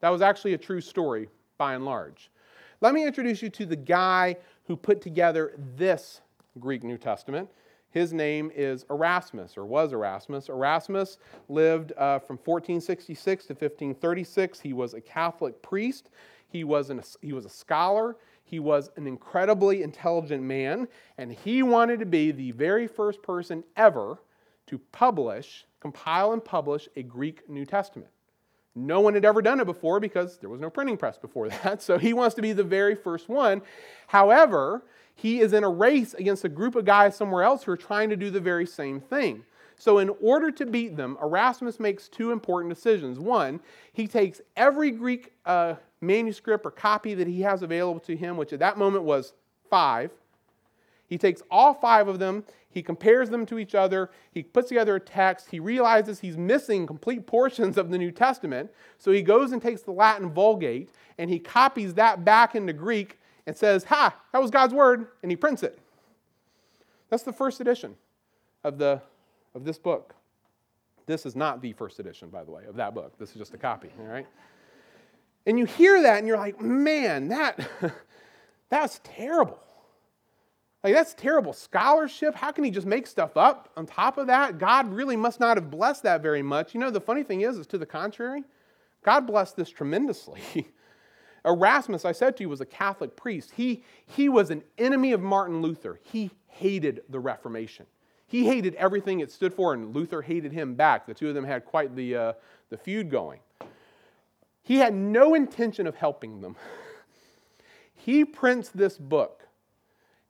That 0.00 0.10
was 0.10 0.22
actually 0.22 0.54
a 0.54 0.58
true 0.58 0.80
story 0.80 1.28
by 1.58 1.74
and 1.74 1.84
large. 1.84 2.30
Let 2.80 2.92
me 2.92 3.06
introduce 3.06 3.40
you 3.40 3.48
to 3.50 3.66
the 3.66 3.76
guy 3.76 4.36
who 4.66 4.76
put 4.76 5.00
together 5.00 5.54
this 5.76 6.20
Greek 6.58 6.84
New 6.84 6.98
Testament. 6.98 7.48
His 7.90 8.12
name 8.12 8.50
is 8.54 8.84
Erasmus, 8.90 9.56
or 9.56 9.64
was 9.64 9.94
Erasmus. 9.94 10.50
Erasmus 10.50 11.16
lived 11.48 11.92
uh, 11.92 12.18
from 12.18 12.36
1466 12.36 13.46
to 13.46 13.52
1536. 13.54 14.60
He 14.60 14.74
was 14.74 14.92
a 14.92 15.00
Catholic 15.00 15.62
priest. 15.62 16.10
He 16.48 16.64
was, 16.64 16.90
an, 16.90 17.02
he 17.22 17.32
was 17.32 17.46
a 17.46 17.50
scholar. 17.50 18.16
He 18.44 18.58
was 18.60 18.90
an 18.96 19.06
incredibly 19.06 19.82
intelligent 19.82 20.42
man, 20.42 20.86
and 21.16 21.32
he 21.32 21.62
wanted 21.62 21.98
to 22.00 22.06
be 22.06 22.30
the 22.30 22.50
very 22.52 22.86
first 22.86 23.22
person 23.22 23.64
ever 23.76 24.18
to 24.66 24.78
publish, 24.92 25.64
compile, 25.80 26.32
and 26.32 26.44
publish 26.44 26.88
a 26.96 27.02
Greek 27.02 27.48
New 27.48 27.64
Testament. 27.64 28.10
No 28.76 29.00
one 29.00 29.14
had 29.14 29.24
ever 29.24 29.40
done 29.40 29.58
it 29.58 29.64
before 29.64 29.98
because 29.98 30.36
there 30.38 30.50
was 30.50 30.60
no 30.60 30.70
printing 30.70 30.96
press 30.96 31.18
before 31.18 31.48
that, 31.64 31.82
so 31.82 31.98
he 31.98 32.12
wants 32.12 32.34
to 32.36 32.42
be 32.42 32.52
the 32.52 32.62
very 32.62 32.94
first 32.94 33.28
one. 33.28 33.62
However, 34.06 34.84
he 35.14 35.40
is 35.40 35.54
in 35.54 35.64
a 35.64 35.68
race 35.68 36.14
against 36.14 36.44
a 36.44 36.48
group 36.48 36.76
of 36.76 36.84
guys 36.84 37.16
somewhere 37.16 37.42
else 37.42 37.64
who 37.64 37.72
are 37.72 37.76
trying 37.76 38.10
to 38.10 38.16
do 38.16 38.30
the 38.30 38.40
very 38.40 38.66
same 38.66 39.00
thing. 39.00 39.42
So, 39.78 39.98
in 39.98 40.10
order 40.22 40.50
to 40.52 40.64
beat 40.64 40.96
them, 40.96 41.18
Erasmus 41.20 41.78
makes 41.78 42.08
two 42.08 42.32
important 42.32 42.74
decisions. 42.74 43.18
One, 43.18 43.60
he 43.92 44.06
takes 44.06 44.40
every 44.56 44.90
Greek 44.90 45.32
uh, 45.44 45.74
manuscript 46.00 46.64
or 46.64 46.70
copy 46.70 47.14
that 47.14 47.26
he 47.26 47.42
has 47.42 47.62
available 47.62 48.00
to 48.00 48.16
him, 48.16 48.36
which 48.36 48.52
at 48.52 48.58
that 48.60 48.78
moment 48.78 49.04
was 49.04 49.34
five. 49.68 50.10
He 51.08 51.18
takes 51.18 51.42
all 51.50 51.74
five 51.74 52.08
of 52.08 52.18
them, 52.18 52.44
he 52.68 52.82
compares 52.82 53.30
them 53.30 53.46
to 53.46 53.58
each 53.58 53.74
other, 53.74 54.10
he 54.32 54.42
puts 54.42 54.68
together 54.68 54.96
a 54.96 55.00
text, 55.00 55.50
he 55.50 55.60
realizes 55.60 56.20
he's 56.20 56.36
missing 56.36 56.86
complete 56.86 57.26
portions 57.26 57.78
of 57.78 57.90
the 57.90 57.98
New 57.98 58.10
Testament, 58.10 58.70
so 58.98 59.12
he 59.12 59.22
goes 59.22 59.52
and 59.52 59.62
takes 59.62 59.82
the 59.82 59.92
Latin 59.92 60.30
Vulgate 60.30 60.90
and 61.18 61.30
he 61.30 61.38
copies 61.38 61.94
that 61.94 62.24
back 62.24 62.54
into 62.54 62.72
Greek 62.72 63.18
and 63.46 63.56
says, 63.56 63.84
Ha, 63.84 64.14
that 64.32 64.42
was 64.42 64.50
God's 64.50 64.74
word, 64.74 65.08
and 65.22 65.30
he 65.30 65.36
prints 65.36 65.62
it. 65.62 65.78
That's 67.08 67.22
the 67.22 67.32
first 67.32 67.60
edition 67.60 67.94
of, 68.64 68.78
the, 68.78 69.00
of 69.54 69.64
this 69.64 69.78
book. 69.78 70.14
This 71.06 71.24
is 71.24 71.36
not 71.36 71.62
the 71.62 71.72
first 71.72 72.00
edition, 72.00 72.28
by 72.28 72.42
the 72.42 72.50
way, 72.50 72.64
of 72.68 72.76
that 72.76 72.94
book. 72.94 73.16
This 73.18 73.30
is 73.30 73.36
just 73.36 73.54
a 73.54 73.58
copy, 73.58 73.90
all 74.00 74.06
right? 74.06 74.26
And 75.46 75.58
you 75.58 75.64
hear 75.64 76.02
that 76.02 76.18
and 76.18 76.26
you're 76.26 76.36
like, 76.36 76.60
man, 76.60 77.28
that, 77.28 77.60
that's 78.68 79.00
terrible. 79.04 79.60
Like, 80.86 80.94
that's 80.94 81.14
terrible 81.14 81.52
scholarship. 81.52 82.36
How 82.36 82.52
can 82.52 82.62
he 82.62 82.70
just 82.70 82.86
make 82.86 83.08
stuff 83.08 83.36
up 83.36 83.72
on 83.76 83.86
top 83.86 84.18
of 84.18 84.28
that? 84.28 84.58
God 84.58 84.92
really 84.92 85.16
must 85.16 85.40
not 85.40 85.56
have 85.56 85.68
blessed 85.68 86.04
that 86.04 86.22
very 86.22 86.42
much. 86.42 86.74
You 86.74 86.80
know, 86.80 86.92
the 86.92 87.00
funny 87.00 87.24
thing 87.24 87.40
is, 87.40 87.58
is 87.58 87.66
to 87.66 87.78
the 87.78 87.84
contrary, 87.84 88.44
God 89.04 89.26
blessed 89.26 89.56
this 89.56 89.68
tremendously. 89.68 90.40
Erasmus, 91.44 92.04
I 92.04 92.12
said 92.12 92.36
to 92.36 92.44
you, 92.44 92.48
was 92.48 92.60
a 92.60 92.64
Catholic 92.64 93.16
priest. 93.16 93.50
He, 93.56 93.82
he 94.06 94.28
was 94.28 94.52
an 94.52 94.62
enemy 94.78 95.10
of 95.10 95.20
Martin 95.20 95.60
Luther. 95.60 95.98
He 96.04 96.30
hated 96.46 97.02
the 97.08 97.18
Reformation. 97.18 97.86
He 98.28 98.46
hated 98.46 98.76
everything 98.76 99.18
it 99.18 99.32
stood 99.32 99.52
for, 99.52 99.74
and 99.74 99.92
Luther 99.92 100.22
hated 100.22 100.52
him 100.52 100.76
back. 100.76 101.04
The 101.04 101.14
two 101.14 101.28
of 101.28 101.34
them 101.34 101.42
had 101.44 101.64
quite 101.64 101.96
the, 101.96 102.14
uh, 102.14 102.32
the 102.70 102.76
feud 102.76 103.10
going. 103.10 103.40
He 104.62 104.76
had 104.76 104.94
no 104.94 105.34
intention 105.34 105.88
of 105.88 105.96
helping 105.96 106.42
them. 106.42 106.54
he 107.96 108.24
prints 108.24 108.68
this 108.68 108.96
book. 108.96 109.35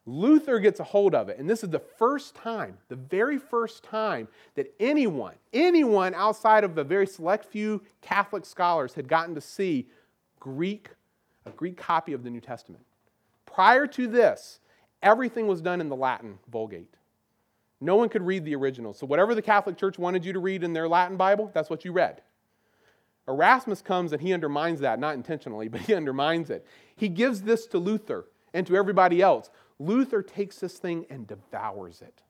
Luther 0.07 0.61
gets 0.61 0.79
a 0.79 0.85
hold 0.85 1.17
of 1.17 1.29
it, 1.29 1.39
and 1.39 1.51
this 1.51 1.65
is 1.65 1.71
the 1.71 1.81
first 1.81 2.37
time, 2.37 2.79
the 2.89 2.97
very 2.97 3.39
first 3.39 3.83
time 3.83 4.29
that 4.55 4.73
anyone, 4.79 5.35
anyone 5.53 6.15
outside 6.15 6.63
of 6.63 6.77
the 6.77 6.85
very 6.85 7.09
select 7.09 7.45
few 7.45 7.83
Catholic 8.03 8.47
scholars 8.47 8.95
had 8.95 9.09
gotten 9.09 9.35
to 9.35 9.41
see 9.41 9.89
Greek, 10.39 10.91
a 11.45 11.51
Greek 11.51 11.77
copy 11.77 12.13
of 12.13 12.23
the 12.23 12.31
New 12.31 12.41
Testament. 12.41 12.85
Prior 13.47 13.87
to 13.89 14.07
this, 14.07 14.61
everything 15.03 15.49
was 15.49 15.61
done 15.61 15.81
in 15.81 15.89
the 15.89 15.97
Latin 15.97 16.39
Vulgate. 16.53 16.95
No 17.81 17.97
one 17.97 18.09
could 18.09 18.23
read 18.23 18.45
the 18.45 18.55
original. 18.55 18.95
So, 18.95 19.07
whatever 19.07 19.35
the 19.35 19.43
Catholic 19.43 19.77
Church 19.77 19.99
wanted 19.99 20.25
you 20.25 20.33
to 20.33 20.39
read 20.39 20.63
in 20.63 20.73
their 20.73 20.89
Latin 20.89 21.17
Bible, 21.17 21.51
that's 21.53 21.69
what 21.69 21.85
you 21.85 21.93
read. 21.93 22.23
Erasmus 23.29 23.83
comes 23.83 24.13
and 24.13 24.23
he 24.23 24.33
undermines 24.33 24.81
that, 24.81 25.01
not 25.01 25.15
intentionally, 25.15 25.69
but 25.69 25.81
he 25.81 25.95
undermines 25.95 26.49
it. 26.49 26.65
He 26.95 27.09
gives 27.09 27.43
this 27.43 27.67
to 27.67 27.79
Luther 27.79 28.27
and 28.55 28.67
to 28.69 28.77
everybody 28.77 29.21
else. 29.21 29.51
Luther 29.79 30.23
takes 30.23 30.59
this 30.59 30.79
thing 30.79 31.07
and 31.11 31.27
devours 31.27 32.01
it. 32.01 32.23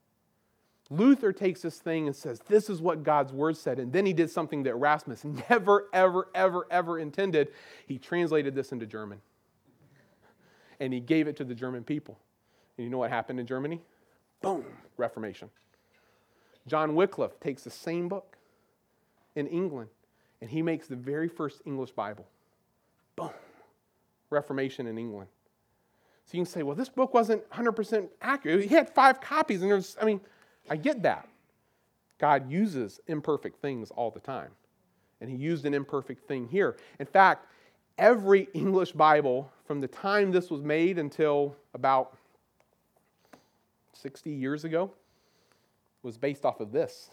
Luther 0.88 1.32
takes 1.32 1.62
this 1.62 1.78
thing 1.78 2.06
and 2.06 2.14
says, 2.14 2.40
This 2.46 2.70
is 2.70 2.80
what 2.80 3.02
God's 3.02 3.32
word 3.32 3.56
said. 3.56 3.78
And 3.78 3.92
then 3.92 4.06
he 4.06 4.12
did 4.12 4.30
something 4.30 4.62
that 4.64 4.70
Erasmus 4.70 5.24
never, 5.50 5.88
ever, 5.92 6.28
ever, 6.34 6.66
ever 6.70 6.98
intended. 6.98 7.48
He 7.86 7.98
translated 7.98 8.54
this 8.54 8.72
into 8.72 8.86
German. 8.86 9.20
And 10.78 10.92
he 10.92 11.00
gave 11.00 11.26
it 11.26 11.36
to 11.36 11.44
the 11.44 11.54
German 11.54 11.84
people. 11.84 12.18
And 12.76 12.84
you 12.84 12.90
know 12.90 12.98
what 12.98 13.10
happened 13.10 13.40
in 13.40 13.46
Germany? 13.46 13.80
Boom, 14.42 14.64
Reformation. 14.96 15.50
John 16.66 16.94
Wycliffe 16.94 17.40
takes 17.40 17.62
the 17.62 17.70
same 17.70 18.08
book 18.08 18.36
in 19.34 19.46
England 19.46 19.88
and 20.40 20.50
he 20.50 20.62
makes 20.62 20.86
the 20.86 20.96
very 20.96 21.28
first 21.28 21.62
English 21.64 21.92
Bible. 21.92 22.26
Boom. 23.14 23.30
Reformation 24.30 24.86
in 24.86 24.98
England. 24.98 25.28
So 26.26 26.36
you 26.36 26.44
can 26.44 26.50
say, 26.50 26.64
well, 26.64 26.74
this 26.74 26.88
book 26.88 27.14
wasn't 27.14 27.48
100% 27.50 28.08
accurate. 28.20 28.64
He 28.64 28.74
had 28.74 28.90
five 28.90 29.20
copies, 29.20 29.62
and 29.62 29.70
there's, 29.70 29.96
I 30.00 30.04
mean, 30.04 30.20
I 30.68 30.76
get 30.76 31.02
that. 31.04 31.28
God 32.18 32.50
uses 32.50 33.00
imperfect 33.06 33.60
things 33.60 33.90
all 33.92 34.10
the 34.10 34.20
time. 34.20 34.50
And 35.20 35.30
he 35.30 35.36
used 35.36 35.64
an 35.66 35.72
imperfect 35.72 36.26
thing 36.26 36.48
here. 36.48 36.76
In 36.98 37.06
fact, 37.06 37.46
every 37.96 38.48
English 38.54 38.92
Bible 38.92 39.50
from 39.66 39.80
the 39.80 39.88
time 39.88 40.32
this 40.32 40.50
was 40.50 40.62
made 40.62 40.98
until 40.98 41.56
about 41.74 42.16
60 43.92 44.30
years 44.30 44.64
ago 44.64 44.90
was 46.02 46.18
based 46.18 46.44
off 46.44 46.60
of 46.60 46.72
this 46.72 47.10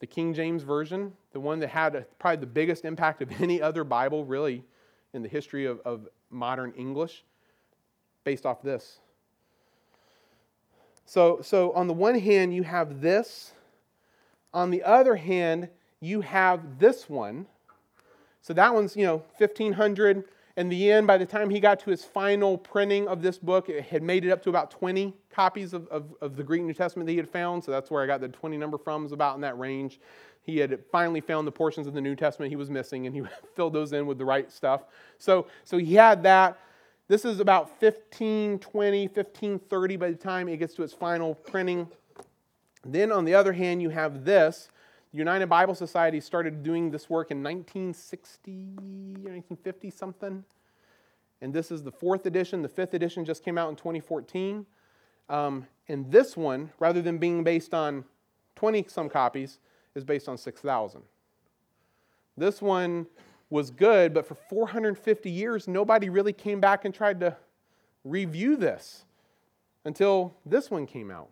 the 0.00 0.06
King 0.06 0.32
James 0.32 0.62
Version, 0.62 1.12
the 1.32 1.40
one 1.40 1.58
that 1.58 1.70
had 1.70 2.06
probably 2.20 2.36
the 2.38 2.46
biggest 2.46 2.84
impact 2.84 3.20
of 3.20 3.40
any 3.42 3.60
other 3.60 3.82
Bible, 3.82 4.24
really, 4.24 4.64
in 5.12 5.22
the 5.22 5.28
history 5.28 5.66
of, 5.66 5.80
of 5.80 6.06
modern 6.30 6.72
English, 6.76 7.24
based 8.24 8.46
off 8.46 8.62
this. 8.62 9.00
So, 11.04 11.40
so, 11.42 11.72
on 11.72 11.86
the 11.86 11.94
one 11.94 12.18
hand, 12.18 12.54
you 12.54 12.62
have 12.64 13.00
this. 13.00 13.52
On 14.52 14.70
the 14.70 14.82
other 14.82 15.16
hand, 15.16 15.68
you 16.00 16.20
have 16.20 16.78
this 16.78 17.08
one. 17.08 17.46
So 18.42 18.52
that 18.54 18.72
one's, 18.72 18.96
you 18.96 19.04
know, 19.04 19.22
1500 19.38 20.24
in 20.58 20.68
the 20.68 20.90
end, 20.90 21.06
by 21.06 21.16
the 21.16 21.24
time 21.24 21.50
he 21.50 21.60
got 21.60 21.78
to 21.80 21.90
his 21.90 22.04
final 22.04 22.58
printing 22.58 23.06
of 23.06 23.22
this 23.22 23.38
book, 23.38 23.68
it 23.68 23.84
had 23.84 24.02
made 24.02 24.24
it 24.24 24.32
up 24.32 24.42
to 24.42 24.50
about 24.50 24.72
20 24.72 25.14
copies 25.30 25.72
of, 25.72 25.86
of, 25.86 26.12
of, 26.20 26.34
the 26.34 26.42
Greek 26.42 26.62
New 26.62 26.74
Testament 26.74 27.06
that 27.06 27.12
he 27.12 27.16
had 27.16 27.30
found. 27.30 27.62
So 27.62 27.70
that's 27.70 27.92
where 27.92 28.02
I 28.02 28.06
got 28.06 28.20
the 28.20 28.28
20 28.28 28.56
number 28.56 28.76
from, 28.76 29.06
is 29.06 29.12
about 29.12 29.36
in 29.36 29.40
that 29.42 29.56
range. 29.56 30.00
He 30.42 30.58
had 30.58 30.80
finally 30.90 31.20
found 31.20 31.46
the 31.46 31.52
portions 31.52 31.86
of 31.86 31.94
the 31.94 32.00
New 32.00 32.16
Testament 32.16 32.50
he 32.50 32.56
was 32.56 32.70
missing, 32.70 33.06
and 33.06 33.14
he 33.14 33.22
filled 33.54 33.72
those 33.72 33.92
in 33.92 34.04
with 34.04 34.18
the 34.18 34.24
right 34.24 34.50
stuff. 34.50 34.82
So, 35.18 35.46
so 35.62 35.78
he 35.78 35.94
had 35.94 36.24
that. 36.24 36.58
This 37.08 37.24
is 37.24 37.40
about 37.40 37.70
1520, 37.80 39.06
1530 39.06 39.96
by 39.96 40.10
the 40.10 40.16
time 40.16 40.46
it 40.46 40.58
gets 40.58 40.74
to 40.74 40.82
its 40.82 40.92
final 40.92 41.34
printing. 41.34 41.88
Then, 42.84 43.10
on 43.12 43.24
the 43.24 43.34
other 43.34 43.54
hand, 43.54 43.80
you 43.80 43.88
have 43.88 44.26
this. 44.26 44.68
The 45.12 45.18
United 45.18 45.46
Bible 45.46 45.74
Society 45.74 46.20
started 46.20 46.62
doing 46.62 46.90
this 46.90 47.08
work 47.08 47.30
in 47.30 47.42
1960 47.42 48.50
or 48.50 49.32
1950 49.32 49.90
something. 49.90 50.44
And 51.40 51.54
this 51.54 51.70
is 51.70 51.82
the 51.82 51.90
fourth 51.90 52.26
edition. 52.26 52.60
The 52.60 52.68
fifth 52.68 52.92
edition 52.92 53.24
just 53.24 53.42
came 53.42 53.56
out 53.56 53.70
in 53.70 53.76
2014. 53.76 54.66
Um, 55.30 55.66
and 55.88 56.12
this 56.12 56.36
one, 56.36 56.70
rather 56.78 57.00
than 57.00 57.16
being 57.16 57.42
based 57.42 57.72
on 57.72 58.04
20 58.56 58.84
some 58.86 59.08
copies, 59.08 59.60
is 59.94 60.04
based 60.04 60.28
on 60.28 60.36
6,000. 60.36 61.00
This 62.36 62.60
one 62.60 63.06
was 63.50 63.70
good, 63.70 64.12
but 64.12 64.26
for 64.26 64.34
450 64.34 65.30
years, 65.30 65.66
nobody 65.66 66.08
really 66.08 66.32
came 66.32 66.60
back 66.60 66.84
and 66.84 66.94
tried 66.94 67.20
to 67.20 67.36
review 68.04 68.56
this 68.56 69.04
until 69.84 70.34
this 70.44 70.70
one 70.70 70.86
came 70.86 71.10
out. 71.10 71.28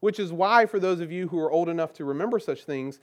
Which 0.00 0.18
is 0.18 0.32
why, 0.32 0.66
for 0.66 0.80
those 0.80 1.00
of 1.00 1.12
you 1.12 1.28
who 1.28 1.38
are 1.38 1.50
old 1.50 1.68
enough 1.68 1.92
to 1.94 2.04
remember 2.04 2.38
such 2.38 2.64
things, 2.64 3.00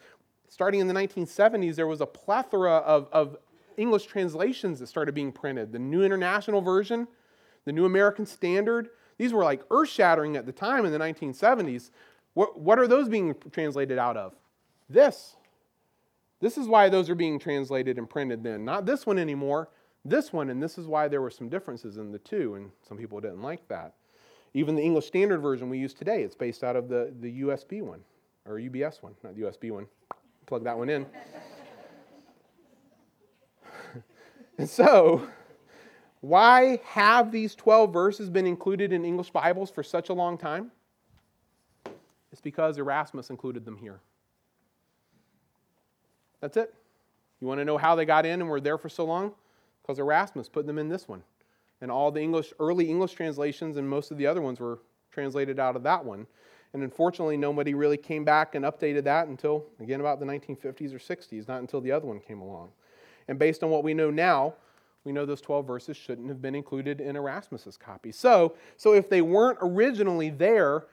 starting 0.49 0.79
in 0.79 0.87
the 0.87 0.93
1970s, 0.93 1.75
there 1.75 1.87
was 1.87 2.01
a 2.01 2.05
plethora 2.05 2.77
of, 2.77 3.07
of 3.11 3.37
English 3.77 4.05
translations 4.05 4.79
that 4.79 4.87
started 4.87 5.13
being 5.13 5.31
printed. 5.31 5.71
The 5.71 5.79
New 5.79 6.03
International 6.03 6.61
Version, 6.61 7.07
the 7.65 7.71
New 7.71 7.85
American 7.85 8.25
Standard, 8.25 8.89
these 9.17 9.33
were 9.33 9.43
like 9.43 9.61
earth 9.71 9.89
shattering 9.89 10.35
at 10.35 10.45
the 10.45 10.51
time 10.51 10.85
in 10.85 10.91
the 10.91 10.99
1970s. 10.99 11.91
What, 12.33 12.59
what 12.59 12.79
are 12.79 12.87
those 12.87 13.09
being 13.09 13.35
translated 13.51 13.97
out 13.97 14.17
of? 14.17 14.33
This. 14.89 15.35
This 16.39 16.57
is 16.57 16.67
why 16.67 16.89
those 16.89 17.09
are 17.09 17.15
being 17.15 17.39
translated 17.39 17.97
and 17.97 18.09
printed 18.09 18.43
then. 18.43 18.63
Not 18.63 18.85
this 18.85 19.05
one 19.05 19.17
anymore, 19.17 19.69
this 20.05 20.31
one, 20.31 20.49
and 20.49 20.61
this 20.61 20.77
is 20.77 20.85
why 20.87 21.07
there 21.07 21.21
were 21.21 21.31
some 21.31 21.49
differences 21.49 21.97
in 21.97 22.11
the 22.11 22.19
two, 22.19 22.55
and 22.55 22.71
some 22.87 22.97
people 22.97 23.19
didn't 23.19 23.41
like 23.41 23.67
that. 23.69 23.95
Even 24.53 24.75
the 24.75 24.81
English 24.81 25.07
Standard 25.07 25.39
Version 25.39 25.69
we 25.69 25.77
use 25.77 25.93
today, 25.93 26.23
it's 26.23 26.35
based 26.35 26.63
out 26.63 26.75
of 26.75 26.89
the, 26.89 27.13
the 27.19 27.41
USB 27.41 27.81
one, 27.81 28.01
or 28.45 28.55
UBS 28.55 29.01
one, 29.01 29.13
not 29.23 29.35
the 29.35 29.41
USB 29.41 29.71
one. 29.71 29.87
Plug 30.45 30.63
that 30.63 30.77
one 30.77 30.89
in. 30.89 31.05
and 34.57 34.69
so, 34.69 35.27
why 36.21 36.79
have 36.85 37.31
these 37.31 37.53
12 37.55 37.91
verses 37.91 38.29
been 38.29 38.47
included 38.47 38.93
in 38.93 39.03
English 39.03 39.31
Bibles 39.31 39.69
for 39.69 39.83
such 39.83 40.09
a 40.09 40.13
long 40.13 40.37
time? 40.37 40.71
It's 42.31 42.41
because 42.41 42.77
Erasmus 42.77 43.29
included 43.29 43.65
them 43.65 43.77
here. 43.77 43.99
That's 46.41 46.57
it. 46.57 46.73
You 47.39 47.47
want 47.47 47.59
to 47.59 47.65
know 47.65 47.77
how 47.77 47.95
they 47.95 48.05
got 48.05 48.25
in 48.25 48.41
and 48.41 48.49
were 48.49 48.59
there 48.59 48.77
for 48.77 48.89
so 48.89 49.05
long? 49.05 49.33
Because 49.81 49.99
Erasmus 49.99 50.49
put 50.49 50.65
them 50.65 50.77
in 50.77 50.89
this 50.89 51.07
one. 51.07 51.23
And 51.81 51.91
all 51.91 52.11
the 52.11 52.21
English, 52.21 52.53
early 52.59 52.89
English 52.89 53.13
translations 53.13 53.77
and 53.77 53.87
most 53.87 54.11
of 54.11 54.17
the 54.17 54.25
other 54.25 54.41
ones 54.41 54.59
were 54.59 54.79
translated 55.11 55.59
out 55.59 55.75
of 55.75 55.83
that 55.83 56.03
one. 56.03 56.25
And 56.73 56.83
unfortunately, 56.83 57.37
nobody 57.37 57.73
really 57.73 57.97
came 57.97 58.25
back 58.25 58.55
and 58.55 58.65
updated 58.65 59.03
that 59.05 59.27
until, 59.27 59.65
again, 59.79 59.99
about 59.99 60.19
the 60.19 60.25
1950s 60.25 60.93
or 60.93 60.99
60s, 60.99 61.47
not 61.47 61.61
until 61.61 61.79
the 61.79 61.91
other 61.91 62.05
one 62.05 62.19
came 62.19 62.41
along. 62.41 62.69
And 63.27 63.39
based 63.39 63.63
on 63.63 63.69
what 63.69 63.83
we 63.83 63.93
know 63.93 64.09
now, 64.09 64.53
we 65.03 65.11
know 65.11 65.25
those 65.25 65.41
12 65.41 65.65
verses 65.65 65.95
shouldn't 65.95 66.27
have 66.27 66.41
been 66.41 66.55
included 66.55 66.99
in 66.99 67.15
Erasmus's 67.15 67.77
copy. 67.77 68.11
So, 68.11 68.55
so 68.75 68.93
if 68.93 69.09
they 69.09 69.21
weren't 69.21 69.57
originally 69.61 70.29
there, 70.29 70.85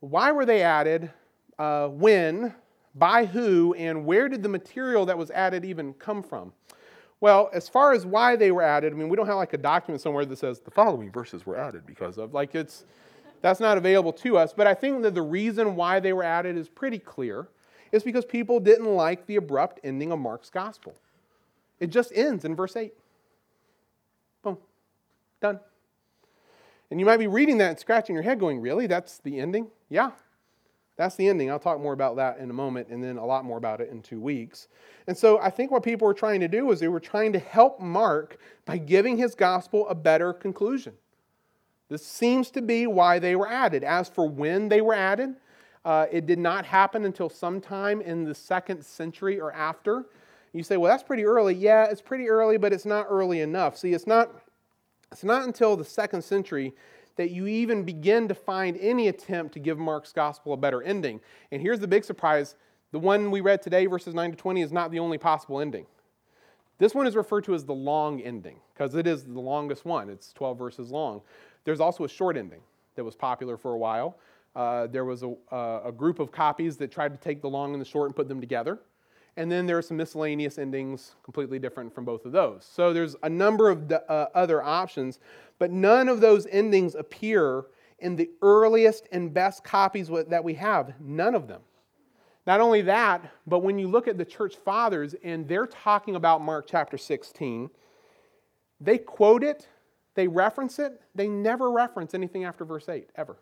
why 0.00 0.32
were 0.32 0.46
they 0.46 0.62
added? 0.62 1.10
Uh, 1.58 1.88
when? 1.88 2.54
By 2.94 3.26
who? 3.26 3.74
And 3.74 4.04
where 4.04 4.28
did 4.28 4.42
the 4.42 4.48
material 4.48 5.06
that 5.06 5.16
was 5.16 5.30
added 5.30 5.64
even 5.64 5.94
come 5.94 6.22
from? 6.22 6.52
Well, 7.20 7.50
as 7.52 7.68
far 7.68 7.92
as 7.92 8.06
why 8.06 8.36
they 8.36 8.52
were 8.52 8.62
added, 8.62 8.92
I 8.92 8.96
mean, 8.96 9.08
we 9.08 9.16
don't 9.16 9.26
have 9.26 9.36
like 9.36 9.52
a 9.52 9.58
document 9.58 10.00
somewhere 10.00 10.24
that 10.24 10.38
says 10.38 10.60
the 10.60 10.70
following 10.70 11.10
verses 11.10 11.44
were 11.44 11.56
added 11.56 11.84
because 11.84 12.16
of. 12.16 12.32
Like, 12.32 12.54
it's 12.54 12.84
that's 13.40 13.60
not 13.60 13.78
available 13.78 14.12
to 14.14 14.36
us. 14.36 14.52
But 14.52 14.66
I 14.66 14.74
think 14.74 15.02
that 15.02 15.14
the 15.14 15.22
reason 15.22 15.76
why 15.76 16.00
they 16.00 16.12
were 16.12 16.24
added 16.24 16.56
is 16.56 16.68
pretty 16.68 16.98
clear. 16.98 17.48
It's 17.92 18.04
because 18.04 18.24
people 18.24 18.60
didn't 18.60 18.94
like 18.94 19.26
the 19.26 19.36
abrupt 19.36 19.80
ending 19.82 20.12
of 20.12 20.18
Mark's 20.18 20.50
gospel. 20.50 20.94
It 21.80 21.88
just 21.88 22.12
ends 22.14 22.44
in 22.44 22.54
verse 22.54 22.76
8. 22.76 22.92
Boom. 24.42 24.58
Done. 25.40 25.60
And 26.90 27.00
you 27.00 27.06
might 27.06 27.18
be 27.18 27.26
reading 27.26 27.58
that 27.58 27.70
and 27.70 27.78
scratching 27.78 28.14
your 28.14 28.22
head, 28.22 28.40
going, 28.40 28.60
Really? 28.60 28.86
That's 28.86 29.18
the 29.18 29.40
ending? 29.40 29.68
Yeah, 29.88 30.10
that's 30.98 31.14
the 31.14 31.28
ending. 31.28 31.48
I'll 31.48 31.60
talk 31.60 31.80
more 31.80 31.92
about 31.92 32.16
that 32.16 32.38
in 32.38 32.50
a 32.50 32.52
moment 32.52 32.88
and 32.88 33.02
then 33.02 33.18
a 33.18 33.24
lot 33.24 33.44
more 33.44 33.56
about 33.56 33.80
it 33.80 33.88
in 33.88 34.02
two 34.02 34.20
weeks. 34.20 34.66
And 35.06 35.16
so 35.16 35.38
I 35.38 35.48
think 35.48 35.70
what 35.70 35.84
people 35.84 36.08
were 36.08 36.12
trying 36.12 36.40
to 36.40 36.48
do 36.48 36.66
was 36.66 36.80
they 36.80 36.88
were 36.88 36.98
trying 36.98 37.32
to 37.34 37.38
help 37.38 37.80
Mark 37.80 38.38
by 38.66 38.78
giving 38.78 39.16
his 39.16 39.36
gospel 39.36 39.88
a 39.88 39.94
better 39.94 40.32
conclusion. 40.32 40.94
This 41.88 42.04
seems 42.04 42.50
to 42.50 42.60
be 42.60 42.88
why 42.88 43.20
they 43.20 43.36
were 43.36 43.48
added. 43.48 43.84
As 43.84 44.08
for 44.08 44.28
when 44.28 44.68
they 44.68 44.80
were 44.80 44.92
added, 44.92 45.36
uh, 45.84 46.06
it 46.10 46.26
did 46.26 46.40
not 46.40 46.66
happen 46.66 47.04
until 47.04 47.30
sometime 47.30 48.00
in 48.00 48.24
the 48.24 48.34
second 48.34 48.84
century 48.84 49.40
or 49.40 49.52
after. 49.52 50.04
You 50.52 50.64
say, 50.64 50.76
well, 50.76 50.90
that's 50.90 51.04
pretty 51.04 51.24
early. 51.24 51.54
Yeah, 51.54 51.84
it's 51.84 52.02
pretty 52.02 52.28
early, 52.28 52.58
but 52.58 52.72
it's 52.72 52.84
not 52.84 53.06
early 53.08 53.40
enough. 53.40 53.78
See, 53.78 53.92
it's 53.92 54.06
not, 54.06 54.32
it's 55.12 55.22
not 55.22 55.44
until 55.44 55.76
the 55.76 55.84
second 55.84 56.22
century 56.22 56.74
that 57.18 57.32
you 57.32 57.46
even 57.46 57.82
begin 57.82 58.28
to 58.28 58.34
find 58.34 58.78
any 58.80 59.08
attempt 59.08 59.52
to 59.52 59.58
give 59.58 59.76
Mark's 59.76 60.12
gospel 60.12 60.54
a 60.54 60.56
better 60.56 60.82
ending. 60.82 61.20
And 61.52 61.60
here's 61.60 61.80
the 61.80 61.88
big 61.88 62.04
surprise 62.04 62.54
the 62.90 62.98
one 62.98 63.30
we 63.30 63.42
read 63.42 63.60
today, 63.60 63.84
verses 63.84 64.14
9 64.14 64.30
to 64.30 64.36
20, 64.36 64.62
is 64.62 64.72
not 64.72 64.90
the 64.90 64.98
only 64.98 65.18
possible 65.18 65.60
ending. 65.60 65.84
This 66.78 66.94
one 66.94 67.06
is 67.06 67.16
referred 67.16 67.44
to 67.44 67.54
as 67.54 67.64
the 67.64 67.74
long 67.74 68.22
ending 68.22 68.60
because 68.72 68.94
it 68.94 69.06
is 69.06 69.24
the 69.24 69.40
longest 69.40 69.84
one. 69.84 70.08
It's 70.08 70.32
12 70.32 70.56
verses 70.56 70.90
long. 70.90 71.20
There's 71.64 71.80
also 71.80 72.04
a 72.04 72.08
short 72.08 72.36
ending 72.36 72.60
that 72.94 73.04
was 73.04 73.14
popular 73.14 73.58
for 73.58 73.74
a 73.74 73.78
while. 73.78 74.16
Uh, 74.56 74.86
there 74.86 75.04
was 75.04 75.22
a, 75.22 75.34
uh, 75.52 75.82
a 75.84 75.92
group 75.92 76.18
of 76.18 76.32
copies 76.32 76.76
that 76.78 76.90
tried 76.90 77.12
to 77.12 77.18
take 77.18 77.42
the 77.42 77.50
long 77.50 77.72
and 77.72 77.80
the 77.80 77.84
short 77.84 78.06
and 78.06 78.16
put 78.16 78.28
them 78.28 78.40
together. 78.40 78.78
And 79.38 79.52
then 79.52 79.66
there 79.66 79.78
are 79.78 79.82
some 79.82 79.96
miscellaneous 79.96 80.58
endings 80.58 81.14
completely 81.22 81.60
different 81.60 81.94
from 81.94 82.04
both 82.04 82.26
of 82.26 82.32
those. 82.32 82.68
So 82.68 82.92
there's 82.92 83.14
a 83.22 83.28
number 83.28 83.70
of 83.70 83.90
uh, 83.92 84.26
other 84.34 84.60
options, 84.60 85.20
but 85.60 85.70
none 85.70 86.08
of 86.08 86.20
those 86.20 86.48
endings 86.48 86.96
appear 86.96 87.66
in 88.00 88.16
the 88.16 88.30
earliest 88.42 89.06
and 89.12 89.32
best 89.32 89.62
copies 89.62 90.08
that 90.08 90.42
we 90.42 90.54
have. 90.54 90.92
None 91.00 91.36
of 91.36 91.46
them. 91.46 91.60
Not 92.48 92.60
only 92.60 92.82
that, 92.82 93.30
but 93.46 93.60
when 93.60 93.78
you 93.78 93.86
look 93.86 94.08
at 94.08 94.18
the 94.18 94.24
church 94.24 94.56
fathers 94.56 95.14
and 95.22 95.46
they're 95.46 95.68
talking 95.68 96.16
about 96.16 96.42
Mark 96.42 96.66
chapter 96.68 96.98
16, 96.98 97.70
they 98.80 98.98
quote 98.98 99.44
it, 99.44 99.68
they 100.16 100.26
reference 100.26 100.80
it, 100.80 101.00
they 101.14 101.28
never 101.28 101.70
reference 101.70 102.12
anything 102.12 102.44
after 102.44 102.64
verse 102.64 102.88
8, 102.88 103.08
ever. 103.14 103.36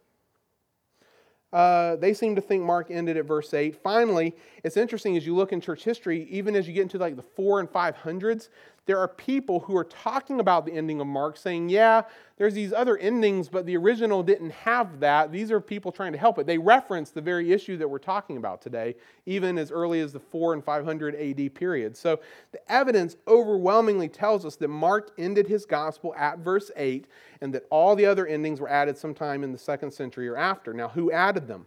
Uh, 1.57 1.97
they 1.97 2.13
seem 2.13 2.35
to 2.35 2.43
think 2.43 2.63
Mark 2.63 2.91
ended 2.91 3.17
at 3.17 3.25
verse 3.25 3.55
8. 3.55 3.75
Finally, 3.83 4.37
it's 4.63 4.77
interesting 4.77 5.17
as 5.17 5.25
you 5.25 5.35
look 5.35 5.55
in 5.55 5.61
church 5.63 5.85
history, 5.85 6.29
even 6.31 6.55
as 6.55 6.69
you 6.69 6.75
get 6.75 6.83
into 6.83 6.99
like 6.99 7.17
the 7.17 7.23
4 7.23 7.61
and 7.61 7.69
500s, 7.73 8.51
there 8.87 9.01
are 9.01 9.09
people 9.09 9.61
who 9.61 9.77
are 9.77 9.85
talking 9.85 10.39
about 10.39 10.65
the 10.65 10.73
ending 10.73 11.01
of 11.01 11.09
Mark 11.09 11.37
saying, 11.37 11.69
yeah, 11.69 12.03
there's 12.37 12.55
these 12.55 12.73
other 12.73 12.97
endings, 12.99 13.49
but 13.49 13.67
the 13.67 13.77
original 13.77 14.23
didn't 14.23 14.51
have 14.51 15.01
that. 15.01 15.33
These 15.33 15.51
are 15.51 15.61
people 15.61 15.91
trying 15.91 16.13
to 16.13 16.19
help 16.19 16.39
it. 16.39 16.47
They 16.47 16.57
reference 16.57 17.11
the 17.11 17.21
very 17.21 17.53
issue 17.53 17.77
that 17.79 17.89
we're 17.89 17.99
talking 17.99 18.37
about 18.37 18.63
today, 18.63 18.95
even 19.27 19.59
as 19.59 19.73
early 19.73 20.01
as 20.01 20.13
the 20.13 20.21
4 20.21 20.55
and 20.55 20.65
500 20.65 21.17
AD 21.17 21.55
period. 21.55 21.97
So 21.97 22.21
the 22.53 22.73
evidence 22.73 23.17
overwhelmingly 23.27 24.09
tells 24.09 24.45
us 24.45 24.55
that 24.57 24.69
Mark 24.69 25.11
ended 25.19 25.49
his 25.49 25.67
gospel 25.67 26.15
at 26.17 26.39
verse 26.39 26.71
8 26.77 27.07
and 27.41 27.53
that 27.55 27.67
all 27.71 27.97
the 27.97 28.07
other 28.07 28.27
endings 28.27 28.61
were 28.61 28.69
added 28.69 28.97
sometime 28.97 29.43
in 29.43 29.51
the 29.51 29.59
second 29.59 29.91
century 29.93 30.29
or 30.29 30.37
after. 30.37 30.73
Now, 30.73 30.89
who 30.89 31.11
added 31.11 31.49
them? 31.49 31.67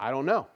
I 0.00 0.10
don't 0.10 0.24
know. 0.24 0.46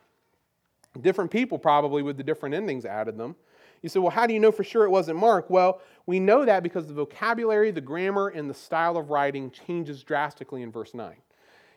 Different 1.03 1.31
people 1.31 1.59
probably 1.59 2.03
with 2.03 2.17
the 2.17 2.25
different 2.25 2.55
endings 2.55 2.87
added 2.87 3.19
them. 3.19 3.37
You 3.83 3.89
say, 3.89 3.99
well, 3.99 4.11
how 4.11 4.27
do 4.27 4.35
you 4.35 4.41
know 4.41 4.53
for 4.53 4.65
sure 4.65 4.85
it 4.85 4.91
wasn't 4.91 5.19
Mark? 5.19 5.49
Well, 5.49 5.81
we 6.07 6.21
know 6.21 6.45
that 6.45 6.63
because 6.63 6.87
the 6.87 6.95
vocabulary, 6.95 7.71
the 7.71 7.81
grammar, 7.81 8.29
and 8.29 8.49
the 8.49 8.55
style 8.55 8.97
of 8.97 9.11
writing 9.11 9.51
changes 9.51 10.03
drastically 10.03 10.63
in 10.63 10.71
verse 10.71 10.93
9. 10.93 11.15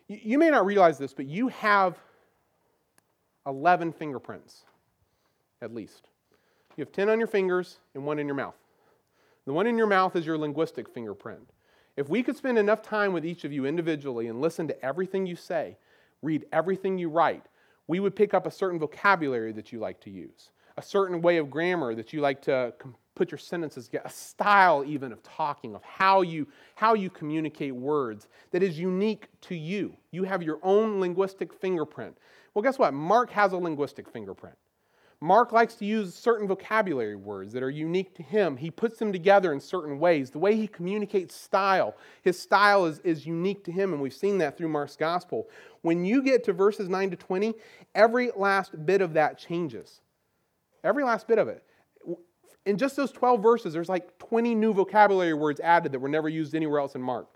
You 0.06 0.38
may 0.38 0.50
not 0.50 0.66
realize 0.66 0.98
this, 0.98 1.14
but 1.14 1.26
you 1.26 1.48
have 1.48 1.98
11 3.46 3.92
fingerprints, 3.92 4.64
at 5.62 5.74
least. 5.74 6.08
You 6.76 6.82
have 6.82 6.92
10 6.92 7.08
on 7.08 7.18
your 7.18 7.28
fingers 7.28 7.78
and 7.94 8.04
one 8.04 8.18
in 8.18 8.26
your 8.26 8.36
mouth. 8.36 8.56
The 9.46 9.52
one 9.52 9.66
in 9.66 9.78
your 9.78 9.86
mouth 9.86 10.14
is 10.16 10.26
your 10.26 10.36
linguistic 10.36 10.88
fingerprint. 10.88 11.50
If 11.96 12.08
we 12.08 12.22
could 12.22 12.36
spend 12.36 12.58
enough 12.58 12.82
time 12.82 13.12
with 13.12 13.24
each 13.24 13.44
of 13.44 13.52
you 13.52 13.64
individually 13.64 14.26
and 14.26 14.40
listen 14.40 14.68
to 14.68 14.84
everything 14.84 15.26
you 15.26 15.36
say, 15.36 15.78
read 16.22 16.44
everything 16.52 16.98
you 16.98 17.08
write, 17.08 17.46
we 17.86 18.00
would 18.00 18.16
pick 18.16 18.34
up 18.34 18.46
a 18.46 18.50
certain 18.50 18.78
vocabulary 18.78 19.52
that 19.52 19.72
you 19.72 19.78
like 19.78 20.00
to 20.00 20.10
use 20.10 20.50
a 20.76 20.82
certain 20.82 21.22
way 21.22 21.36
of 21.36 21.50
grammar 21.50 21.94
that 21.94 22.12
you 22.12 22.20
like 22.20 22.42
to 22.42 22.74
put 23.14 23.30
your 23.30 23.38
sentences 23.38 23.88
a 24.04 24.10
style 24.10 24.84
even 24.84 25.12
of 25.12 25.22
talking 25.22 25.74
of 25.74 25.82
how 25.84 26.22
you 26.22 26.46
how 26.74 26.94
you 26.94 27.08
communicate 27.08 27.74
words 27.74 28.28
that 28.50 28.62
is 28.62 28.78
unique 28.78 29.28
to 29.40 29.54
you. 29.54 29.96
You 30.10 30.24
have 30.24 30.42
your 30.42 30.58
own 30.62 31.00
linguistic 31.00 31.52
fingerprint. 31.52 32.18
Well 32.54 32.62
guess 32.62 32.78
what? 32.78 32.92
Mark 32.92 33.30
has 33.30 33.52
a 33.52 33.56
linguistic 33.56 34.10
fingerprint. 34.10 34.56
Mark 35.20 35.52
likes 35.52 35.76
to 35.76 35.84
use 35.84 36.14
certain 36.14 36.46
vocabulary 36.46 37.16
words 37.16 37.52
that 37.52 37.62
are 37.62 37.70
unique 37.70 38.14
to 38.16 38.22
him. 38.22 38.56
He 38.56 38.70
puts 38.70 38.98
them 38.98 39.12
together 39.12 39.52
in 39.52 39.60
certain 39.60 39.98
ways. 39.98 40.30
The 40.30 40.40
way 40.40 40.56
he 40.56 40.66
communicates 40.66 41.36
style 41.36 41.94
his 42.22 42.38
style 42.38 42.84
is, 42.86 42.98
is 43.00 43.26
unique 43.26 43.64
to 43.64 43.72
him 43.72 43.92
and 43.92 44.02
we've 44.02 44.12
seen 44.12 44.38
that 44.38 44.58
through 44.58 44.68
mark's 44.68 44.96
gospel. 44.96 45.48
When 45.82 46.04
you 46.04 46.20
get 46.20 46.42
to 46.44 46.52
verses 46.52 46.88
9 46.88 47.10
to 47.10 47.16
20 47.16 47.54
every 47.94 48.32
last 48.34 48.84
bit 48.84 49.00
of 49.00 49.12
that 49.14 49.38
changes 49.38 50.00
Every 50.84 51.02
last 51.02 51.26
bit 51.26 51.38
of 51.38 51.48
it. 51.48 51.64
In 52.66 52.78
just 52.78 52.96
those 52.96 53.10
12 53.10 53.42
verses, 53.42 53.72
there's 53.72 53.88
like 53.88 54.18
20 54.18 54.54
new 54.54 54.72
vocabulary 54.72 55.34
words 55.34 55.60
added 55.60 55.92
that 55.92 55.98
were 55.98 56.08
never 56.08 56.28
used 56.28 56.54
anywhere 56.54 56.78
else 56.78 56.94
in 56.94 57.02
Mark. 57.02 57.28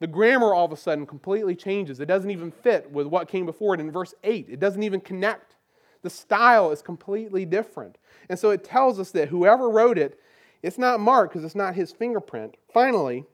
The 0.00 0.06
grammar 0.06 0.54
all 0.54 0.64
of 0.64 0.72
a 0.72 0.76
sudden 0.76 1.06
completely 1.06 1.56
changes. 1.56 1.98
It 2.00 2.06
doesn't 2.06 2.30
even 2.30 2.52
fit 2.52 2.90
with 2.90 3.08
what 3.08 3.28
came 3.28 3.46
before 3.46 3.74
it 3.74 3.80
in 3.80 3.90
verse 3.90 4.14
8. 4.22 4.46
It 4.48 4.60
doesn't 4.60 4.82
even 4.82 5.00
connect. 5.00 5.56
The 6.02 6.10
style 6.10 6.70
is 6.70 6.82
completely 6.82 7.44
different. 7.44 7.98
And 8.28 8.38
so 8.38 8.50
it 8.50 8.62
tells 8.62 9.00
us 9.00 9.10
that 9.12 9.28
whoever 9.28 9.68
wrote 9.68 9.98
it, 9.98 10.20
it's 10.62 10.78
not 10.78 11.00
Mark 11.00 11.30
because 11.30 11.44
it's 11.44 11.56
not 11.56 11.74
his 11.74 11.90
fingerprint. 11.90 12.56
Finally, 12.72 13.24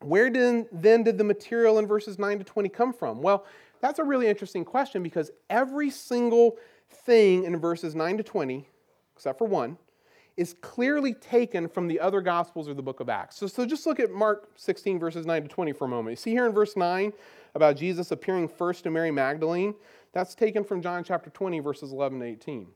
where 0.00 0.30
did, 0.30 0.66
then 0.70 1.02
did 1.02 1.18
the 1.18 1.24
material 1.24 1.78
in 1.78 1.86
verses 1.86 2.18
9 2.18 2.38
to 2.38 2.44
20 2.44 2.68
come 2.68 2.92
from? 2.92 3.22
Well, 3.22 3.46
that's 3.80 3.98
a 3.98 4.04
really 4.04 4.26
interesting 4.26 4.64
question 4.64 5.02
because 5.02 5.30
every 5.48 5.90
single 5.90 6.56
thing 6.90 7.44
in 7.44 7.58
verses 7.58 7.94
9 7.94 8.18
to 8.18 8.22
20, 8.22 8.68
except 9.14 9.38
for 9.38 9.46
one, 9.46 9.78
is 10.36 10.54
clearly 10.60 11.14
taken 11.14 11.68
from 11.68 11.88
the 11.88 11.98
other 11.98 12.20
Gospels 12.20 12.68
or 12.68 12.74
the 12.74 12.82
book 12.82 13.00
of 13.00 13.08
Acts. 13.08 13.36
So, 13.36 13.48
so 13.48 13.66
just 13.66 13.86
look 13.86 13.98
at 13.98 14.12
Mark 14.12 14.50
16, 14.54 14.98
verses 14.98 15.26
9 15.26 15.42
to 15.42 15.48
20 15.48 15.72
for 15.72 15.86
a 15.86 15.88
moment. 15.88 16.12
You 16.12 16.16
see 16.16 16.30
here 16.30 16.46
in 16.46 16.52
verse 16.52 16.76
9 16.76 17.12
about 17.54 17.76
Jesus 17.76 18.12
appearing 18.12 18.46
first 18.48 18.84
to 18.84 18.90
Mary 18.90 19.10
Magdalene? 19.10 19.74
That's 20.12 20.36
taken 20.36 20.62
from 20.62 20.80
John 20.80 21.02
chapter 21.02 21.30
20, 21.30 21.58
verses 21.58 21.90
11 21.90 22.20
to 22.20 22.26
18. 22.26 22.68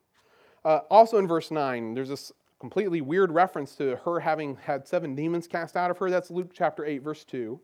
Uh, 0.64 0.80
also 0.90 1.18
in 1.18 1.28
verse 1.28 1.50
9, 1.50 1.94
there's 1.94 2.08
this 2.08 2.32
completely 2.58 3.00
weird 3.00 3.30
reference 3.30 3.74
to 3.76 3.96
her 4.04 4.20
having 4.20 4.56
had 4.56 4.86
seven 4.86 5.14
demons 5.14 5.46
cast 5.46 5.76
out 5.76 5.90
of 5.90 5.98
her. 5.98 6.10
That's 6.10 6.30
Luke 6.30 6.50
chapter 6.52 6.84
8, 6.84 6.98
verse 6.98 7.24
2. 7.24 7.60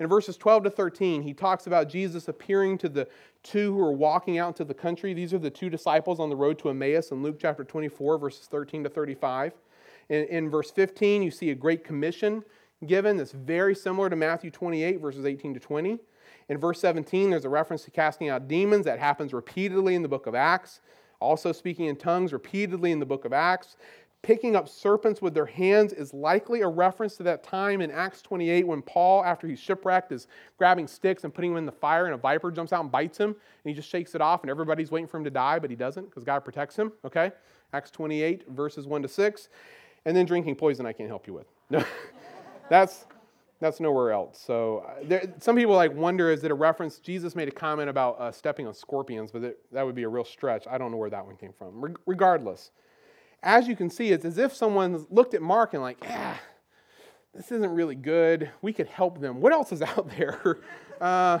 In 0.00 0.08
verses 0.08 0.38
12 0.38 0.64
to 0.64 0.70
13, 0.70 1.22
he 1.22 1.34
talks 1.34 1.66
about 1.66 1.90
Jesus 1.90 2.26
appearing 2.26 2.78
to 2.78 2.88
the 2.88 3.06
two 3.42 3.74
who 3.74 3.82
are 3.82 3.92
walking 3.92 4.38
out 4.38 4.48
into 4.48 4.64
the 4.64 4.74
country. 4.74 5.12
These 5.12 5.34
are 5.34 5.38
the 5.38 5.50
two 5.50 5.68
disciples 5.68 6.18
on 6.18 6.30
the 6.30 6.36
road 6.36 6.58
to 6.60 6.70
Emmaus 6.70 7.10
in 7.10 7.22
Luke 7.22 7.36
chapter 7.38 7.64
24, 7.64 8.16
verses 8.16 8.46
13 8.46 8.84
to 8.84 8.88
35. 8.88 9.52
In, 10.08 10.24
in 10.24 10.50
verse 10.50 10.70
15, 10.70 11.22
you 11.22 11.30
see 11.30 11.50
a 11.50 11.54
great 11.54 11.84
commission 11.84 12.42
given 12.86 13.18
that's 13.18 13.32
very 13.32 13.74
similar 13.74 14.08
to 14.08 14.16
Matthew 14.16 14.50
28, 14.50 15.00
verses 15.00 15.26
18 15.26 15.52
to 15.52 15.60
20. 15.60 15.98
In 16.48 16.58
verse 16.58 16.80
17, 16.80 17.28
there's 17.28 17.44
a 17.44 17.50
reference 17.50 17.84
to 17.84 17.90
casting 17.90 18.30
out 18.30 18.48
demons 18.48 18.86
that 18.86 18.98
happens 18.98 19.34
repeatedly 19.34 19.94
in 19.94 20.00
the 20.00 20.08
book 20.08 20.26
of 20.26 20.34
Acts. 20.34 20.80
Also, 21.20 21.52
speaking 21.52 21.86
in 21.86 21.96
tongues 21.96 22.32
repeatedly 22.32 22.90
in 22.90 23.00
the 23.00 23.06
book 23.06 23.26
of 23.26 23.34
Acts. 23.34 23.76
Picking 24.22 24.54
up 24.54 24.68
serpents 24.68 25.22
with 25.22 25.32
their 25.32 25.46
hands 25.46 25.94
is 25.94 26.12
likely 26.12 26.60
a 26.60 26.68
reference 26.68 27.16
to 27.16 27.22
that 27.22 27.42
time 27.42 27.80
in 27.80 27.90
Acts 27.90 28.20
28 28.20 28.66
when 28.66 28.82
Paul, 28.82 29.24
after 29.24 29.46
he's 29.46 29.58
shipwrecked, 29.58 30.12
is 30.12 30.26
grabbing 30.58 30.86
sticks 30.86 31.24
and 31.24 31.32
putting 31.32 31.52
them 31.52 31.58
in 31.58 31.66
the 31.66 31.72
fire, 31.72 32.04
and 32.04 32.14
a 32.14 32.18
viper 32.18 32.50
jumps 32.50 32.72
out 32.72 32.82
and 32.82 32.92
bites 32.92 33.16
him, 33.16 33.28
and 33.30 33.36
he 33.64 33.72
just 33.72 33.88
shakes 33.88 34.14
it 34.14 34.20
off, 34.20 34.42
and 34.42 34.50
everybody's 34.50 34.90
waiting 34.90 35.08
for 35.08 35.16
him 35.16 35.24
to 35.24 35.30
die, 35.30 35.58
but 35.58 35.70
he 35.70 35.76
doesn't 35.76 36.04
because 36.04 36.22
God 36.22 36.40
protects 36.40 36.76
him. 36.76 36.92
Okay? 37.02 37.32
Acts 37.72 37.90
28, 37.90 38.48
verses 38.50 38.86
1 38.86 39.02
to 39.02 39.08
6. 39.08 39.48
And 40.04 40.16
then 40.16 40.26
drinking 40.26 40.56
poison, 40.56 40.84
I 40.84 40.92
can't 40.92 41.08
help 41.08 41.26
you 41.26 41.32
with. 41.32 41.46
No, 41.70 41.82
that's 42.68 43.06
that's 43.60 43.78
nowhere 43.78 44.10
else. 44.10 44.42
So 44.44 44.86
uh, 44.88 44.94
there, 45.02 45.34
some 45.38 45.54
people 45.54 45.74
like 45.74 45.94
wonder 45.94 46.30
is 46.30 46.42
it 46.44 46.50
a 46.50 46.54
reference? 46.54 46.98
Jesus 46.98 47.36
made 47.36 47.48
a 47.48 47.52
comment 47.52 47.90
about 47.90 48.18
uh, 48.18 48.32
stepping 48.32 48.66
on 48.66 48.72
scorpions, 48.72 49.30
but 49.30 49.58
that 49.72 49.84
would 49.84 49.94
be 49.94 50.04
a 50.04 50.08
real 50.08 50.24
stretch. 50.24 50.66
I 50.66 50.78
don't 50.78 50.90
know 50.90 50.96
where 50.96 51.10
that 51.10 51.24
one 51.24 51.36
came 51.36 51.52
from. 51.52 51.84
Re- 51.84 51.94
regardless, 52.06 52.70
as 53.42 53.66
you 53.68 53.76
can 53.76 53.90
see, 53.90 54.10
it's 54.10 54.24
as 54.24 54.38
if 54.38 54.54
someone 54.54 55.06
looked 55.10 55.34
at 55.34 55.42
Mark 55.42 55.74
and 55.74 55.82
like, 55.82 55.98
yeah, 56.02 56.36
this 57.34 57.50
isn't 57.52 57.70
really 57.70 57.94
good. 57.94 58.50
We 58.60 58.72
could 58.72 58.88
help 58.88 59.20
them. 59.20 59.40
What 59.40 59.52
else 59.52 59.72
is 59.72 59.82
out 59.82 60.10
there? 60.16 60.58
uh, 61.00 61.38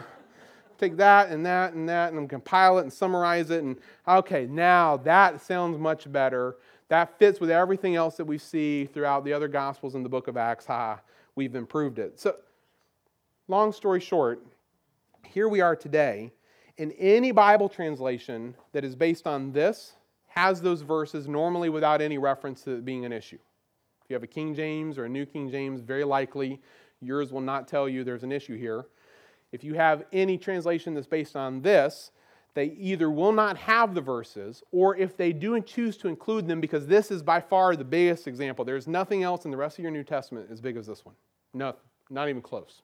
take 0.78 0.96
that 0.96 1.28
and 1.28 1.44
that 1.44 1.74
and 1.74 1.88
that 1.88 2.12
and 2.12 2.28
compile 2.28 2.78
it 2.78 2.82
and 2.82 2.92
summarize 2.92 3.50
it 3.50 3.62
and 3.62 3.76
okay, 4.08 4.46
now 4.46 4.96
that 4.98 5.40
sounds 5.42 5.78
much 5.78 6.10
better. 6.10 6.56
That 6.88 7.18
fits 7.18 7.38
with 7.38 7.50
everything 7.50 7.94
else 7.94 8.16
that 8.16 8.24
we 8.24 8.38
see 8.38 8.86
throughout 8.86 9.24
the 9.24 9.32
other 9.32 9.46
gospels 9.46 9.94
in 9.94 10.02
the 10.02 10.08
book 10.08 10.26
of 10.26 10.36
Acts. 10.36 10.66
Ha, 10.66 11.00
we've 11.36 11.54
improved 11.54 12.00
it. 12.00 12.18
So, 12.18 12.34
long 13.46 13.72
story 13.72 14.00
short, 14.00 14.44
here 15.24 15.48
we 15.48 15.60
are 15.60 15.76
today. 15.76 16.32
In 16.78 16.90
any 16.92 17.30
Bible 17.30 17.68
translation 17.68 18.56
that 18.72 18.84
is 18.84 18.96
based 18.96 19.26
on 19.26 19.52
this, 19.52 19.92
has 20.30 20.62
those 20.62 20.82
verses 20.82 21.26
normally 21.28 21.68
without 21.68 22.00
any 22.00 22.16
reference 22.16 22.62
to 22.62 22.72
it 22.72 22.84
being 22.84 23.04
an 23.04 23.12
issue. 23.12 23.38
If 24.04 24.10
you 24.10 24.14
have 24.14 24.22
a 24.22 24.28
King 24.28 24.54
James 24.54 24.96
or 24.96 25.04
a 25.04 25.08
New 25.08 25.26
King 25.26 25.50
James, 25.50 25.80
very 25.80 26.04
likely 26.04 26.60
yours 27.00 27.32
will 27.32 27.40
not 27.40 27.66
tell 27.66 27.88
you 27.88 28.04
there's 28.04 28.22
an 28.22 28.32
issue 28.32 28.56
here. 28.56 28.86
If 29.50 29.64
you 29.64 29.74
have 29.74 30.04
any 30.12 30.38
translation 30.38 30.94
that's 30.94 31.08
based 31.08 31.34
on 31.34 31.62
this, 31.62 32.12
they 32.54 32.66
either 32.66 33.10
will 33.10 33.32
not 33.32 33.56
have 33.56 33.94
the 33.94 34.00
verses, 34.00 34.62
or 34.70 34.96
if 34.96 35.16
they 35.16 35.32
do 35.32 35.60
choose 35.60 35.96
to 35.98 36.08
include 36.08 36.46
them, 36.46 36.60
because 36.60 36.86
this 36.86 37.10
is 37.10 37.22
by 37.22 37.40
far 37.40 37.74
the 37.74 37.84
biggest 37.84 38.26
example. 38.26 38.64
There's 38.64 38.86
nothing 38.86 39.22
else 39.22 39.44
in 39.44 39.50
the 39.50 39.56
rest 39.56 39.78
of 39.78 39.82
your 39.82 39.92
New 39.92 40.04
Testament 40.04 40.48
as 40.50 40.60
big 40.60 40.76
as 40.76 40.86
this 40.86 41.04
one. 41.04 41.14
No, 41.54 41.74
not 42.08 42.28
even 42.28 42.42
close. 42.42 42.82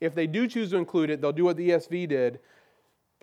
If 0.00 0.14
they 0.14 0.26
do 0.26 0.48
choose 0.48 0.70
to 0.70 0.76
include 0.76 1.10
it, 1.10 1.20
they'll 1.20 1.32
do 1.32 1.44
what 1.44 1.56
the 1.56 1.70
ESV 1.70 2.08
did, 2.08 2.40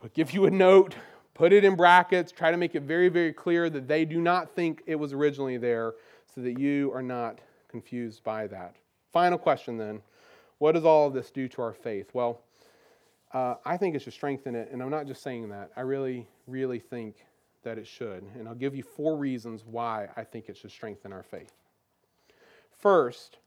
but 0.02 0.14
give 0.14 0.32
you 0.32 0.46
a 0.46 0.52
note 0.52 0.96
Put 1.40 1.54
it 1.54 1.64
in 1.64 1.78
brackets, 1.78 2.34
try 2.34 2.52
to 2.52 2.58
make 2.58 2.76
it 2.76 2.82
very, 2.82 3.08
very 3.08 3.32
clear 3.32 3.70
that 3.70 3.88
they 3.88 4.04
do 4.04 4.20
not 4.20 4.54
think 4.54 4.84
it 4.86 4.96
was 4.96 5.14
originally 5.14 5.56
there 5.56 5.94
so 6.36 6.42
that 6.42 6.60
you 6.60 6.92
are 6.94 7.02
not 7.02 7.40
confused 7.70 8.26
by 8.26 8.46
that. 8.48 8.76
Final 9.14 9.38
question 9.38 9.78
then 9.78 10.02
what 10.58 10.74
does 10.74 10.84
all 10.84 11.08
of 11.08 11.14
this 11.14 11.32
do 11.32 11.48
to 11.48 11.62
our 11.62 11.72
faith? 11.72 12.10
Well, 12.12 12.42
uh, 13.34 13.56
I 13.64 13.78
think 13.78 13.96
it 13.96 14.02
should 14.02 14.12
strengthen 14.12 14.54
it, 14.54 14.70
and 14.70 14.84
I'm 14.84 14.90
not 14.90 15.08
just 15.08 15.24
saying 15.24 15.48
that. 15.48 15.72
I 15.78 15.80
really, 15.80 16.28
really 16.46 16.80
think 16.80 17.26
that 17.64 17.78
it 17.78 17.88
should. 17.88 18.26
And 18.38 18.46
I'll 18.46 18.54
give 18.54 18.76
you 18.76 18.84
four 18.84 19.16
reasons 19.16 19.64
why 19.66 20.10
I 20.18 20.26
think 20.26 20.50
it 20.50 20.58
should 20.58 20.72
strengthen 20.72 21.14
our 21.14 21.24
faith. 21.24 21.54
First, 22.78 23.38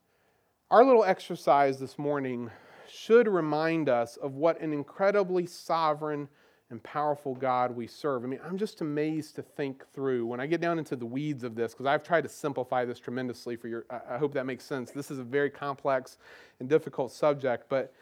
our 0.71 0.83
little 0.83 1.05
exercise 1.05 1.79
this 1.79 1.99
morning 1.99 2.51
should 2.91 3.29
remind 3.29 3.91
us 3.91 4.17
of 4.17 4.33
what 4.37 4.59
an 4.63 4.73
incredibly 4.73 5.45
sovereign 5.45 6.31
and 6.73 6.83
powerful 6.83 7.35
God 7.35 7.77
we 7.77 7.87
serve. 7.87 8.25
I 8.25 8.27
mean, 8.27 8.41
I'm 8.45 8.59
just 8.59 8.81
amazed 8.81 9.37
to 9.37 9.43
think 9.43 9.85
through 9.93 10.27
when 10.27 10.41
I 10.41 10.47
get 10.47 10.61
down 10.61 10.79
into 10.79 10.97
the 10.97 11.07
weeds 11.07 11.45
of 11.45 11.55
this, 11.55 11.73
because 11.73 11.87
I've 11.87 12.03
tried 12.03 12.23
to 12.23 12.29
simplify 12.29 12.85
this 12.85 12.99
tremendously 12.99 13.55
for 13.55 13.69
your, 13.69 13.85
I 13.91 14.19
hope 14.19 14.35
that 14.35 14.47
makes 14.47 14.65
sense. 14.65 14.91
This 14.91 15.11
is 15.11 15.21
a 15.21 15.25
very 15.25 15.51
complex 15.51 16.19
and 16.59 16.69
difficult 16.69 17.13
subject, 17.13 17.67
but 17.69 17.95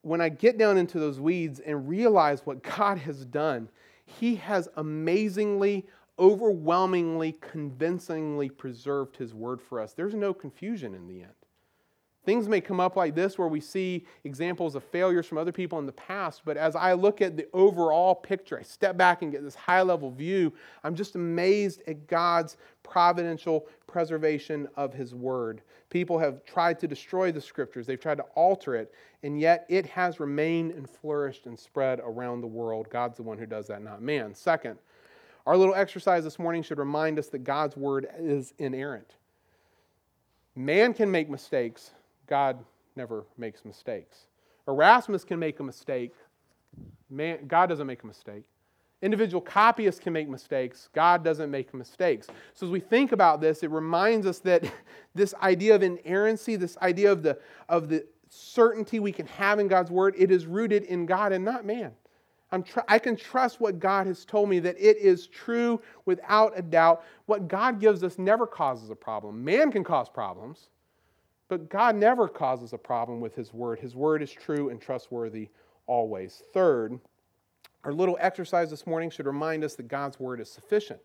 when 0.00 0.20
I 0.20 0.30
get 0.30 0.58
down 0.58 0.78
into 0.78 0.98
those 0.98 1.20
weeds 1.20 1.60
and 1.60 1.88
realize 1.88 2.44
what 2.44 2.62
God 2.62 2.98
has 2.98 3.24
done, 3.24 3.68
He 4.04 4.34
has 4.36 4.68
amazingly, 4.76 5.86
overwhelmingly, 6.18 7.36
convincingly 7.40 8.48
preserved 8.48 9.16
His 9.16 9.32
word 9.32 9.60
for 9.60 9.78
us. 9.78 9.92
There's 9.92 10.14
no 10.14 10.34
confusion 10.34 10.94
in 10.94 11.06
the 11.06 11.22
end. 11.22 11.32
Things 12.24 12.48
may 12.48 12.60
come 12.60 12.78
up 12.78 12.94
like 12.94 13.16
this 13.16 13.36
where 13.36 13.48
we 13.48 13.60
see 13.60 14.06
examples 14.22 14.76
of 14.76 14.84
failures 14.84 15.26
from 15.26 15.38
other 15.38 15.50
people 15.50 15.80
in 15.80 15.86
the 15.86 15.92
past, 15.92 16.42
but 16.44 16.56
as 16.56 16.76
I 16.76 16.92
look 16.92 17.20
at 17.20 17.36
the 17.36 17.48
overall 17.52 18.14
picture, 18.14 18.58
I 18.58 18.62
step 18.62 18.96
back 18.96 19.22
and 19.22 19.32
get 19.32 19.42
this 19.42 19.56
high 19.56 19.82
level 19.82 20.08
view, 20.08 20.52
I'm 20.84 20.94
just 20.94 21.16
amazed 21.16 21.82
at 21.88 22.06
God's 22.06 22.58
providential 22.84 23.66
preservation 23.88 24.68
of 24.76 24.94
His 24.94 25.16
Word. 25.16 25.62
People 25.90 26.16
have 26.16 26.44
tried 26.44 26.78
to 26.78 26.86
destroy 26.86 27.32
the 27.32 27.40
Scriptures, 27.40 27.86
they've 27.86 28.00
tried 28.00 28.18
to 28.18 28.26
alter 28.36 28.76
it, 28.76 28.94
and 29.24 29.40
yet 29.40 29.66
it 29.68 29.86
has 29.86 30.20
remained 30.20 30.70
and 30.70 30.88
flourished 30.88 31.46
and 31.46 31.58
spread 31.58 31.98
around 32.04 32.40
the 32.40 32.46
world. 32.46 32.88
God's 32.88 33.16
the 33.16 33.24
one 33.24 33.36
who 33.38 33.46
does 33.46 33.66
that, 33.66 33.82
not 33.82 34.00
man. 34.00 34.32
Second, 34.32 34.78
our 35.44 35.56
little 35.56 35.74
exercise 35.74 36.22
this 36.22 36.38
morning 36.38 36.62
should 36.62 36.78
remind 36.78 37.18
us 37.18 37.26
that 37.30 37.42
God's 37.42 37.76
Word 37.76 38.06
is 38.16 38.54
inerrant. 38.58 39.16
Man 40.54 40.94
can 40.94 41.10
make 41.10 41.28
mistakes, 41.28 41.90
God 42.26 42.58
never 42.96 43.24
makes 43.36 43.64
mistakes. 43.64 44.26
Erasmus 44.68 45.24
can 45.24 45.38
make 45.38 45.60
a 45.60 45.62
mistake. 45.62 46.14
Man, 47.10 47.46
God 47.46 47.66
doesn't 47.66 47.86
make 47.86 48.02
a 48.02 48.06
mistake. 48.06 48.44
Individual 49.02 49.40
copyists 49.40 50.00
can 50.00 50.12
make 50.12 50.28
mistakes. 50.28 50.88
God 50.94 51.24
doesn't 51.24 51.50
make 51.50 51.74
mistakes. 51.74 52.28
So, 52.54 52.66
as 52.66 52.72
we 52.72 52.78
think 52.78 53.10
about 53.10 53.40
this, 53.40 53.64
it 53.64 53.70
reminds 53.70 54.26
us 54.26 54.38
that 54.40 54.64
this 55.14 55.34
idea 55.42 55.74
of 55.74 55.82
inerrancy, 55.82 56.54
this 56.54 56.78
idea 56.78 57.10
of 57.10 57.22
the, 57.22 57.38
of 57.68 57.88
the 57.88 58.06
certainty 58.28 59.00
we 59.00 59.10
can 59.10 59.26
have 59.26 59.58
in 59.58 59.66
God's 59.66 59.90
word, 59.90 60.14
it 60.16 60.30
is 60.30 60.46
rooted 60.46 60.84
in 60.84 61.04
God 61.04 61.32
and 61.32 61.44
not 61.44 61.66
man. 61.66 61.92
Tr- 62.60 62.80
i 62.86 62.98
can 62.98 63.16
trust 63.16 63.60
what 63.60 63.78
God 63.78 64.06
has 64.06 64.24
told 64.26 64.48
me, 64.48 64.58
that 64.60 64.76
it 64.78 64.98
is 64.98 65.26
true 65.26 65.80
without 66.04 66.52
a 66.56 66.60
doubt. 66.60 67.02
What 67.24 67.48
God 67.48 67.80
gives 67.80 68.04
us 68.04 68.18
never 68.18 68.46
causes 68.46 68.90
a 68.90 68.94
problem. 68.94 69.42
Man 69.42 69.72
can 69.72 69.82
cause 69.82 70.08
problems. 70.10 70.68
But 71.52 71.68
God 71.68 71.96
never 71.96 72.28
causes 72.28 72.72
a 72.72 72.78
problem 72.78 73.20
with 73.20 73.34
His 73.34 73.52
Word. 73.52 73.78
His 73.78 73.94
Word 73.94 74.22
is 74.22 74.32
true 74.32 74.70
and 74.70 74.80
trustworthy 74.80 75.50
always. 75.86 76.42
Third, 76.54 76.98
our 77.84 77.92
little 77.92 78.16
exercise 78.18 78.70
this 78.70 78.86
morning 78.86 79.10
should 79.10 79.26
remind 79.26 79.62
us 79.62 79.74
that 79.74 79.86
God's 79.86 80.18
Word 80.18 80.40
is 80.40 80.50
sufficient. 80.50 81.02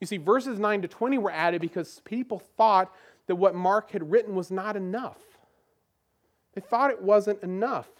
You 0.00 0.06
see, 0.06 0.16
verses 0.16 0.58
9 0.58 0.80
to 0.80 0.88
20 0.88 1.18
were 1.18 1.30
added 1.30 1.60
because 1.60 2.00
people 2.06 2.38
thought 2.56 2.96
that 3.26 3.36
what 3.36 3.54
Mark 3.54 3.90
had 3.90 4.10
written 4.10 4.34
was 4.34 4.50
not 4.50 4.74
enough. 4.74 5.20
They 6.54 6.62
thought 6.62 6.90
it 6.90 7.02
wasn't 7.02 7.42
enough. 7.42 7.90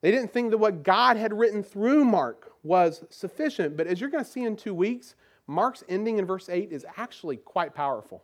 They 0.00 0.10
didn't 0.10 0.32
think 0.32 0.48
that 0.48 0.56
what 0.56 0.82
God 0.82 1.18
had 1.18 1.38
written 1.38 1.62
through 1.62 2.06
Mark 2.06 2.52
was 2.62 3.04
sufficient. 3.10 3.76
But 3.76 3.86
as 3.86 4.00
you're 4.00 4.08
going 4.08 4.24
to 4.24 4.30
see 4.30 4.44
in 4.44 4.56
two 4.56 4.72
weeks, 4.72 5.14
Mark's 5.46 5.84
ending 5.90 6.16
in 6.16 6.24
verse 6.24 6.48
8 6.48 6.72
is 6.72 6.86
actually 6.96 7.36
quite 7.36 7.74
powerful. 7.74 8.22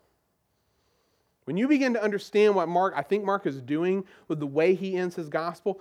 When 1.45 1.57
you 1.57 1.67
begin 1.67 1.95
to 1.95 2.03
understand 2.03 2.55
what 2.55 2.69
Mark, 2.69 2.95
I 2.97 3.03
think 3.03 3.25
Mark 3.25 3.47
is 3.47 3.61
doing 3.61 4.05
with 4.29 4.39
the 4.39 4.47
way 4.47 4.75
he 4.75 4.97
ends 4.97 5.17
his 5.17 5.29
gospel, 5.29 5.81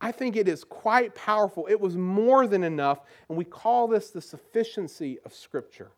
I 0.00 0.12
think 0.12 0.36
it 0.36 0.46
is 0.46 0.62
quite 0.62 1.14
powerful. 1.14 1.66
It 1.68 1.80
was 1.80 1.96
more 1.96 2.46
than 2.46 2.62
enough, 2.62 3.00
and 3.28 3.36
we 3.36 3.44
call 3.44 3.88
this 3.88 4.10
the 4.10 4.20
sufficiency 4.20 5.18
of 5.24 5.32
Scripture. 5.32 5.90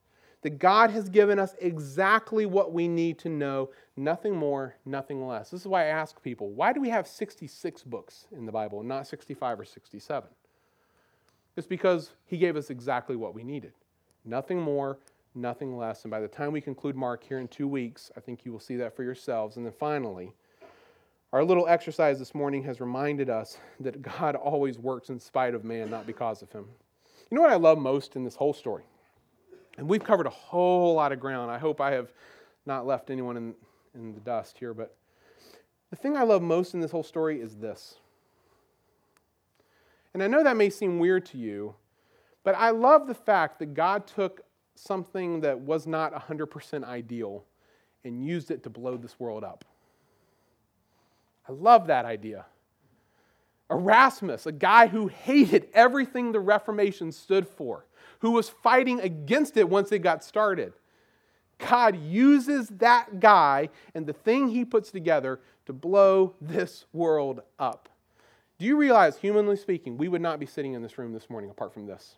That 0.43 0.61
God 0.61 0.91
has 0.91 1.09
given 1.09 1.41
us 1.41 1.57
exactly 1.61 2.47
what 2.47 2.73
we 2.73 2.87
need 2.87 3.19
to 3.21 3.29
know, 3.29 3.71
nothing 3.97 4.37
more, 4.37 4.77
nothing 4.85 5.27
less. 5.27 5.51
This 5.51 5.63
is 5.63 5.67
why 5.67 5.83
I 5.83 5.89
ask 5.89 6.23
people 6.23 6.51
why 6.51 6.73
do 6.73 6.81
we 6.81 6.91
have 6.91 7.09
66 7.09 7.83
books 7.83 8.27
in 8.31 8.47
the 8.47 8.53
Bible 8.53 8.79
and 8.79 8.89
not 8.89 9.09
65 9.09 9.59
or 9.59 9.65
67? 9.65 10.31
It's 11.57 11.67
because 11.67 12.13
He 12.25 12.39
gave 12.39 12.57
us 12.57 12.71
exactly 12.71 13.17
what 13.17 13.35
we 13.35 13.43
needed. 13.43 13.73
Nothing 14.25 14.61
more, 14.61 14.99
nothing 15.39 15.77
less. 15.77 16.05
And 16.05 16.11
by 16.11 16.21
the 16.21 16.29
time 16.29 16.53
we 16.53 16.61
conclude 16.61 16.97
Mark 16.97 17.25
here 17.25 17.39
in 17.39 17.49
two 17.49 17.69
weeks, 17.69 18.11
I 18.17 18.21
think 18.21 18.45
you 18.45 18.53
will 18.53 18.61
see 18.61 18.77
that 18.77 18.95
for 18.95 19.03
yourselves. 19.03 19.57
And 19.57 19.65
then 19.65 19.73
finally, 19.79 20.33
our 21.33 21.45
little 21.45 21.67
exercise 21.69 22.19
this 22.19 22.35
morning 22.35 22.63
has 22.65 22.81
reminded 22.81 23.31
us 23.31 23.59
that 23.81 24.03
God 24.03 24.35
always 24.37 24.79
works 24.79 25.09
in 25.09 25.21
spite 25.21 25.55
of 25.55 25.65
man, 25.65 25.91
not 25.91 26.07
because 26.07 26.43
of 26.43 26.51
him. 26.51 26.67
You 27.31 27.37
know 27.37 27.43
what 27.43 27.51
I 27.51 27.57
love 27.57 27.79
most 27.79 28.17
in 28.17 28.25
this 28.25 28.35
whole 28.35 28.55
story? 28.55 28.85
And 29.77 29.89
we've 29.89 30.03
covered 30.03 30.27
a 30.27 30.31
whole 30.31 30.95
lot 30.95 31.13
of 31.13 31.21
ground. 31.21 31.51
I 31.51 31.59
hope 31.59 31.81
I 31.81 31.93
have 31.93 32.13
not 32.67 32.87
left 32.87 33.11
anyone 33.11 33.37
in, 33.37 33.55
in 33.95 34.15
the 34.15 34.21
dust 34.21 34.59
here, 34.59 34.75
but 34.75 34.95
The 35.91 35.97
thing 35.97 36.17
I 36.17 36.23
love 36.23 36.43
most 36.43 36.75
in 36.75 36.81
this 36.81 36.91
whole 36.91 37.03
story 37.03 37.41
is 37.41 37.57
this. 37.57 37.97
And 40.13 40.23
I 40.23 40.27
know 40.27 40.43
that 40.43 40.57
may 40.57 40.71
seem 40.71 40.99
weird 40.99 41.25
to 41.27 41.39
you, 41.39 41.75
but 42.43 42.55
I 42.55 42.71
love 42.71 43.07
the 43.07 43.15
fact 43.15 43.59
that 43.59 43.75
God 43.75 44.07
took 44.07 44.43
something 44.79 45.41
that 45.41 45.61
was 45.61 45.87
not 45.87 46.15
100% 46.15 46.85
ideal 46.85 47.45
and 48.05 48.25
used 48.25 48.51
it 48.51 48.63
to 48.63 48.71
blow 48.71 48.97
this 48.97 49.19
world 49.19 49.45
up. 49.45 49.65
I 51.49 51.53
love 51.53 51.87
that 51.87 52.05
idea. 52.05 52.47
Erasmus, 53.71 54.47
a 54.47 54.53
guy 54.53 54.87
who 54.87 55.09
hated 55.09 55.69
everything 55.75 56.33
the 56.33 56.41
Reformation 56.41 57.13
stood 57.13 57.47
for, 57.47 57.87
who 58.21 58.31
was 58.31 58.49
fighting 58.49 59.01
against 59.01 59.57
it 59.57 59.69
once 59.69 59.93
it 59.93 59.99
got 60.01 60.25
started. 60.25 60.73
God 61.59 62.01
uses 62.01 62.69
that 62.69 63.21
guy 63.21 63.69
and 63.95 64.07
the 64.07 64.13
thing 64.13 64.49
he 64.49 64.65
puts 64.65 64.91
together 64.91 65.41
to 65.67 65.73
blow 65.73 66.35
this 66.41 66.87
world 66.93 67.41
up. 67.59 67.89
Do 68.59 68.67
you 68.67 68.77
realize, 68.77 69.19
humanly 69.19 69.57
speaking, 69.57 69.99
we 69.99 70.09
would 70.09 70.23
not 70.23 70.41
be 70.41 70.47
sitting 70.47 70.73
in 70.75 70.83
this 70.83 70.99
room 70.99 71.13
this 71.13 71.29
morning 71.29 71.51
apart 71.51 71.75
from 71.75 71.87
this? 71.87 72.17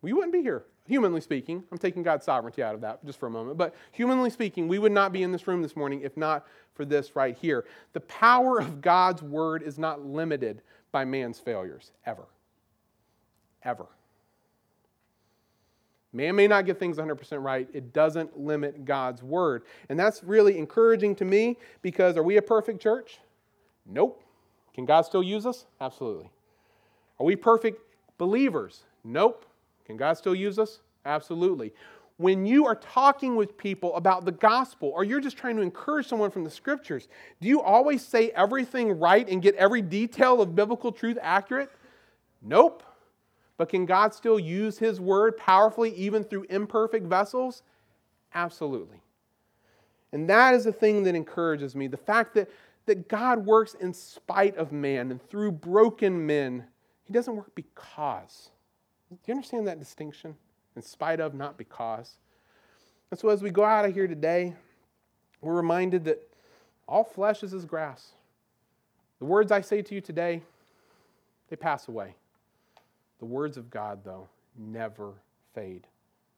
We 0.00 0.12
wouldn't 0.12 0.32
be 0.32 0.42
here, 0.42 0.64
humanly 0.86 1.20
speaking. 1.20 1.64
I'm 1.72 1.78
taking 1.78 2.02
God's 2.02 2.24
sovereignty 2.24 2.62
out 2.62 2.74
of 2.74 2.80
that 2.82 3.04
just 3.04 3.18
for 3.18 3.26
a 3.26 3.30
moment. 3.30 3.58
But 3.58 3.74
humanly 3.90 4.30
speaking, 4.30 4.68
we 4.68 4.78
would 4.78 4.92
not 4.92 5.12
be 5.12 5.22
in 5.22 5.32
this 5.32 5.46
room 5.48 5.62
this 5.62 5.76
morning 5.76 6.02
if 6.02 6.16
not 6.16 6.46
for 6.74 6.84
this 6.84 7.16
right 7.16 7.36
here. 7.36 7.64
The 7.92 8.00
power 8.00 8.60
of 8.60 8.80
God's 8.80 9.22
word 9.22 9.62
is 9.62 9.78
not 9.78 10.04
limited 10.04 10.62
by 10.92 11.04
man's 11.04 11.40
failures, 11.40 11.90
ever. 12.06 12.26
Ever. 13.64 13.86
Man 16.12 16.36
may 16.36 16.46
not 16.46 16.64
get 16.64 16.78
things 16.78 16.96
100% 16.96 17.42
right. 17.42 17.68
It 17.72 17.92
doesn't 17.92 18.38
limit 18.38 18.84
God's 18.84 19.22
word. 19.22 19.64
And 19.88 19.98
that's 19.98 20.24
really 20.24 20.56
encouraging 20.56 21.14
to 21.16 21.24
me 21.24 21.58
because 21.82 22.16
are 22.16 22.22
we 22.22 22.38
a 22.38 22.42
perfect 22.42 22.80
church? 22.80 23.18
Nope. 23.84 24.22
Can 24.74 24.86
God 24.86 25.02
still 25.02 25.22
use 25.22 25.44
us? 25.44 25.66
Absolutely. 25.80 26.30
Are 27.20 27.26
we 27.26 27.36
perfect 27.36 27.82
believers? 28.16 28.84
Nope. 29.04 29.44
Can 29.88 29.96
God 29.96 30.18
still 30.18 30.34
use 30.34 30.58
us? 30.58 30.80
Absolutely. 31.06 31.72
When 32.18 32.44
you 32.44 32.66
are 32.66 32.74
talking 32.74 33.36
with 33.36 33.56
people 33.56 33.96
about 33.96 34.26
the 34.26 34.32
gospel 34.32 34.92
or 34.94 35.02
you're 35.02 35.20
just 35.20 35.38
trying 35.38 35.56
to 35.56 35.62
encourage 35.62 36.06
someone 36.06 36.30
from 36.30 36.44
the 36.44 36.50
scriptures, 36.50 37.08
do 37.40 37.48
you 37.48 37.62
always 37.62 38.04
say 38.04 38.30
everything 38.30 38.98
right 38.98 39.26
and 39.26 39.40
get 39.40 39.54
every 39.54 39.80
detail 39.80 40.42
of 40.42 40.54
biblical 40.54 40.92
truth 40.92 41.16
accurate? 41.22 41.70
Nope. 42.42 42.82
But 43.56 43.70
can 43.70 43.86
God 43.86 44.12
still 44.12 44.38
use 44.38 44.78
His 44.78 45.00
word 45.00 45.38
powerfully 45.38 45.94
even 45.94 46.22
through 46.22 46.44
imperfect 46.50 47.06
vessels? 47.06 47.62
Absolutely. 48.34 49.00
And 50.12 50.28
that 50.28 50.54
is 50.54 50.64
the 50.64 50.72
thing 50.72 51.04
that 51.04 51.14
encourages 51.14 51.74
me 51.74 51.86
the 51.86 51.96
fact 51.96 52.34
that, 52.34 52.50
that 52.84 53.08
God 53.08 53.46
works 53.46 53.72
in 53.72 53.94
spite 53.94 54.56
of 54.58 54.70
man 54.70 55.10
and 55.10 55.22
through 55.30 55.52
broken 55.52 56.26
men. 56.26 56.64
He 57.04 57.12
doesn't 57.14 57.34
work 57.34 57.54
because. 57.54 58.50
Do 59.10 59.16
you 59.26 59.34
understand 59.34 59.66
that 59.66 59.78
distinction? 59.78 60.36
In 60.76 60.82
spite 60.82 61.20
of, 61.20 61.34
not 61.34 61.56
because. 61.56 62.16
And 63.10 63.18
so 63.18 63.30
as 63.30 63.42
we 63.42 63.50
go 63.50 63.64
out 63.64 63.84
of 63.84 63.94
here 63.94 64.06
today, 64.06 64.54
we're 65.40 65.54
reminded 65.54 66.04
that 66.04 66.20
all 66.86 67.04
flesh 67.04 67.42
is 67.42 67.54
as 67.54 67.64
grass. 67.64 68.12
The 69.18 69.24
words 69.24 69.50
I 69.50 69.60
say 69.60 69.82
to 69.82 69.94
you 69.94 70.00
today, 70.00 70.42
they 71.48 71.56
pass 71.56 71.88
away. 71.88 72.14
The 73.18 73.24
words 73.24 73.56
of 73.56 73.70
God, 73.70 74.00
though, 74.04 74.28
never 74.56 75.12
fade. 75.54 75.86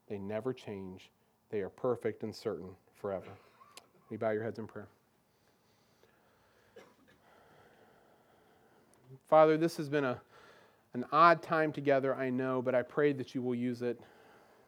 They 0.08 0.18
never 0.18 0.52
change. 0.52 1.10
They 1.50 1.60
are 1.60 1.68
perfect 1.68 2.22
and 2.22 2.34
certain 2.34 2.70
forever. 3.00 3.30
We 4.08 4.16
bow 4.16 4.30
your 4.30 4.42
heads 4.42 4.58
in 4.58 4.66
prayer. 4.66 4.88
Father, 9.28 9.56
this 9.56 9.76
has 9.76 9.88
been 9.88 10.04
a 10.04 10.20
an 10.94 11.04
odd 11.12 11.42
time 11.42 11.72
together, 11.72 12.14
I 12.14 12.30
know, 12.30 12.60
but 12.62 12.74
I 12.74 12.82
pray 12.82 13.12
that 13.12 13.34
you 13.34 13.42
will 13.42 13.54
use 13.54 13.82
it. 13.82 14.00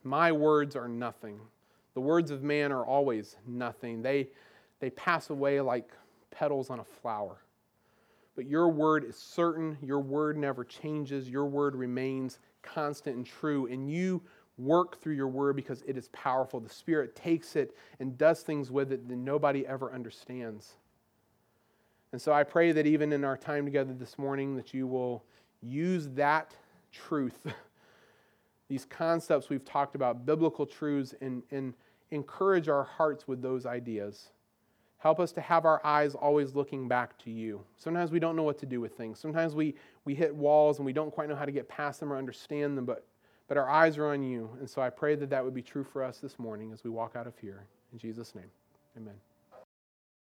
My 0.04 0.32
words 0.32 0.76
are 0.76 0.88
nothing. 0.88 1.40
The 1.94 2.00
words 2.00 2.30
of 2.30 2.42
man 2.42 2.72
are 2.72 2.86
always 2.86 3.36
nothing. 3.46 4.02
They, 4.02 4.28
they 4.80 4.90
pass 4.90 5.30
away 5.30 5.60
like 5.60 5.90
petals 6.30 6.70
on 6.70 6.80
a 6.80 6.84
flower. 6.84 7.38
But 8.34 8.46
your 8.46 8.68
word 8.68 9.04
is 9.04 9.16
certain. 9.16 9.76
Your 9.82 10.00
word 10.00 10.36
never 10.36 10.64
changes. 10.64 11.28
Your 11.28 11.46
word 11.46 11.76
remains 11.76 12.38
constant 12.62 13.16
and 13.16 13.26
true. 13.26 13.66
And 13.66 13.90
you 13.90 14.22
work 14.58 15.00
through 15.00 15.14
your 15.14 15.28
word 15.28 15.56
because 15.56 15.82
it 15.86 15.96
is 15.96 16.08
powerful. 16.08 16.60
The 16.60 16.68
Spirit 16.68 17.14
takes 17.14 17.56
it 17.56 17.76
and 18.00 18.16
does 18.16 18.42
things 18.42 18.70
with 18.70 18.92
it 18.92 19.08
that 19.08 19.16
nobody 19.16 19.66
ever 19.66 19.92
understands. 19.92 20.76
And 22.12 22.20
so 22.20 22.32
I 22.32 22.44
pray 22.44 22.72
that 22.72 22.86
even 22.86 23.12
in 23.12 23.24
our 23.24 23.36
time 23.36 23.64
together 23.64 23.92
this 23.94 24.18
morning, 24.18 24.56
that 24.56 24.72
you 24.72 24.86
will 24.86 25.24
use 25.62 26.08
that 26.14 26.54
truth, 26.90 27.38
these 28.68 28.84
concepts 28.84 29.48
we've 29.48 29.64
talked 29.64 29.94
about, 29.94 30.26
biblical 30.26 30.66
truths, 30.66 31.14
and, 31.20 31.42
and 31.50 31.74
encourage 32.10 32.68
our 32.68 32.84
hearts 32.84 33.26
with 33.26 33.42
those 33.42 33.66
ideas. 33.66 34.30
Help 34.98 35.18
us 35.18 35.32
to 35.32 35.40
have 35.40 35.64
our 35.64 35.84
eyes 35.84 36.14
always 36.14 36.54
looking 36.54 36.86
back 36.86 37.18
to 37.18 37.30
you. 37.30 37.60
Sometimes 37.76 38.12
we 38.12 38.20
don't 38.20 38.36
know 38.36 38.44
what 38.44 38.58
to 38.58 38.66
do 38.66 38.80
with 38.80 38.96
things. 38.96 39.18
Sometimes 39.18 39.54
we, 39.54 39.74
we 40.04 40.14
hit 40.14 40.32
walls 40.32 40.78
and 40.78 40.86
we 40.86 40.92
don't 40.92 41.10
quite 41.10 41.28
know 41.28 41.34
how 41.34 41.44
to 41.44 41.50
get 41.50 41.68
past 41.68 41.98
them 41.98 42.12
or 42.12 42.16
understand 42.16 42.78
them, 42.78 42.84
but, 42.84 43.04
but 43.48 43.56
our 43.56 43.68
eyes 43.68 43.98
are 43.98 44.06
on 44.06 44.22
you. 44.22 44.48
And 44.60 44.70
so 44.70 44.80
I 44.80 44.90
pray 44.90 45.16
that 45.16 45.30
that 45.30 45.44
would 45.44 45.54
be 45.54 45.62
true 45.62 45.82
for 45.82 46.04
us 46.04 46.18
this 46.18 46.38
morning 46.38 46.72
as 46.72 46.84
we 46.84 46.90
walk 46.90 47.16
out 47.16 47.26
of 47.26 47.36
here. 47.38 47.64
In 47.92 47.98
Jesus' 47.98 48.34
name, 48.36 48.50
amen. 48.96 49.14